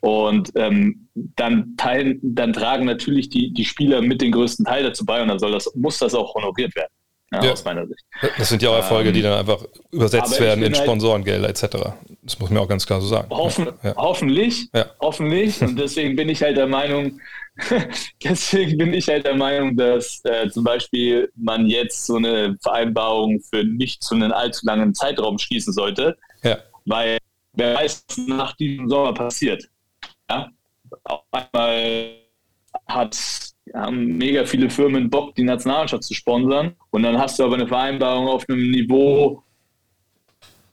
Und 0.00 0.50
ähm, 0.54 1.08
dann, 1.14 1.74
teilen, 1.76 2.18
dann 2.22 2.52
tragen 2.52 2.86
natürlich 2.86 3.28
die, 3.28 3.52
die 3.52 3.64
Spieler 3.64 4.00
mit 4.00 4.22
den 4.22 4.32
größten 4.32 4.64
Teil 4.64 4.82
dazu 4.82 5.04
bei 5.04 5.20
und 5.20 5.28
dann 5.28 5.38
soll 5.38 5.52
das, 5.52 5.70
muss 5.74 5.98
das 5.98 6.14
auch 6.14 6.34
honoriert 6.34 6.74
werden. 6.74 6.92
Ja, 7.32 7.44
ja. 7.44 7.52
Aus 7.52 7.64
meiner 7.64 7.86
Sicht. 7.86 8.00
Das 8.38 8.48
sind 8.48 8.60
ja 8.60 8.70
auch 8.70 8.76
Erfolge, 8.76 9.10
ähm, 9.10 9.14
die 9.14 9.22
dann 9.22 9.38
einfach 9.38 9.64
übersetzt 9.92 10.40
werden 10.40 10.64
in 10.64 10.74
halt 10.74 10.82
Sponsorengelder 10.82 11.48
etc. 11.48 11.66
Das 12.22 12.40
muss 12.40 12.50
man 12.50 12.58
auch 12.58 12.66
ganz 12.68 12.84
klar 12.84 13.00
so 13.00 13.06
sagen. 13.06 13.30
Hoffen, 13.30 13.68
ja. 13.84 13.94
Hoffentlich, 13.96 14.68
hoffentlich. 15.00 15.60
Und 15.62 15.78
deswegen 15.78 16.16
bin 16.16 16.28
ich 16.28 16.42
halt 16.42 16.56
der 16.56 16.66
Meinung, 16.66 17.20
deswegen 18.24 18.78
bin 18.78 18.94
ich 18.94 19.08
halt 19.08 19.26
der 19.26 19.36
Meinung, 19.36 19.76
dass 19.76 20.20
äh, 20.24 20.48
zum 20.48 20.64
Beispiel 20.64 21.30
man 21.36 21.66
jetzt 21.66 22.06
so 22.06 22.16
eine 22.16 22.56
Vereinbarung 22.62 23.40
für 23.40 23.64
nicht 23.64 24.02
zu 24.02 24.14
einem 24.14 24.32
allzu 24.32 24.66
langen 24.66 24.94
Zeitraum 24.94 25.38
schließen 25.38 25.72
sollte. 25.72 26.16
Ja. 26.42 26.58
Weil 26.84 27.18
wer 27.52 27.74
weiß, 27.76 28.04
was 28.08 28.18
nach 28.26 28.56
diesem 28.56 28.88
Sommer 28.88 29.14
passiert. 29.14 29.68
Ja? 30.28 30.50
Auf 31.04 31.22
einmal 31.30 32.16
hat, 32.86 33.16
haben 33.74 34.16
mega 34.16 34.44
viele 34.44 34.70
Firmen 34.70 35.10
Bock, 35.10 35.34
die 35.34 35.44
Nationalmannschaft 35.44 36.04
zu 36.04 36.14
sponsern. 36.14 36.74
Und 36.90 37.02
dann 37.02 37.18
hast 37.18 37.38
du 37.38 37.44
aber 37.44 37.54
eine 37.54 37.68
Vereinbarung 37.68 38.28
auf 38.28 38.48
einem 38.48 38.70
Niveau 38.70 39.42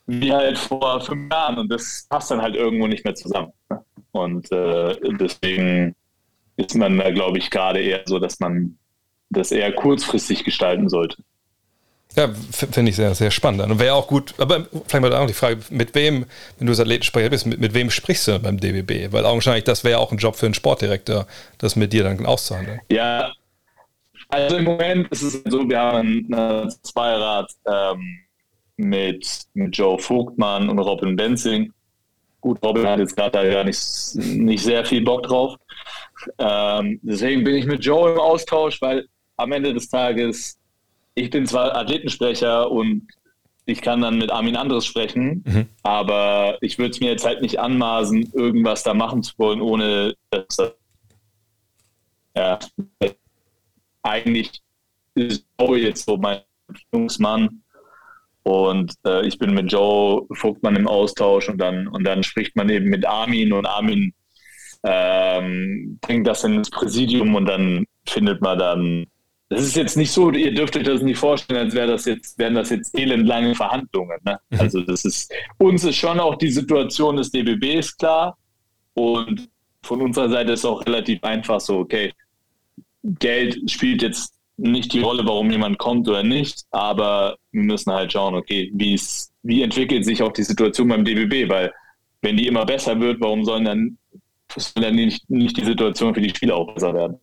wie 0.08 0.32
halt 0.32 0.58
vor 0.58 1.00
fünf 1.00 1.30
Jahren. 1.30 1.58
Und 1.58 1.70
das 1.70 2.06
passt 2.08 2.30
dann 2.30 2.42
halt 2.42 2.56
irgendwo 2.56 2.86
nicht 2.86 3.04
mehr 3.04 3.14
zusammen. 3.14 3.52
Und 4.12 4.50
äh, 4.50 4.96
deswegen 5.20 5.94
ist 6.58 6.74
man 6.74 6.98
da, 6.98 7.10
glaube 7.10 7.38
ich, 7.38 7.50
gerade 7.50 7.80
eher 7.80 8.02
so, 8.04 8.18
dass 8.18 8.40
man 8.40 8.76
das 9.30 9.52
eher 9.52 9.72
kurzfristig 9.72 10.44
gestalten 10.44 10.88
sollte. 10.88 11.22
Ja, 12.16 12.30
finde 12.50 12.90
ich 12.90 12.96
sehr, 12.96 13.14
sehr 13.14 13.30
spannend. 13.30 13.62
Und 13.62 13.78
wäre 13.78 13.94
auch 13.94 14.08
gut, 14.08 14.34
aber 14.38 14.66
vielleicht 14.86 15.02
mal 15.02 15.12
auch 15.12 15.26
die 15.26 15.34
Frage, 15.34 15.60
mit 15.70 15.94
wem, 15.94 16.26
wenn 16.58 16.66
du 16.66 16.72
als 16.72 16.80
Athletensprecher 16.80 17.30
bist, 17.30 17.46
mit, 17.46 17.60
mit 17.60 17.74
wem 17.74 17.90
sprichst 17.90 18.26
du 18.26 18.38
beim 18.40 18.58
DBB? 18.58 19.12
Weil 19.12 19.24
augenscheinlich, 19.24 19.64
das 19.64 19.84
wäre 19.84 19.98
auch 19.98 20.10
ein 20.10 20.18
Job 20.18 20.34
für 20.34 20.46
einen 20.46 20.54
Sportdirektor, 20.54 21.26
das 21.58 21.76
mit 21.76 21.92
dir 21.92 22.02
dann 22.02 22.26
auszuhandeln. 22.26 22.80
Ja, 22.90 23.32
also 24.30 24.56
im 24.56 24.64
Moment 24.64 25.08
ist 25.08 25.22
es 25.22 25.42
so, 25.44 25.68
wir 25.68 25.78
haben 25.78 26.26
einen 26.32 26.70
Zweirat 26.82 27.52
ähm, 27.66 28.18
mit, 28.76 29.26
mit 29.54 29.76
Joe 29.76 29.98
Vogtmann 29.98 30.68
und 30.68 30.78
Robin 30.78 31.14
Benzing. 31.14 31.72
Gut, 32.40 32.58
Robin 32.64 32.86
hat 32.86 32.98
jetzt 32.98 33.16
gerade 33.16 33.32
da 33.32 33.44
ja 33.44 33.64
nicht, 33.64 33.80
nicht 34.14 34.64
sehr 34.64 34.84
viel 34.84 35.02
Bock 35.02 35.24
drauf. 35.24 35.56
Ähm, 36.38 37.00
deswegen 37.02 37.44
bin 37.44 37.54
ich 37.54 37.66
mit 37.66 37.84
Joe 37.84 38.12
im 38.12 38.18
Austausch, 38.18 38.80
weil 38.80 39.06
am 39.36 39.52
Ende 39.52 39.72
des 39.72 39.88
Tages, 39.88 40.58
ich 41.14 41.30
bin 41.30 41.46
zwar 41.46 41.76
Athletensprecher 41.76 42.70
und 42.70 43.06
ich 43.66 43.82
kann 43.82 44.00
dann 44.00 44.18
mit 44.18 44.30
Armin 44.30 44.56
anderes 44.56 44.86
sprechen, 44.86 45.44
mhm. 45.46 45.68
aber 45.82 46.56
ich 46.62 46.78
würde 46.78 46.90
es 46.90 47.00
mir 47.00 47.10
jetzt 47.10 47.26
halt 47.26 47.42
nicht 47.42 47.60
anmaßen, 47.60 48.32
irgendwas 48.32 48.82
da 48.82 48.94
machen 48.94 49.22
zu 49.22 49.34
wollen, 49.36 49.60
ohne 49.60 50.14
dass 50.30 50.46
das, 50.56 50.72
ja, 52.34 52.58
eigentlich 54.02 54.62
ist 55.14 55.44
Joe 55.60 55.78
jetzt 55.78 56.06
so 56.06 56.16
mein 56.16 56.40
Jungsmann 56.92 57.62
und 58.48 58.94
äh, 59.04 59.26
ich 59.26 59.38
bin 59.38 59.52
mit 59.52 59.70
Joe 59.70 60.26
Vogtmann 60.32 60.76
im 60.76 60.88
Austausch 60.88 61.50
und 61.50 61.58
dann, 61.58 61.88
und 61.88 62.04
dann 62.04 62.22
spricht 62.22 62.56
man 62.56 62.70
eben 62.70 62.86
mit 62.86 63.04
Armin 63.04 63.52
und 63.52 63.66
Armin 63.66 64.14
ähm, 64.84 65.98
bringt 66.00 66.26
das 66.26 66.44
ins 66.44 66.70
Präsidium 66.70 67.34
und 67.34 67.46
dann 67.46 67.84
findet 68.06 68.40
man 68.40 68.58
dann. 68.58 69.06
Das 69.50 69.62
ist 69.62 69.76
jetzt 69.76 69.96
nicht 69.96 70.12
so, 70.12 70.30
ihr 70.30 70.52
dürft 70.52 70.76
euch 70.76 70.82
das 70.82 71.00
nicht 71.00 71.18
vorstellen, 71.18 71.60
als 71.60 71.74
wäre 71.74 71.88
das 71.88 72.04
jetzt, 72.04 72.38
wären 72.38 72.54
das 72.54 72.68
jetzt 72.68 72.96
elendlange 72.98 73.54
Verhandlungen. 73.54 74.18
Ne? 74.24 74.38
Mhm. 74.50 74.60
Also 74.60 74.82
das 74.82 75.06
ist, 75.06 75.32
uns 75.56 75.84
ist 75.84 75.96
schon 75.96 76.20
auch 76.20 76.34
die 76.34 76.50
Situation 76.50 77.16
des 77.16 77.30
DBBs 77.30 77.96
klar 77.96 78.36
und 78.92 79.48
von 79.82 80.02
unserer 80.02 80.28
Seite 80.28 80.52
ist 80.52 80.66
auch 80.66 80.84
relativ 80.84 81.24
einfach 81.24 81.60
so, 81.60 81.78
okay, 81.78 82.12
Geld 83.02 83.70
spielt 83.70 84.02
jetzt 84.02 84.34
nicht 84.58 84.92
die 84.92 85.00
Rolle, 85.00 85.24
warum 85.24 85.50
jemand 85.50 85.78
kommt 85.78 86.08
oder 86.08 86.22
nicht, 86.22 86.64
aber 86.70 87.36
wir 87.52 87.62
müssen 87.62 87.92
halt 87.92 88.12
schauen, 88.12 88.34
okay, 88.34 88.70
wie 88.74 89.00
wie 89.44 89.62
entwickelt 89.62 90.04
sich 90.04 90.22
auch 90.22 90.32
die 90.32 90.42
Situation 90.42 90.88
beim 90.88 91.04
DBB, 91.04 91.48
weil 91.48 91.72
wenn 92.20 92.36
die 92.36 92.48
immer 92.48 92.66
besser 92.66 93.00
wird, 93.00 93.20
warum 93.20 93.44
sollen 93.44 93.64
dann 93.64 93.98
soll 94.56 94.84
ja 94.84 94.90
nicht, 94.90 95.28
nicht 95.30 95.56
die 95.56 95.64
Situation 95.64 96.14
für 96.14 96.20
die 96.20 96.30
Spieler 96.30 96.56
auch 96.56 96.72
besser 96.72 96.94
werden. 96.94 97.18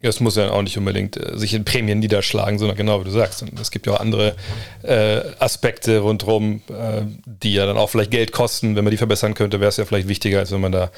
Ja, 0.00 0.08
es 0.08 0.20
muss 0.20 0.36
ja 0.36 0.50
auch 0.50 0.62
nicht 0.62 0.76
unbedingt 0.76 1.16
äh, 1.16 1.38
sich 1.38 1.54
in 1.54 1.64
Prämien 1.64 2.00
niederschlagen, 2.00 2.58
sondern 2.58 2.76
genau 2.76 3.00
wie 3.00 3.04
du 3.04 3.10
sagst. 3.10 3.42
Und 3.42 3.58
es 3.58 3.70
gibt 3.70 3.86
ja 3.86 3.94
auch 3.94 4.00
andere 4.00 4.34
äh, 4.82 5.20
Aspekte 5.38 6.00
rundherum, 6.00 6.62
äh, 6.68 7.02
die 7.24 7.54
ja 7.54 7.66
dann 7.66 7.76
auch 7.76 7.88
vielleicht 7.88 8.10
Geld 8.10 8.32
kosten. 8.32 8.76
Wenn 8.76 8.84
man 8.84 8.90
die 8.90 8.96
verbessern 8.96 9.34
könnte, 9.34 9.60
wäre 9.60 9.68
es 9.68 9.76
ja 9.76 9.84
vielleicht 9.84 10.08
wichtiger, 10.08 10.40
als 10.40 10.50
wenn 10.50 10.60
man 10.60 10.72
da 10.72 10.90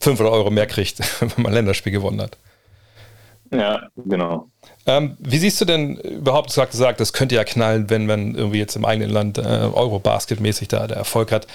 500 0.00 0.32
Euro 0.32 0.50
mehr 0.50 0.66
kriegt, 0.66 0.98
wenn 1.20 1.30
man 1.38 1.52
ein 1.52 1.54
Länderspiel 1.54 1.92
gewonnen 1.92 2.20
hat. 2.20 2.36
Ja, 3.52 3.88
genau. 3.96 4.48
Ähm, 4.86 5.16
wie 5.18 5.38
siehst 5.38 5.60
du 5.60 5.64
denn 5.64 5.96
überhaupt, 5.96 6.56
du 6.56 6.60
hast 6.60 6.70
gesagt, 6.70 7.00
das 7.00 7.12
könnte 7.12 7.34
ja 7.34 7.44
knallen, 7.44 7.90
wenn 7.90 8.06
man 8.06 8.34
irgendwie 8.34 8.58
jetzt 8.58 8.76
im 8.76 8.84
eigenen 8.84 9.10
Land 9.10 9.38
äh, 9.38 9.42
Eurobasket-mäßig 9.42 10.68
da 10.68 10.86
der 10.86 10.98
Erfolg 10.98 11.32
hat. 11.32 11.46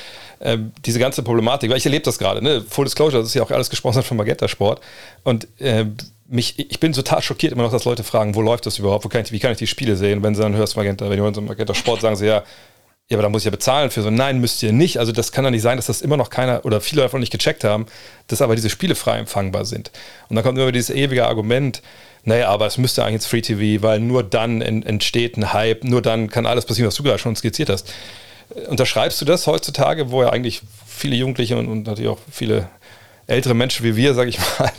Ähm, 0.41 0.73
diese 0.85 0.99
ganze 0.99 1.23
Problematik, 1.23 1.69
weil 1.69 1.77
ich 1.77 1.85
erlebe 1.85 2.03
das 2.03 2.19
gerade, 2.19 2.41
ne? 2.41 2.61
Full 2.61 2.85
Disclosure, 2.85 3.21
das 3.21 3.29
ist 3.29 3.35
ja 3.35 3.43
auch 3.43 3.51
alles 3.51 3.69
gesponsert 3.69 4.05
von 4.05 4.17
Magenta 4.17 4.49
Sport. 4.49 4.81
Und 5.23 5.47
äh, 5.59 5.85
mich, 6.27 6.59
ich 6.59 6.79
bin 6.79 6.91
total 6.91 7.21
schockiert 7.21 7.53
immer 7.53 7.63
noch, 7.63 7.71
dass 7.71 7.85
Leute 7.85 8.03
fragen, 8.03 8.35
wo 8.35 8.41
läuft 8.41 8.65
das 8.65 8.77
überhaupt, 8.77 9.09
kann 9.09 9.21
ich, 9.21 9.31
wie 9.31 9.39
kann 9.39 9.53
ich 9.53 9.57
die 9.57 9.67
Spiele 9.67 9.95
sehen? 9.95 10.21
Wenn 10.21 10.35
sie 10.35 10.41
dann 10.41 10.55
hörst 10.55 10.75
Magenta, 10.75 11.09
wenn 11.09 11.17
du 11.17 11.33
so 11.33 11.41
Magenta 11.41 11.73
Sport 11.73 12.01
sagen 12.01 12.17
sie 12.17 12.27
ja, 12.27 12.43
ja, 13.07 13.17
aber 13.17 13.23
da 13.23 13.29
muss 13.29 13.41
ich 13.41 13.45
ja 13.45 13.51
bezahlen 13.51 13.91
für 13.91 14.01
so. 14.01 14.09
Nein, 14.09 14.39
müsst 14.41 14.63
ihr 14.63 14.71
nicht. 14.71 14.97
Also 14.97 15.11
das 15.11 15.31
kann 15.31 15.43
doch 15.43 15.51
nicht 15.51 15.61
sein, 15.61 15.77
dass 15.77 15.85
das 15.85 16.01
immer 16.01 16.17
noch 16.17 16.31
keiner 16.31 16.65
oder 16.65 16.81
viele 16.81 17.03
davon 17.03 17.19
nicht 17.19 17.31
gecheckt 17.31 17.63
haben, 17.63 17.85
dass 18.27 18.41
aber 18.41 18.55
diese 18.55 18.71
Spiele 18.71 18.95
frei 18.95 19.19
empfangbar 19.19 19.65
sind. 19.65 19.91
Und 20.27 20.35
dann 20.35 20.43
kommt 20.43 20.57
immer 20.57 20.71
dieses 20.71 20.89
ewige 20.89 21.27
Argument, 21.27 21.83
naja, 22.23 22.49
aber 22.49 22.65
es 22.65 22.79
müsste 22.79 23.03
eigentlich 23.03 23.15
ins 23.15 23.27
Free 23.27 23.41
TV, 23.41 23.83
weil 23.83 23.99
nur 23.99 24.23
dann 24.23 24.61
entsteht 24.61 25.37
ein 25.37 25.53
Hype, 25.53 25.83
nur 25.83 26.01
dann 26.01 26.31
kann 26.31 26.47
alles 26.47 26.65
passieren, 26.65 26.87
was 26.87 26.95
du 26.95 27.03
gerade 27.03 27.19
schon 27.19 27.35
skizziert 27.35 27.69
hast. 27.69 27.93
Unterschreibst 28.69 29.21
du 29.21 29.25
das 29.25 29.45
heutzutage, 29.45 30.09
wo 30.09 30.23
ja 30.23 30.29
eigentlich 30.29 30.63
viele 30.87 31.15
Jugendliche 31.15 31.57
und, 31.57 31.67
und 31.67 31.85
natürlich 31.85 32.09
auch 32.09 32.19
viele 32.31 32.69
ältere 33.27 33.53
Menschen 33.53 33.85
wie 33.85 33.95
wir, 33.95 34.15
sage 34.15 34.29
ich 34.29 34.39
mal, 34.59 34.71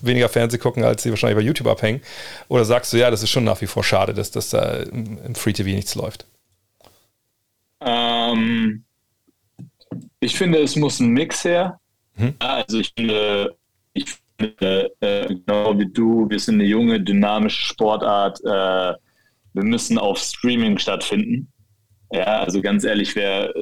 weniger 0.00 0.28
Fernsehen 0.28 0.60
gucken, 0.60 0.84
als 0.84 1.02
sie 1.02 1.10
wahrscheinlich 1.10 1.38
bei 1.38 1.44
YouTube 1.44 1.66
abhängen? 1.66 2.02
Oder 2.46 2.64
sagst 2.64 2.92
du, 2.92 2.98
ja, 2.98 3.10
das 3.10 3.24
ist 3.24 3.30
schon 3.30 3.42
nach 3.42 3.60
wie 3.60 3.66
vor 3.66 3.82
schade, 3.82 4.14
dass, 4.14 4.30
dass 4.30 4.50
da 4.50 4.74
im 4.74 5.34
Free 5.34 5.52
TV 5.52 5.70
nichts 5.70 5.96
läuft? 5.96 6.26
Ähm, 7.84 8.84
ich 10.20 10.36
finde, 10.36 10.58
es 10.60 10.76
muss 10.76 11.00
ein 11.00 11.08
Mix 11.08 11.44
her. 11.44 11.78
Hm? 12.14 12.34
Also 12.38 12.78
ich 12.78 12.92
finde, 12.96 13.56
ich 13.92 14.06
finde 14.38 14.90
äh, 15.00 15.26
genau 15.26 15.78
wie 15.78 15.90
du, 15.90 16.28
wir 16.28 16.38
sind 16.38 16.54
eine 16.54 16.64
junge, 16.64 17.00
dynamische 17.00 17.62
Sportart. 17.66 18.40
Äh, 18.44 18.94
wir 19.54 19.64
müssen 19.64 19.98
auf 19.98 20.18
Streaming 20.18 20.78
stattfinden. 20.78 21.48
Ja, 22.12 22.40
also 22.40 22.60
ganz 22.60 22.84
ehrlich, 22.84 23.14
wer, 23.16 23.52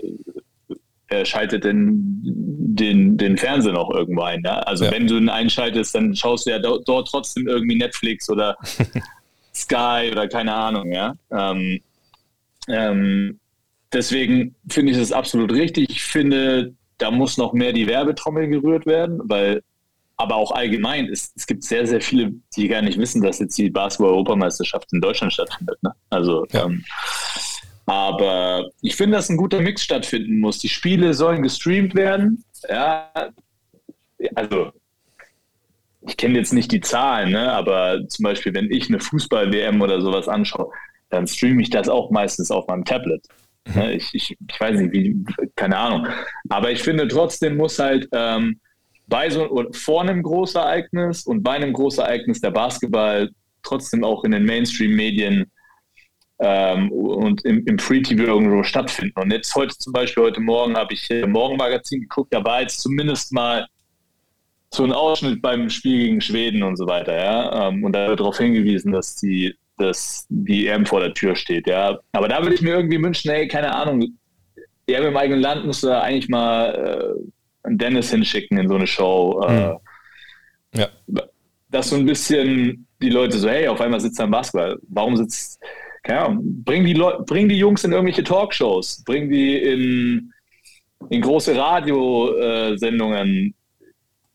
wer 1.09 1.25
schaltet 1.25 1.65
denn 1.65 2.21
den, 2.23 3.17
den 3.17 3.37
Fernseher 3.37 3.73
noch 3.73 3.91
irgendwo 3.91 4.23
ein? 4.23 4.43
Ja? 4.45 4.61
Also 4.61 4.85
ja. 4.85 4.93
wenn 4.93 5.07
du 5.07 5.17
ihn 5.17 5.29
einschaltest, 5.29 5.95
dann 5.95 6.15
schaust 6.15 6.47
du 6.47 6.51
ja 6.51 6.59
dort, 6.59 6.89
dort 6.89 7.09
trotzdem 7.09 7.47
irgendwie 7.49 7.77
Netflix 7.77 8.29
oder 8.31 8.57
Sky 9.55 10.11
oder 10.11 10.29
keine 10.29 10.55
Ahnung, 10.55 10.93
ja. 10.93 11.15
Ähm, 11.31 11.81
ähm, 12.69 13.39
Deswegen 13.93 14.55
finde 14.69 14.93
ich 14.93 14.99
es 14.99 15.13
absolut 15.13 15.53
richtig. 15.53 15.91
Ich 15.91 16.03
finde, 16.03 16.75
da 16.99 17.11
muss 17.11 17.37
noch 17.37 17.53
mehr 17.53 17.73
die 17.73 17.87
Werbetrommel 17.87 18.49
gerührt 18.49 18.87
werden, 18.87 19.21
weil 19.25 19.63
aber 20.17 20.37
auch 20.37 20.53
allgemein, 20.53 21.07
es, 21.07 21.33
es 21.37 21.47
gibt 21.47 21.65
sehr, 21.65 21.87
sehr 21.87 22.01
viele, 22.01 22.33
die 22.57 22.69
gar 22.69 22.83
nicht 22.83 22.99
wissen, 22.99 23.23
dass 23.23 23.41
jetzt 23.41 23.59
die 23.59 23.71
Basketball-Europameisterschaft 23.71 24.93
in 24.93 25.01
Deutschland 25.01 25.33
stattfindet. 25.33 25.83
Ne? 25.83 25.93
Also, 26.11 26.47
ja. 26.53 26.67
ähm, 26.67 26.85
aber 27.87 28.69
ich 28.83 28.95
finde, 28.95 29.17
dass 29.17 29.29
ein 29.29 29.37
guter 29.37 29.61
Mix 29.61 29.83
stattfinden 29.83 30.39
muss. 30.39 30.59
Die 30.59 30.69
Spiele 30.69 31.13
sollen 31.15 31.43
gestreamt 31.43 31.95
werden. 31.95 32.45
Ja, 32.69 33.11
also 34.37 34.71
ich 36.07 36.17
kenne 36.17 36.39
jetzt 36.39 36.53
nicht 36.53 36.71
die 36.71 36.81
Zahlen, 36.81 37.33
ne? 37.33 37.53
aber 37.53 38.07
zum 38.09 38.25
Beispiel, 38.25 38.55
wenn 38.55 38.71
ich 38.71 38.89
eine 38.89 39.01
Fußball-WM 39.01 39.81
oder 39.81 40.01
sowas 40.01 40.29
anschaue, 40.29 40.71
dann 41.11 41.27
streame 41.27 41.63
ich 41.63 41.71
das 41.71 41.89
auch 41.89 42.11
meistens 42.11 42.51
auf 42.51 42.67
meinem 42.69 42.85
Tablet. 42.85 43.27
Mhm. 43.67 43.75
Ne, 43.75 43.93
ich, 43.95 44.09
ich, 44.13 44.37
ich, 44.49 44.61
weiß 44.61 44.81
nicht, 44.81 44.93
wie, 44.93 45.25
keine 45.57 45.77
Ahnung. 45.77 46.07
Aber 46.49 46.71
ich 46.71 46.83
finde 46.83 47.09
trotzdem 47.09 47.57
muss 47.57 47.79
halt 47.79 48.09
ähm, 48.13 48.61
bei 49.07 49.31
so 49.31 49.69
vor 49.73 50.03
einem 50.03 50.23
Großereignis 50.23 51.25
und 51.25 51.43
bei 51.43 51.53
einem 51.53 51.73
Großereignis 51.73 52.41
der 52.41 52.51
Basketball 52.51 53.31
trotzdem 53.63 54.05
auch 54.05 54.25
in 54.25 54.33
den 54.33 54.45
Mainstream-Medien 54.45 55.51
ähm, 56.41 56.91
und 56.91 57.45
im, 57.45 57.65
im 57.67 57.79
Free-TV 57.79 58.25
irgendwo 58.25 58.63
stattfinden. 58.63 59.19
Und 59.21 59.33
jetzt 59.33 59.55
heute 59.55 59.77
zum 59.77 59.93
Beispiel, 59.93 60.25
heute 60.25 60.41
Morgen 60.41 60.77
habe 60.77 60.95
ich 60.95 61.09
äh, 61.11 61.27
Morgenmagazin 61.27 62.01
geguckt, 62.01 62.35
da 62.35 62.45
war 62.45 62.63
jetzt 62.63 62.81
zumindest 62.81 63.33
mal 63.33 63.67
so 64.75 64.85
ein 64.85 64.93
Ausschnitt 64.93 65.43
beim 65.43 65.69
Spiel 65.69 65.99
gegen 65.99 66.21
Schweden 66.21 66.63
und 66.63 66.77
so 66.77 66.87
weiter, 66.87 67.17
ja. 67.17 67.69
Ähm, 67.69 67.85
und 67.85 67.93
da 67.93 68.09
wird 68.09 68.21
darauf 68.21 68.39
hingewiesen, 68.39 68.93
dass 68.93 69.17
die 69.17 69.55
dass 69.83 70.27
die 70.29 70.67
EM 70.69 70.87
vor 70.87 71.01
der 71.01 71.15
Tür 71.15 71.37
steht, 71.37 71.67
ja. 71.67 71.99
Aber 72.13 72.29
da 72.29 72.43
würde 72.43 72.55
ich 72.55 72.63
mir 72.63 72.75
irgendwie 72.75 73.03
wünschen, 73.03 73.31
hey, 73.31 73.49
keine 73.49 73.75
Ahnung, 73.75 74.19
EM 74.87 75.05
im 75.05 75.17
eigenen 75.17 75.41
Land 75.41 75.67
muss 75.67 75.81
da 75.81 76.01
eigentlich 76.01 76.29
mal 76.29 76.75
äh, 76.75 77.67
einen 77.69 77.79
Dennis 77.79 78.11
hinschicken 78.11 78.59
in 78.59 78.69
so 78.69 78.75
eine 78.75 78.87
Show. 78.87 79.43
Äh, 79.47 79.49
hm. 79.49 79.79
ja. 80.75 80.89
Dass 81.71 81.89
so 81.91 81.97
ein 81.97 82.07
bisschen 82.07 82.87
die 83.01 83.11
Leute 83.11 83.39
so, 83.39 83.49
hey, 83.49 83.69
auf 83.69 83.81
einmal 83.81 84.01
sitzt 84.01 84.19
da 84.19 84.25
ein 84.25 84.31
Basketball. 84.31 84.79
Warum 84.89 85.17
sitzt, 85.17 85.61
keine 86.03 86.21
Ahnung, 86.21 86.65
bring 86.65 86.85
die, 86.85 86.95
Leu 86.95 87.19
bring 87.25 87.49
die 87.49 87.59
Jungs 87.59 87.85
in 87.85 87.93
irgendwelche 87.93 88.25
Talkshows, 88.25 89.03
bring 89.05 89.31
die 89.31 89.57
in, 89.57 90.33
in 91.11 91.21
große 91.21 91.57
Radiosendungen. 91.57 93.55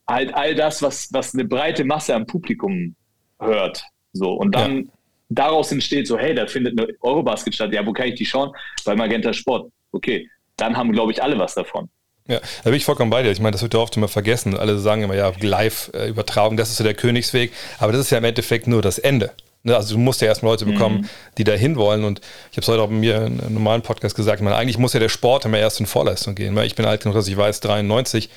Halt 0.10 0.34
all 0.34 0.56
das, 0.56 0.82
was, 0.82 1.10
was 1.12 1.34
eine 1.34 1.46
breite 1.46 1.84
Masse 1.84 2.16
am 2.16 2.26
Publikum 2.26 2.96
hört. 3.40 3.84
So, 4.14 4.32
und 4.34 4.56
dann 4.56 4.86
ja 4.86 4.92
daraus 5.30 5.72
entsteht 5.72 6.08
so, 6.08 6.18
hey, 6.18 6.34
da 6.34 6.48
findet 6.48 6.80
eine 6.80 6.88
Eurobasket 7.02 7.56
statt. 7.56 7.74
Ja, 7.74 7.86
wo 7.86 7.94
kann 7.94 8.08
ich 8.08 8.16
die 8.16 8.26
schauen? 8.26 8.52
Bei 8.86 8.96
Magenta 8.96 9.34
Sport. 9.34 9.72
Okay, 9.92 10.30
dann 10.56 10.76
haben, 10.76 10.92
glaube 10.92 11.12
ich, 11.12 11.22
alle 11.22 11.38
was 11.38 11.56
davon. 11.56 11.90
Ja, 12.28 12.40
da 12.64 12.70
bin 12.70 12.76
ich 12.76 12.86
vollkommen 12.86 13.10
bei 13.10 13.24
dir. 13.24 13.32
Ich 13.32 13.40
meine, 13.40 13.54
das 13.54 13.62
wird 13.62 13.74
ja 13.74 13.80
oft 13.80 13.96
immer 13.96 14.10
vergessen. 14.10 14.58
Alle 14.58 14.78
sagen 14.80 15.04
immer, 15.04 15.16
ja, 15.16 15.32
Live-Übertragung, 15.40 16.58
das 16.58 16.70
ist 16.70 16.78
so 16.78 16.84
der 16.84 16.94
Königsweg. 16.94 17.52
Aber 17.80 17.94
das 17.94 18.02
ist 18.02 18.10
ja 18.10 18.18
im 18.18 18.26
Endeffekt 18.26 18.68
nur 18.68 18.82
das 18.82 19.00
Ende. 19.00 19.32
Ne, 19.64 19.76
also 19.76 19.96
du 19.96 20.00
musst 20.00 20.22
ja 20.22 20.28
erstmal 20.28 20.54
Leute 20.54 20.66
bekommen, 20.66 21.02
mhm. 21.02 21.10
die 21.38 21.44
da 21.44 21.54
hinwollen. 21.54 22.04
Und 22.04 22.20
ich 22.52 22.58
habe 22.58 22.62
es 22.62 22.68
heute 22.68 22.82
auch 22.82 22.88
bei 22.88 22.96
mir 22.96 23.18
in 23.26 23.40
einem 23.40 23.54
normalen 23.54 23.82
Podcast 23.82 24.16
gesagt, 24.16 24.42
meine, 24.42 24.56
eigentlich 24.56 24.78
muss 24.78 24.94
ja 24.94 25.00
der 25.00 25.10
Sport 25.10 25.46
immer 25.46 25.58
erst 25.58 25.80
in 25.80 25.86
Vorleistung 25.86 26.36
gehen. 26.36 26.56
Weil 26.56 26.68
ich 26.68 26.76
bin 26.76 26.86
alt 26.86 27.02
genug, 27.02 27.16
dass 27.16 27.28
ich 27.28 27.38
weiß, 27.38 27.62
93, 27.62 28.30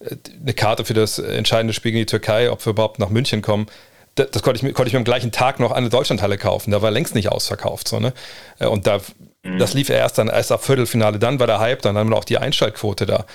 äh, 0.00 0.16
eine 0.42 0.54
Karte 0.54 0.84
für 0.84 0.94
das 0.94 1.18
entscheidende 1.18 1.72
Spiel 1.72 1.92
gegen 1.92 2.02
die 2.02 2.10
Türkei, 2.10 2.50
ob 2.50 2.64
wir 2.66 2.70
überhaupt 2.70 2.98
nach 2.98 3.10
München 3.10 3.42
kommen, 3.42 3.66
das 4.16 4.42
konnte 4.42 4.66
ich, 4.66 4.74
konnte 4.74 4.88
ich 4.88 4.92
mir 4.94 4.98
am 4.98 5.04
gleichen 5.04 5.30
Tag 5.30 5.60
noch 5.60 5.72
eine 5.72 5.88
Deutschlandhalle 5.88 6.38
kaufen. 6.38 6.70
Da 6.70 6.82
war 6.82 6.90
längst 6.90 7.14
nicht 7.14 7.30
ausverkauft. 7.30 7.86
So, 7.86 8.00
ne? 8.00 8.12
Äh, 8.58 8.66
und 8.66 8.86
da, 8.86 9.00
mhm. 9.42 9.58
das 9.58 9.74
lief 9.74 9.90
erst 9.90 10.18
dann 10.18 10.28
erst 10.28 10.50
ab 10.50 10.64
Viertelfinale, 10.64 11.18
dann 11.18 11.38
war 11.38 11.46
der 11.46 11.60
Hype, 11.60 11.82
dann 11.82 11.96
haben 11.96 12.10
wir 12.10 12.16
auch 12.16 12.24
die 12.24 12.38
Einschaltquote 12.38 13.06
da. 13.06 13.26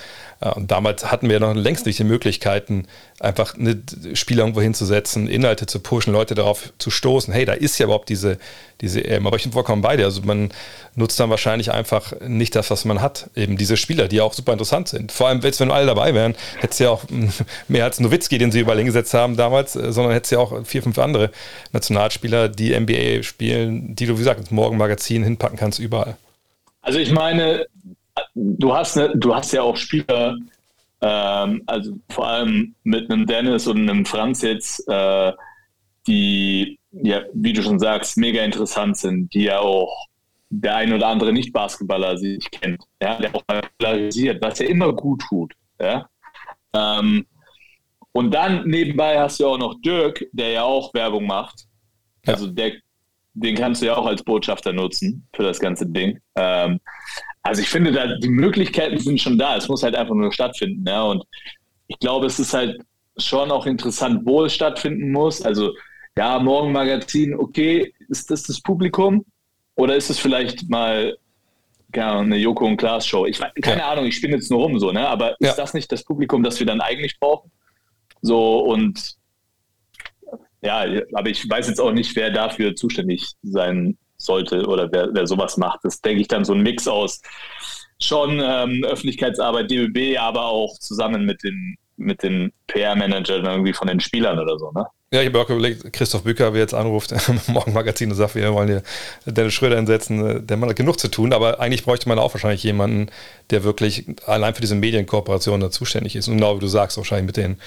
Und 0.50 0.70
damals 0.72 1.10
hatten 1.10 1.28
wir 1.28 1.38
noch 1.38 1.54
längst 1.54 1.86
nicht 1.86 1.98
die 1.98 2.04
Möglichkeiten, 2.04 2.88
einfach 3.20 3.56
eine 3.56 3.80
Spieler 4.14 4.42
irgendwo 4.42 4.60
hinzusetzen, 4.60 5.28
Inhalte 5.28 5.66
zu 5.66 5.78
pushen, 5.78 6.12
Leute 6.12 6.34
darauf 6.34 6.72
zu 6.78 6.90
stoßen. 6.90 7.32
Hey, 7.32 7.44
da 7.44 7.52
ist 7.52 7.78
ja 7.78 7.84
überhaupt 7.84 8.08
diese, 8.08 8.38
diese 8.80 9.04
EM. 9.04 9.26
Aber 9.26 9.36
ich 9.36 9.44
bin 9.44 9.52
vollkommen 9.52 9.82
bei 9.82 9.96
dir. 9.96 10.04
Also 10.04 10.22
man 10.22 10.50
nutzt 10.96 11.20
dann 11.20 11.30
wahrscheinlich 11.30 11.70
einfach 11.70 12.12
nicht 12.26 12.56
das, 12.56 12.70
was 12.70 12.84
man 12.84 13.00
hat. 13.00 13.30
Eben 13.36 13.56
diese 13.56 13.76
Spieler, 13.76 14.08
die 14.08 14.20
auch 14.20 14.32
super 14.32 14.52
interessant 14.52 14.88
sind. 14.88 15.12
Vor 15.12 15.28
allem, 15.28 15.42
wenn 15.42 15.70
alle 15.70 15.86
dabei 15.86 16.12
wären, 16.12 16.34
hätte 16.58 16.72
es 16.72 16.78
ja 16.80 16.90
auch 16.90 17.04
mehr 17.68 17.84
als 17.84 18.00
Nowitzki, 18.00 18.38
den 18.38 18.50
sie 18.50 18.60
überall 18.60 18.78
hingesetzt 18.78 19.14
haben 19.14 19.36
damals, 19.36 19.76
äh, 19.76 19.92
sondern 19.92 20.12
hätte 20.12 20.24
es 20.24 20.30
ja 20.30 20.40
auch 20.40 20.66
vier, 20.66 20.82
fünf 20.82 20.98
andere 20.98 21.30
Nationalspieler, 21.72 22.48
die 22.48 22.78
NBA 22.78 23.22
spielen, 23.22 23.94
die 23.94 24.06
du, 24.06 24.14
wie 24.14 24.18
gesagt, 24.18 24.40
ins 24.40 24.50
Morgenmagazin 24.50 25.22
hinpacken 25.22 25.56
kannst, 25.56 25.78
überall. 25.78 26.16
Also 26.80 26.98
ich 26.98 27.12
meine, 27.12 27.66
du 28.34 28.74
hast, 28.74 28.96
ne, 28.96 29.12
du 29.14 29.34
hast 29.34 29.52
ja 29.52 29.62
auch 29.62 29.76
Spieler, 29.76 30.36
ähm, 31.00 31.62
also 31.66 31.92
vor 32.10 32.28
allem 32.28 32.74
mit 32.84 33.10
einem 33.10 33.26
Dennis 33.26 33.66
und 33.66 33.88
einem 33.88 34.04
Franz 34.04 34.42
jetzt, 34.42 34.86
äh, 34.88 35.32
die, 36.06 36.78
ja, 36.90 37.22
wie 37.32 37.52
du 37.52 37.62
schon 37.62 37.78
sagst, 37.78 38.16
mega 38.16 38.42
interessant 38.42 38.96
sind, 38.96 39.32
die 39.34 39.44
ja 39.44 39.60
auch 39.60 40.06
der 40.50 40.76
ein 40.76 40.92
oder 40.92 41.08
andere 41.08 41.32
Nicht-Basketballer 41.32 42.18
sich 42.18 42.50
kennt, 42.50 42.82
ja, 43.00 43.16
der 43.16 43.34
auch 43.34 43.42
polarisiert, 43.78 44.42
was 44.42 44.58
ja 44.58 44.66
immer 44.66 44.92
gut 44.92 45.22
tut. 45.28 45.54
Ja. 45.80 46.08
Ähm, 46.74 47.26
und 48.12 48.32
dann 48.32 48.66
nebenbei 48.66 49.18
hast 49.18 49.40
du 49.40 49.46
auch 49.46 49.58
noch 49.58 49.80
Dirk, 49.80 50.24
der 50.32 50.50
ja 50.50 50.62
auch 50.64 50.92
Werbung 50.92 51.26
macht. 51.26 51.66
Also 52.26 52.46
der, 52.46 52.72
den 53.32 53.56
kannst 53.56 53.80
du 53.80 53.86
ja 53.86 53.96
auch 53.96 54.06
als 54.06 54.22
Botschafter 54.22 54.72
nutzen 54.72 55.26
für 55.34 55.42
das 55.42 55.58
ganze 55.58 55.86
Ding. 55.86 56.20
Ähm, 56.36 56.78
also 57.42 57.62
ich 57.62 57.68
finde, 57.68 57.92
da, 57.92 58.16
die 58.18 58.28
Möglichkeiten 58.28 58.98
sind 58.98 59.20
schon 59.20 59.38
da. 59.38 59.56
Es 59.56 59.68
muss 59.68 59.82
halt 59.82 59.96
einfach 59.96 60.14
nur 60.14 60.32
stattfinden. 60.32 60.84
Ja? 60.86 61.02
Und 61.02 61.24
ich 61.88 61.98
glaube, 61.98 62.26
es 62.26 62.38
ist 62.38 62.54
halt 62.54 62.80
schon 63.16 63.50
auch 63.50 63.66
interessant, 63.66 64.22
wo 64.24 64.44
es 64.44 64.54
stattfinden 64.54 65.12
muss. 65.12 65.42
Also 65.42 65.72
ja, 66.16 66.38
Morgenmagazin, 66.38 67.34
okay, 67.34 67.92
ist 68.08 68.30
das 68.30 68.44
das 68.44 68.60
Publikum? 68.60 69.24
Oder 69.74 69.96
ist 69.96 70.10
es 70.10 70.18
vielleicht 70.18 70.68
mal 70.68 71.16
ja, 71.94 72.18
eine 72.18 72.36
Joko 72.36 72.66
und 72.66 72.76
Klaas 72.76 73.06
Show? 73.06 73.26
Ich 73.26 73.38
keine 73.62 73.80
ja. 73.80 73.90
Ahnung, 73.90 74.06
ich 74.06 74.16
spinne 74.16 74.34
jetzt 74.36 74.50
nur 74.50 74.60
rum 74.60 74.78
so, 74.78 74.92
ne? 74.92 75.08
Aber 75.08 75.32
ist 75.40 75.48
ja. 75.48 75.54
das 75.54 75.74
nicht 75.74 75.90
das 75.90 76.04
Publikum, 76.04 76.42
das 76.42 76.58
wir 76.58 76.66
dann 76.66 76.80
eigentlich 76.80 77.18
brauchen? 77.18 77.50
So 78.20 78.60
und 78.60 79.16
ja, 80.60 80.84
aber 81.14 81.30
ich 81.30 81.48
weiß 81.48 81.68
jetzt 81.68 81.80
auch 81.80 81.92
nicht, 81.92 82.14
wer 82.14 82.30
dafür 82.30 82.76
zuständig 82.76 83.32
sein 83.42 83.98
sollte 84.24 84.66
oder 84.66 84.90
wer, 84.92 85.08
wer 85.12 85.26
sowas 85.26 85.56
macht. 85.56 85.80
Das 85.82 86.00
denke 86.00 86.20
ich 86.20 86.28
dann 86.28 86.44
so 86.44 86.54
ein 86.54 86.62
Mix 86.62 86.86
aus 86.88 87.20
schon 88.00 88.40
ähm, 88.42 88.84
Öffentlichkeitsarbeit, 88.84 89.70
DBB, 89.70 90.18
aber 90.18 90.46
auch 90.46 90.78
zusammen 90.78 91.24
mit 91.24 91.42
den, 91.42 91.76
mit 91.96 92.22
den 92.22 92.52
PR-Managern 92.66 93.44
irgendwie 93.44 93.72
von 93.72 93.88
den 93.88 94.00
Spielern 94.00 94.38
oder 94.38 94.58
so, 94.58 94.72
ne? 94.72 94.86
Ja, 95.12 95.20
ich 95.20 95.26
habe 95.26 95.40
auch 95.40 95.50
überlegt, 95.50 95.92
Christoph 95.92 96.22
Bücker, 96.22 96.54
wer 96.54 96.62
jetzt 96.62 96.72
anruft, 96.72 97.12
im 97.12 97.38
Morgenmagazin 97.52 98.10
und 98.10 98.16
sagt, 98.16 98.34
wir 98.34 98.50
wollen 98.54 98.68
hier 98.68 98.82
Dennis 99.26 99.52
Schröder 99.52 99.76
einsetzen, 99.76 100.46
der 100.46 100.56
Mann 100.56 100.70
hat 100.70 100.76
genug 100.76 100.98
zu 100.98 101.08
tun, 101.08 101.34
aber 101.34 101.60
eigentlich 101.60 101.84
bräuchte 101.84 102.08
man 102.08 102.18
auch 102.18 102.32
wahrscheinlich 102.32 102.62
jemanden, 102.62 103.10
der 103.50 103.62
wirklich 103.62 104.06
allein 104.24 104.54
für 104.54 104.62
diese 104.62 104.74
Medienkooperation 104.74 105.60
da 105.60 105.70
zuständig 105.70 106.16
ist. 106.16 106.28
Und 106.28 106.38
genau 106.38 106.56
wie 106.56 106.60
du 106.60 106.66
sagst, 106.66 106.96
wahrscheinlich 106.96 107.26
mit 107.26 107.36
den 107.36 107.58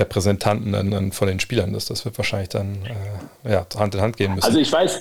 Repräsentanten 0.00 0.72
dann, 0.72 0.90
dann 0.90 1.12
von 1.12 1.28
den 1.28 1.38
Spielern, 1.38 1.72
das, 1.72 1.84
das 1.86 2.04
wird 2.04 2.18
wahrscheinlich 2.18 2.48
dann 2.48 2.80
äh, 3.44 3.52
ja, 3.52 3.66
Hand 3.76 3.94
in 3.94 4.00
Hand 4.00 4.16
gehen 4.16 4.34
müssen. 4.34 4.46
Also 4.46 4.58
ich 4.58 4.72
weiß, 4.72 5.00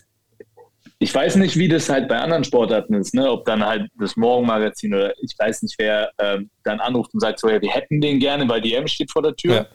ich 1.02 1.16
weiß 1.16 1.38
nicht, 1.38 1.58
wie 1.58 1.70
das 1.70 1.88
halt 1.88 2.10
bei 2.10 2.20
anderen 2.20 2.44
Sportarten 2.44 2.94
ist, 2.96 3.14
ne? 3.14 3.32
ob 3.32 3.46
dann 3.46 3.66
halt 3.66 3.90
das 3.98 4.18
Morgenmagazin 4.18 4.94
oder 4.94 5.14
ich 5.22 5.34
weiß 5.38 5.64
nicht, 5.64 5.76
wer 5.80 6.12
ähm, 6.20 6.50
dann 6.64 6.82
anruft 6.82 7.14
und 7.14 7.22
sagt, 7.22 7.40
so, 7.40 7.50
ja, 7.50 7.62
wir 7.62 7.72
hätten 7.72 8.02
den 8.02 8.20
gerne, 8.20 8.48
weil 8.50 8.60
die 8.60 8.74
M 8.74 8.86
steht 8.86 9.10
vor 9.10 9.22
der 9.22 9.36
Tür. 9.36 9.54
Ja. 9.54 9.66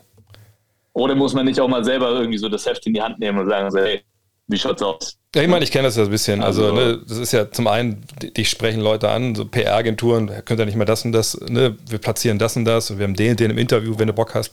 Oder 0.93 1.15
muss 1.15 1.33
man 1.33 1.47
nicht 1.47 1.59
auch 1.59 1.69
mal 1.69 1.83
selber 1.83 2.11
irgendwie 2.11 2.39
so 2.39 2.49
das 2.51 2.67
Heft 2.67 2.87
in 2.87 2.93
die 2.93 3.03
Hand 3.03 3.19
nehmen 3.19 3.39
und 3.39 3.49
sagen, 3.49 3.71
so, 3.71 3.79
hey, 3.79 4.03
wie 4.47 4.59
schaut's 4.59 4.83
aus? 4.83 5.17
Ja, 5.35 5.43
ich 5.43 5.49
meine, 5.49 5.65
ich 5.65 5.73
kenne 5.73 5.89
das 5.89 5.97
ja 5.97 6.05
ein 6.05 6.11
bisschen. 6.11 6.43
Also, 6.43 6.65
also 6.67 6.75
ne, 6.77 7.01
das 7.09 7.19
ist 7.19 7.33
ja 7.33 7.51
zum 7.51 7.67
einen, 7.67 8.05
dich 8.37 8.49
sprechen 8.49 8.81
Leute 8.81 9.09
an, 9.09 9.35
so 9.35 9.47
PR-Agenturen, 9.47 10.31
könnt 10.45 10.61
ihr 10.61 10.67
nicht 10.67 10.77
mehr 10.77 10.87
das 10.87 11.05
und 11.05 11.13
das, 11.13 11.41
ne, 11.49 11.77
wir 11.89 11.99
platzieren 11.99 12.39
das 12.39 12.57
und 12.57 12.67
das 12.67 12.91
und 12.91 12.99
wir 12.99 13.05
haben 13.05 13.15
den 13.15 13.31
und 13.31 13.41
den 13.41 13.51
im 13.51 13.59
Interview, 13.59 13.95
wenn 13.99 14.07
du 14.07 14.13
Bock 14.13 14.35
hast. 14.35 14.53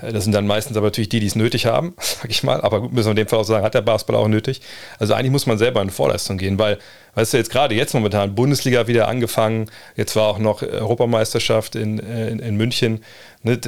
Äh, 0.00 0.12
das 0.12 0.24
sind 0.24 0.32
dann 0.32 0.46
meistens 0.46 0.76
aber 0.76 0.88
natürlich 0.88 1.08
die, 1.08 1.18
die 1.18 1.26
es 1.26 1.34
nötig 1.34 1.66
haben, 1.66 1.94
sag 1.98 2.30
ich 2.30 2.42
mal. 2.42 2.60
Aber 2.60 2.82
gut, 2.82 2.92
müssen 2.92 3.06
wir 3.06 3.12
in 3.12 3.16
dem 3.16 3.26
Fall 3.26 3.38
auch 3.38 3.44
sagen, 3.44 3.64
hat 3.64 3.74
der 3.74 3.80
Basketball 3.80 4.16
auch 4.16 4.28
nötig. 4.28 4.60
Also 4.98 5.14
eigentlich 5.14 5.32
muss 5.32 5.46
man 5.46 5.56
selber 5.56 5.80
in 5.80 5.90
Vorleistung 5.90 6.36
gehen, 6.36 6.58
weil, 6.58 6.78
weißt 7.14 7.32
du, 7.32 7.38
jetzt 7.38 7.50
gerade 7.50 7.74
jetzt 7.74 7.94
momentan, 7.94 8.34
Bundesliga 8.34 8.86
wieder 8.86 9.08
angefangen, 9.08 9.70
jetzt 9.96 10.14
war 10.14 10.28
auch 10.28 10.38
noch 10.38 10.62
Europameisterschaft 10.62 11.74
in, 11.74 11.98
äh, 11.98 12.28
in, 12.28 12.38
in 12.38 12.56
München. 12.56 13.02
Ne, 13.42 13.58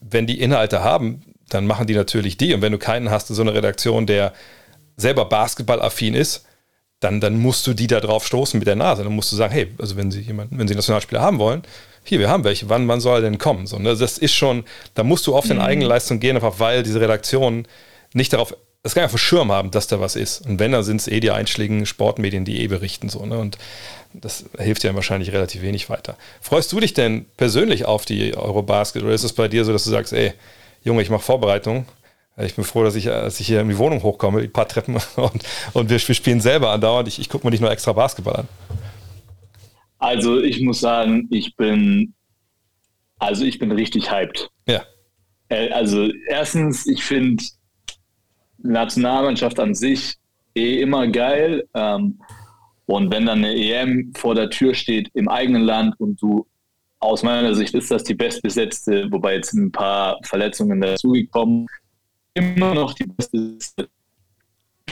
wenn 0.00 0.26
die 0.26 0.40
Inhalte 0.40 0.82
haben, 0.82 1.22
dann 1.50 1.66
machen 1.66 1.86
die 1.86 1.94
natürlich 1.94 2.36
die. 2.36 2.54
Und 2.54 2.62
wenn 2.62 2.72
du 2.72 2.78
keinen 2.78 3.10
hast, 3.10 3.28
so 3.28 3.42
eine 3.42 3.54
Redaktion, 3.54 4.06
der 4.06 4.32
selber 4.98 5.24
basketballaffin 5.24 6.14
ist, 6.14 6.44
dann, 7.00 7.20
dann 7.20 7.38
musst 7.38 7.66
du 7.66 7.72
die 7.72 7.86
da 7.86 8.00
drauf 8.00 8.26
stoßen 8.26 8.58
mit 8.58 8.66
der 8.66 8.76
Nase. 8.76 9.04
Dann 9.04 9.14
musst 9.14 9.32
du 9.32 9.36
sagen, 9.36 9.52
hey, 9.52 9.72
also 9.78 9.96
wenn 9.96 10.10
sie 10.10 10.20
jemanden, 10.20 10.58
wenn 10.58 10.68
sie 10.68 10.74
Nationalspieler 10.74 11.22
haben 11.22 11.38
wollen, 11.38 11.62
hier, 12.04 12.18
wir 12.18 12.28
haben 12.28 12.44
welche, 12.44 12.68
wann, 12.68 12.88
wann 12.88 13.00
soll 13.00 13.18
er 13.18 13.22
denn 13.22 13.38
kommen? 13.38 13.66
So, 13.66 13.78
ne? 13.78 13.94
Das 13.96 14.18
ist 14.18 14.34
schon, 14.34 14.64
da 14.94 15.04
musst 15.04 15.26
du 15.26 15.36
auf 15.36 15.44
mhm. 15.44 15.50
deine 15.50 15.64
Eigenleistung 15.64 16.20
gehen, 16.20 16.36
einfach 16.36 16.58
weil 16.58 16.82
diese 16.82 17.00
Redaktionen 17.00 17.68
nicht 18.14 18.32
darauf, 18.32 18.56
das 18.82 18.94
gar 18.94 19.02
nicht 19.02 19.12
auf 19.12 19.20
Schirm 19.20 19.52
haben, 19.52 19.70
dass 19.70 19.86
da 19.86 20.00
was 20.00 20.16
ist. 20.16 20.46
Und 20.46 20.58
wenn, 20.58 20.72
dann 20.72 20.82
sind 20.82 21.00
es 21.00 21.08
eh 21.08 21.20
die 21.20 21.30
einschlägigen 21.30 21.86
Sportmedien, 21.86 22.44
die 22.44 22.62
eh 22.62 22.66
berichten. 22.66 23.08
So, 23.08 23.24
ne? 23.26 23.38
Und 23.38 23.58
das 24.14 24.46
hilft 24.58 24.82
dir 24.82 24.94
wahrscheinlich 24.94 25.32
relativ 25.32 25.62
wenig 25.62 25.90
weiter. 25.90 26.16
Freust 26.40 26.72
du 26.72 26.80
dich 26.80 26.94
denn 26.94 27.26
persönlich 27.36 27.84
auf 27.84 28.04
die 28.04 28.36
Eurobasket 28.36 29.02
oder 29.02 29.12
ist 29.12 29.24
es 29.24 29.34
bei 29.34 29.48
dir 29.48 29.64
so, 29.64 29.72
dass 29.72 29.84
du 29.84 29.90
sagst, 29.90 30.12
ey, 30.12 30.32
Junge, 30.82 31.02
ich 31.02 31.10
mache 31.10 31.22
Vorbereitung. 31.22 31.86
Ich 32.40 32.54
bin 32.54 32.64
froh, 32.64 32.84
dass 32.84 32.94
ich, 32.94 33.04
dass 33.04 33.40
ich 33.40 33.46
hier 33.46 33.60
in 33.60 33.68
die 33.68 33.78
Wohnung 33.78 34.02
hochkomme, 34.02 34.42
die 34.42 34.48
paar 34.48 34.68
Treppen 34.68 34.96
und, 35.16 35.42
und 35.72 35.90
wir, 35.90 35.98
wir 35.98 36.14
spielen 36.14 36.40
selber 36.40 36.70
andauernd. 36.70 37.08
Ich, 37.08 37.18
ich 37.18 37.28
gucke 37.28 37.46
mir 37.46 37.50
nicht 37.50 37.60
nur 37.60 37.70
extra 37.70 37.92
Basketball 37.92 38.36
an. 38.36 38.48
Also 39.98 40.40
ich 40.40 40.60
muss 40.60 40.80
sagen, 40.80 41.26
ich 41.30 41.56
bin, 41.56 42.14
also 43.18 43.44
ich 43.44 43.58
bin 43.58 43.72
richtig 43.72 44.12
hyped. 44.12 44.48
Ja. 44.66 44.82
Äh, 45.48 45.70
also 45.70 46.08
erstens, 46.28 46.86
ich 46.86 47.02
finde 47.02 47.42
Nationalmannschaft 48.58 49.58
an 49.58 49.74
sich 49.74 50.14
eh 50.54 50.80
immer 50.80 51.08
geil. 51.08 51.66
Ähm, 51.74 52.20
und 52.86 53.12
wenn 53.12 53.26
dann 53.26 53.44
eine 53.44 53.54
EM 53.54 54.12
vor 54.16 54.34
der 54.34 54.48
Tür 54.50 54.74
steht 54.74 55.10
im 55.14 55.28
eigenen 55.28 55.62
Land 55.62 55.98
und 55.98 56.22
du 56.22 56.46
aus 57.00 57.22
meiner 57.22 57.54
Sicht 57.54 57.74
ist 57.74 57.90
das 57.90 58.02
die 58.02 58.14
bestbesetzte, 58.14 59.06
wobei 59.10 59.34
jetzt 59.34 59.52
ein 59.52 59.70
paar 59.70 60.18
Verletzungen 60.24 60.80
dazugekommen, 60.80 61.66
immer 62.38 62.74
noch 62.74 62.94
die 62.94 63.06
beste 63.06 63.88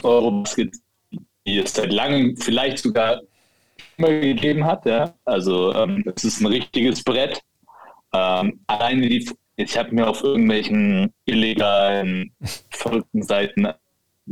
Eurobasket, 0.03 0.77
die 1.47 1.59
es 1.59 1.75
seit 1.75 1.93
langem 1.93 2.37
vielleicht 2.37 2.79
sogar 2.79 3.23
immer 3.97 4.09
gegeben 4.09 4.65
hat. 4.65 4.85
Ja? 4.87 5.15
Also 5.25 5.75
ähm, 5.75 6.05
es 6.15 6.25
ist 6.25 6.41
ein 6.41 6.47
richtiges 6.47 7.03
Brett. 7.03 7.41
Ähm, 8.13 8.61
alleine 8.67 9.09
die, 9.09 9.29
ich 9.57 9.79
habe 9.79 9.95
mir 9.95 10.09
auf 10.09 10.23
irgendwelchen 10.23 11.13
illegalen, 11.25 12.33
verrückten 12.71 13.23
Seiten 13.23 13.69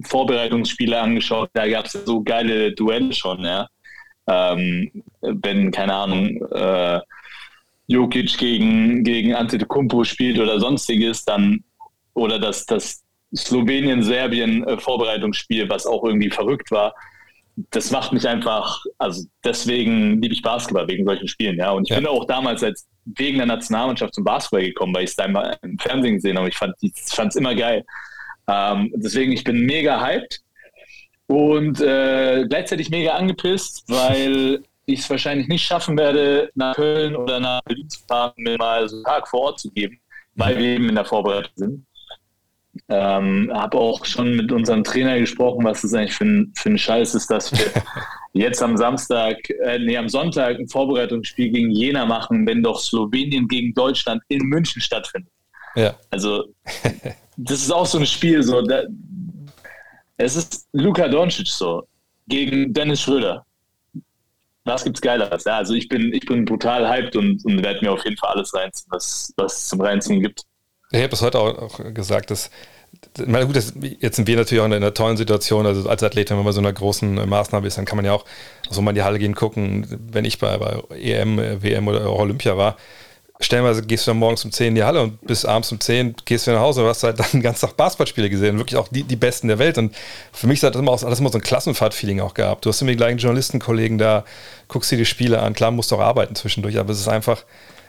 Vorbereitungsspiele 0.03 1.01
angeschaut, 1.01 1.51
da 1.53 1.69
gab 1.69 1.87
es 1.87 1.93
so 1.93 2.21
geile 2.21 2.73
Duelle 2.73 3.12
schon, 3.12 3.45
ja. 3.45 3.69
Ähm, 4.27 4.91
wenn, 5.21 5.71
keine 5.71 5.95
Ahnung, 5.95 6.45
äh, 6.51 7.01
Jokic 7.87 8.39
gegen, 8.39 9.05
gegen 9.05 9.35
Antetokounmpo 9.35 10.03
spielt 10.03 10.41
oder 10.41 10.59
sonstiges, 10.59 11.25
dann 11.25 11.62
oder 12.15 12.39
das, 12.39 12.65
das 12.65 13.03
Slowenien-Serbien-Vorbereitungsspiel, 13.35 15.68
was 15.68 15.87
auch 15.87 16.05
irgendwie 16.05 16.30
verrückt 16.30 16.70
war, 16.70 16.95
das 17.70 17.91
macht 17.91 18.12
mich 18.12 18.26
einfach, 18.26 18.82
also 18.99 19.26
deswegen 19.45 20.20
liebe 20.20 20.35
ich 20.35 20.43
Basketball, 20.43 20.89
wegen 20.89 21.05
solchen 21.05 21.28
Spielen, 21.28 21.57
ja. 21.57 21.70
Und 21.70 21.85
ich 21.85 21.91
ja. 21.91 21.97
bin 21.97 22.07
auch 22.07 22.24
damals 22.24 22.62
als 22.62 22.87
wegen 23.05 23.39
der 23.39 23.47
Nationalmannschaft 23.47 24.14
zum 24.14 24.24
Basketball 24.24 24.64
gekommen, 24.64 24.95
weil 24.95 25.05
ich 25.05 25.11
es 25.11 25.16
da 25.16 25.26
immer 25.26 25.57
im 25.62 25.78
Fernsehen 25.78 26.14
gesehen 26.14 26.39
habe. 26.39 26.49
Ich 26.49 26.57
fand 26.57 26.74
es 26.80 27.37
immer 27.37 27.55
geil. 27.55 27.85
Ähm, 28.49 28.93
deswegen, 28.97 29.32
ich 29.32 29.45
bin 29.45 29.61
mega 29.61 30.05
hyped 30.05 30.41
und 31.26 31.80
äh, 31.80 32.45
gleichzeitig 32.49 32.91
mega 32.91 33.12
angepisst, 33.12 33.85
weil 33.89 34.62
ich 34.87 35.01
es 35.01 35.11
wahrscheinlich 35.11 35.49
nicht 35.49 35.64
schaffen 35.64 35.97
werde, 35.97 36.51
nach 36.55 36.74
Köln 36.74 37.16
oder 37.16 37.41
nach 37.41 37.62
Berlin 37.62 37.89
zu 37.89 38.01
fahren, 38.07 38.32
mir 38.37 38.59
mal 38.59 38.89
so 38.89 38.97
einen 38.97 39.05
Tag 39.05 39.28
vor 39.28 39.41
Ort 39.41 39.61
zu 39.61 39.70
geben, 39.70 39.99
weil 40.35 40.59
wir 40.59 40.66
eben 40.66 40.89
in 40.89 40.95
der 40.95 41.05
Vorbereitung 41.05 41.53
sind. 41.55 41.87
Ähm, 42.89 43.51
habe 43.53 43.79
auch 43.79 44.05
schon 44.05 44.37
mit 44.37 44.51
unserem 44.51 44.83
Trainer 44.85 45.18
gesprochen, 45.18 45.64
was 45.64 45.83
das 45.83 45.95
eigentlich 45.95 46.14
für 46.14 46.25
ein, 46.25 46.53
für 46.57 46.70
ein 46.70 46.79
Scheiß 46.79 47.14
ist, 47.14 47.31
dass 47.31 47.53
wir 47.53 47.66
jetzt 48.33 48.62
am 48.62 48.77
Samstag, 48.77 49.37
äh, 49.62 49.79
nee, 49.79 49.97
am 49.97 50.09
Sonntag 50.09 50.59
ein 50.59 50.68
Vorbereitungsspiel 50.68 51.51
gegen 51.51 51.70
Jena 51.70 52.05
machen, 52.05 52.47
wenn 52.47 52.62
doch 52.62 52.81
Slowenien 52.81 53.47
gegen 53.49 53.75
Deutschland 53.75 54.22
in 54.29 54.43
München 54.43 54.83
stattfindet. 54.83 55.33
Ja. 55.77 55.95
Also, 56.11 56.45
das 57.37 57.61
ist 57.61 57.72
auch 57.72 57.87
so 57.87 57.99
ein 57.99 58.07
Spiel, 58.07 58.43
so, 58.43 58.62
da, 58.62 58.83
es 60.16 60.37
ist 60.37 60.66
Luka 60.72 61.09
Doncic 61.09 61.49
so 61.49 61.87
gegen 62.27 62.72
Dennis 62.72 63.01
Schröder 63.03 63.45
was 64.64 64.85
gibt's 64.85 65.01
Geileres? 65.01 65.45
Ja, 65.45 65.59
also 65.59 65.75
ich 65.75 65.89
bin, 65.89 66.12
ich 66.12 66.25
bin 66.25 66.45
brutal 66.45 66.89
hyped 66.89 67.16
und, 67.16 67.45
und 67.45 67.62
werde 67.62 67.85
mir 67.85 67.93
auf 67.93 68.05
jeden 68.05 68.16
Fall 68.16 68.31
alles 68.31 68.55
reinziehen, 68.55 68.89
was, 68.91 69.33
was 69.37 69.59
es 69.59 69.68
zum 69.68 69.81
Reinziehen 69.81 70.20
gibt. 70.20 70.43
Ich 70.95 71.01
habe 71.01 71.09
das 71.09 71.22
heute 71.22 71.40
auch, 71.40 71.80
gesagt, 71.92 72.30
dass 72.30 72.51
meine, 73.26 73.47
gut, 73.47 73.57
jetzt 73.57 74.16
sind 74.16 74.26
wir 74.28 74.36
natürlich 74.36 74.61
auch 74.61 74.66
in 74.66 74.72
einer 74.72 74.95
tollen 74.95 75.16
Situation. 75.16 75.66
Also 75.66 75.88
als 75.88 76.03
Athlet, 76.03 76.30
wenn 76.30 76.36
man 76.36 76.47
bei 76.47 76.53
so 76.53 76.61
einer 76.61 76.72
großen 76.72 77.28
Maßnahme 77.28 77.66
ist, 77.66 77.78
dann 77.78 77.84
kann 77.84 77.97
man 77.97 78.05
ja 78.05 78.12
auch 78.12 78.24
so 78.70 78.80
mal 78.80 78.90
in 78.90 78.97
die 78.97 79.03
Halle 79.03 79.18
gehen, 79.18 79.34
gucken. 79.34 79.86
Wenn 80.12 80.24
ich 80.24 80.38
bei, 80.38 80.57
bei 80.59 80.82
EM, 80.97 81.38
WM 81.62 81.88
oder 81.88 82.11
Olympia 82.12 82.57
war, 82.57 82.76
stellenweise 83.40 83.82
gehst 83.82 84.07
du 84.07 84.12
dann 84.12 84.18
morgens 84.18 84.45
um 84.45 84.53
10 84.53 84.68
in 84.68 84.74
die 84.76 84.84
Halle 84.84 85.03
und 85.03 85.20
bis 85.26 85.45
abends 85.45 85.72
um 85.72 85.80
10 85.80 86.14
gehst 86.24 86.47
du 86.47 86.53
nach 86.53 86.61
Hause 86.61 86.82
und 86.82 86.88
hast 86.88 87.03
halt 87.03 87.18
dann 87.18 87.26
den 87.32 87.42
ganzen 87.42 87.66
Tag 87.66 87.76
Basketballspiele 87.76 88.30
gesehen. 88.30 88.59
Wirklich 88.59 88.78
auch 88.78 88.88
die, 88.88 89.03
die 89.03 89.16
besten 89.16 89.49
der 89.49 89.59
Welt. 89.59 89.78
Und 89.78 89.95
für 90.32 90.47
mich 90.47 90.62
hat 90.62 90.74
das 90.74 90.80
immer, 90.80 90.92
auch, 90.92 91.01
das 91.01 91.18
immer 91.18 91.30
so 91.30 91.38
ein 91.38 91.42
Klassenfahrt-Feeling 91.42 92.20
auch 92.20 92.34
gehabt. 92.34 92.64
Du 92.64 92.70
hast 92.70 92.80
immer 92.80 92.92
die 92.92 92.97
gleichen 92.97 93.18
Journalistenkollegen 93.18 93.99
da, 93.99 94.24
guckst 94.68 94.90
dir 94.92 94.99
die 94.99 95.07
Spiele 95.07 95.40
an. 95.40 95.55
Klar, 95.55 95.72
musst 95.72 95.90
du 95.90 95.97
auch 95.97 96.01
arbeiten 96.01 96.36
zwischendurch, 96.36 96.78
aber 96.78 96.92
es 96.92 97.01
ist 97.01 97.09
einfach, 97.09 97.45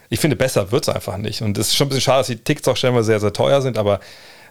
ich 0.10 0.20
finde, 0.20 0.36
besser 0.36 0.72
wird 0.72 0.88
es 0.88 0.94
einfach 0.94 1.18
nicht. 1.18 1.42
Und 1.42 1.58
es 1.58 1.70
ist 1.70 1.76
schon 1.76 1.88
ein 1.88 1.90
bisschen 1.90 2.02
schade, 2.02 2.20
dass 2.20 2.28
die 2.28 2.38
Ticks 2.38 2.68
auch 2.68 2.78
stellenweise 2.78 3.06
sehr, 3.06 3.20
sehr 3.20 3.34
teuer 3.34 3.62
sind, 3.62 3.78
aber 3.78 4.00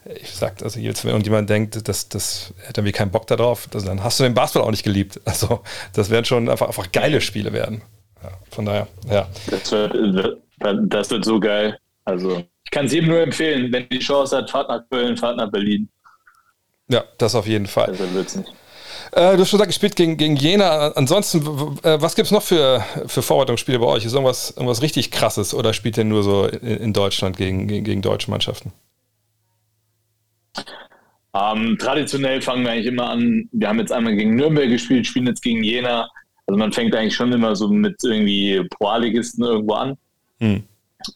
ich 0.04 0.30
sag, 0.30 0.62
also 0.62 0.78
jetzt, 0.78 1.04
wenn 1.04 1.12
irgendjemand 1.12 1.48
denkt, 1.48 1.88
das, 1.88 2.08
das 2.08 2.52
hätte 2.58 2.80
irgendwie 2.80 2.92
keinen 2.92 3.10
Bock 3.10 3.26
darauf, 3.26 3.68
also 3.72 3.86
dann 3.86 4.04
hast 4.04 4.20
du 4.20 4.24
den 4.24 4.34
Basketball 4.34 4.66
auch 4.66 4.70
nicht 4.70 4.84
geliebt. 4.84 5.20
Also, 5.24 5.62
das 5.94 6.10
werden 6.10 6.24
schon 6.24 6.48
einfach, 6.48 6.66
einfach 6.66 6.92
geile 6.92 7.20
Spiele 7.20 7.52
werden. 7.52 7.82
Ja, 8.22 8.30
von 8.50 8.66
daher, 8.66 8.86
ja. 9.08 9.26
Das 9.50 9.72
wird, 9.72 10.42
das 10.60 11.10
wird 11.10 11.24
so 11.24 11.40
geil. 11.40 11.78
Also, 12.04 12.44
ich 12.64 12.70
kann 12.70 12.86
es 12.86 12.92
jedem 12.92 13.10
nur 13.10 13.20
empfehlen, 13.20 13.72
wenn 13.72 13.88
die 13.88 13.98
Chance 13.98 14.36
hat, 14.36 14.50
fahrt 14.50 14.68
nach 14.68 14.82
Köln, 14.90 15.16
fahrt 15.16 15.38
nach 15.38 15.50
Berlin. 15.50 15.88
Ja, 16.88 17.04
das 17.18 17.34
auf 17.34 17.46
jeden 17.46 17.66
Fall. 17.66 17.88
Also 17.88 18.12
wird's 18.12 18.36
nicht. 18.36 18.52
Äh, 19.14 19.36
du 19.36 19.42
hast 19.42 19.50
schon 19.50 19.58
gesagt, 19.58 19.68
gespielt 19.68 19.94
gegen, 19.94 20.16
gegen 20.16 20.34
Jena. 20.34 20.88
Ansonsten, 20.88 21.38
äh, 21.84 22.00
was 22.00 22.16
gibt 22.16 22.26
es 22.26 22.32
noch 22.32 22.42
für, 22.42 22.84
für 23.06 23.22
Vorbereitungsspiele 23.22 23.78
bei 23.78 23.86
euch? 23.86 24.04
Ist 24.04 24.12
irgendwas, 24.12 24.50
irgendwas 24.50 24.82
richtig 24.82 25.12
krasses 25.12 25.54
oder 25.54 25.72
spielt 25.72 25.96
ihr 25.96 26.04
nur 26.04 26.24
so 26.24 26.46
in, 26.46 26.78
in 26.78 26.92
Deutschland 26.92 27.36
gegen, 27.36 27.68
gegen, 27.68 27.84
gegen, 27.84 28.02
deutsche 28.02 28.28
Mannschaften? 28.28 28.72
Ähm, 31.32 31.76
traditionell 31.78 32.42
fangen 32.42 32.64
wir 32.64 32.72
eigentlich 32.72 32.86
immer 32.86 33.10
an. 33.10 33.48
Wir 33.52 33.68
haben 33.68 33.78
jetzt 33.78 33.92
einmal 33.92 34.16
gegen 34.16 34.34
Nürnberg 34.34 34.68
gespielt, 34.68 35.06
spielen 35.06 35.28
jetzt 35.28 35.42
gegen 35.42 35.62
Jena. 35.62 36.08
Also 36.46 36.58
man 36.58 36.72
fängt 36.72 36.92
eigentlich 36.96 37.14
schon 37.14 37.32
immer 37.32 37.54
so 37.54 37.68
mit 37.68 37.96
irgendwie 38.02 38.66
Pro-A-Ligisten 38.70 39.44
irgendwo 39.44 39.74
an. 39.74 39.96
Hm. 40.40 40.64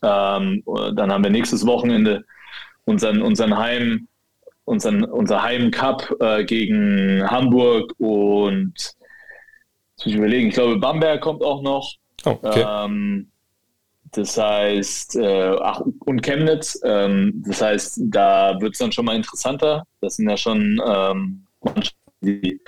Ähm, 0.03 0.63
dann 0.95 1.13
haben 1.13 1.25
wir 1.25 1.31
nächstes 1.31 1.67
Wochenende 1.67 2.25
unseren, 2.85 3.23
unseren 3.23 3.57
Heim, 3.57 4.07
unseren, 4.69 5.05
unser 5.05 5.43
Heimcup 5.43 6.17
äh, 6.21 6.45
gegen 6.45 7.23
Hamburg 7.29 7.93
und 7.99 8.73
jetzt 8.77 8.97
muss 9.99 10.07
ich 10.07 10.15
überlegen, 10.15 10.49
ich 10.49 10.55
glaube 10.55 10.79
Bamberg 10.79 11.21
kommt 11.21 11.43
auch 11.43 11.63
noch. 11.63 11.95
Oh, 12.25 12.39
okay. 12.43 12.65
ähm, 12.67 13.31
das 14.13 14.39
heißt, 14.39 15.17
äh, 15.17 15.57
ach, 15.61 15.83
und 16.07 16.23
Chemnitz, 16.23 16.81
ähm, 16.85 17.43
das 17.47 17.61
heißt, 17.61 18.01
da 18.05 18.59
wird 18.61 18.73
es 18.73 18.79
dann 18.79 18.93
schon 18.93 19.05
mal 19.05 19.17
interessanter. 19.17 19.85
Das 20.01 20.17
sind 20.17 20.29
ja 20.29 20.37
schon 20.37 20.81
ähm, 20.87 21.45
Mannschaften, 21.63 21.97
die 22.23 22.61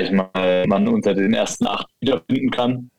ich 0.00 0.10
mal, 0.10 0.66
man 0.66 0.88
unter 0.88 1.14
den 1.14 1.34
ersten 1.34 1.66
acht 1.66 1.88
wiederfinden 2.00 2.50
kann. 2.50 2.90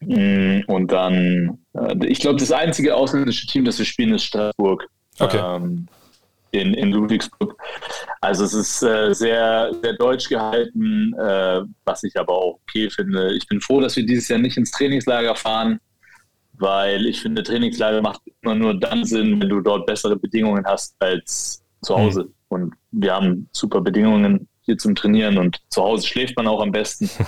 Mm, 0.00 0.60
Und 0.66 0.90
dann, 0.90 1.58
äh, 1.74 2.06
ich 2.06 2.20
glaube, 2.20 2.38
das 2.38 2.52
einzige 2.52 2.96
ausländische 2.96 3.46
Team, 3.46 3.64
das 3.64 3.78
wir 3.78 3.86
spielen, 3.86 4.14
ist 4.14 4.24
Straßburg. 4.24 4.88
Okay. 5.18 5.38
Ähm, 5.38 5.86
in, 6.52 6.74
in 6.74 6.92
Ludwigsburg. 6.92 7.56
Also 8.20 8.44
es 8.44 8.54
ist 8.54 8.82
äh, 8.82 9.12
sehr, 9.12 9.72
sehr 9.82 9.92
deutsch 9.94 10.28
gehalten, 10.28 11.14
äh, 11.18 11.62
was 11.84 12.02
ich 12.02 12.16
aber 12.18 12.34
auch 12.34 12.60
okay 12.62 12.90
finde. 12.90 13.32
Ich 13.34 13.46
bin 13.46 13.60
froh, 13.60 13.80
dass 13.80 13.96
wir 13.96 14.04
dieses 14.04 14.28
Jahr 14.28 14.38
nicht 14.38 14.56
ins 14.56 14.70
Trainingslager 14.72 15.34
fahren, 15.34 15.80
weil 16.54 17.06
ich 17.06 17.20
finde, 17.22 17.42
Trainingslager 17.42 18.02
macht 18.02 18.20
immer 18.42 18.54
nur 18.54 18.78
dann 18.78 19.04
Sinn, 19.04 19.40
wenn 19.40 19.48
du 19.48 19.60
dort 19.60 19.86
bessere 19.86 20.16
Bedingungen 20.16 20.64
hast 20.66 20.94
als 21.00 21.64
zu 21.82 21.96
Hause. 21.96 22.28
Und 22.48 22.74
wir 22.90 23.14
haben 23.14 23.48
super 23.52 23.80
Bedingungen 23.80 24.48
hier 24.62 24.76
zum 24.76 24.94
Trainieren 24.94 25.38
und 25.38 25.60
zu 25.70 25.82
Hause 25.82 26.06
schläft 26.06 26.36
man 26.36 26.46
auch 26.46 26.60
am 26.60 26.72
besten. 26.72 27.08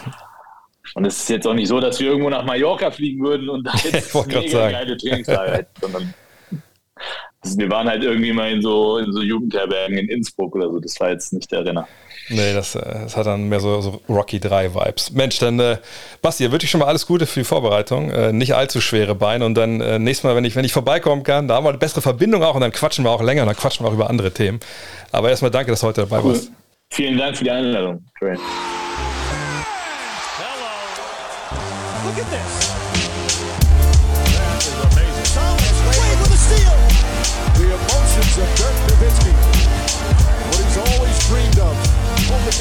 Und 0.94 1.06
es 1.06 1.16
ist 1.20 1.28
jetzt 1.30 1.46
auch 1.46 1.54
nicht 1.54 1.68
so, 1.68 1.80
dass 1.80 2.00
wir 2.00 2.08
irgendwo 2.08 2.28
nach 2.28 2.44
Mallorca 2.44 2.90
fliegen 2.90 3.24
würden 3.24 3.48
und 3.48 3.64
da 3.64 3.72
jetzt 3.84 4.14
mega 4.14 4.48
sagen. 4.48 4.72
geile 4.72 4.96
Trainingslager 4.96 5.52
hätten, 5.52 5.80
sondern 5.80 6.14
also 7.42 7.58
wir 7.58 7.70
waren 7.70 7.88
halt 7.88 8.04
irgendwie 8.04 8.32
mal 8.32 8.50
in 8.50 8.62
so, 8.62 8.98
in 8.98 9.12
so 9.12 9.20
Jugendherbergen 9.20 9.98
in 9.98 10.08
Innsbruck 10.08 10.54
oder 10.54 10.70
so. 10.70 10.78
Das 10.78 10.98
war 11.00 11.10
jetzt 11.10 11.32
nicht 11.32 11.50
der 11.50 11.64
Renner. 11.64 11.88
Nee, 12.28 12.54
das, 12.54 12.76
äh, 12.76 12.80
das 12.80 13.16
hat 13.16 13.26
dann 13.26 13.48
mehr 13.48 13.58
so, 13.58 13.80
so 13.80 14.00
Rocky 14.08 14.38
3 14.38 14.74
Vibes. 14.74 15.10
Mensch, 15.10 15.40
dann 15.40 15.58
äh, 15.58 15.78
Basti, 16.22 16.50
wünsche 16.52 16.64
ich 16.64 16.70
schon 16.70 16.80
mal 16.80 16.86
alles 16.86 17.06
Gute 17.06 17.26
für 17.26 17.40
die 17.40 17.44
Vorbereitung. 17.44 18.10
Äh, 18.10 18.32
nicht 18.32 18.54
allzu 18.54 18.80
schwere 18.80 19.16
Beine 19.16 19.44
und 19.44 19.54
dann 19.54 19.80
äh, 19.80 19.98
nächstes 19.98 20.24
Mal, 20.24 20.36
wenn 20.36 20.44
ich, 20.44 20.54
wenn 20.54 20.64
ich 20.64 20.72
vorbeikommen 20.72 21.24
kann, 21.24 21.48
da 21.48 21.56
haben 21.56 21.64
wir 21.64 21.70
eine 21.70 21.78
bessere 21.78 22.00
Verbindung 22.00 22.44
auch 22.44 22.54
und 22.54 22.60
dann 22.60 22.72
quatschen 22.72 23.04
wir 23.04 23.10
auch 23.10 23.22
länger 23.22 23.42
und 23.42 23.48
dann 23.48 23.56
quatschen 23.56 23.84
wir 23.84 23.90
auch 23.90 23.94
über 23.94 24.08
andere 24.08 24.30
Themen. 24.30 24.60
Aber 25.10 25.30
erstmal 25.30 25.50
danke, 25.50 25.72
dass 25.72 25.80
du 25.80 25.88
heute 25.88 26.02
dabei 26.02 26.22
warst. 26.22 26.52
Vielen 26.90 27.18
Dank 27.18 27.36
für 27.36 27.44
die 27.44 27.50
Einladung, 27.50 28.04
Trey. 28.18 28.36
Look 32.04 32.18
at 32.18 32.30
this. 32.30 32.71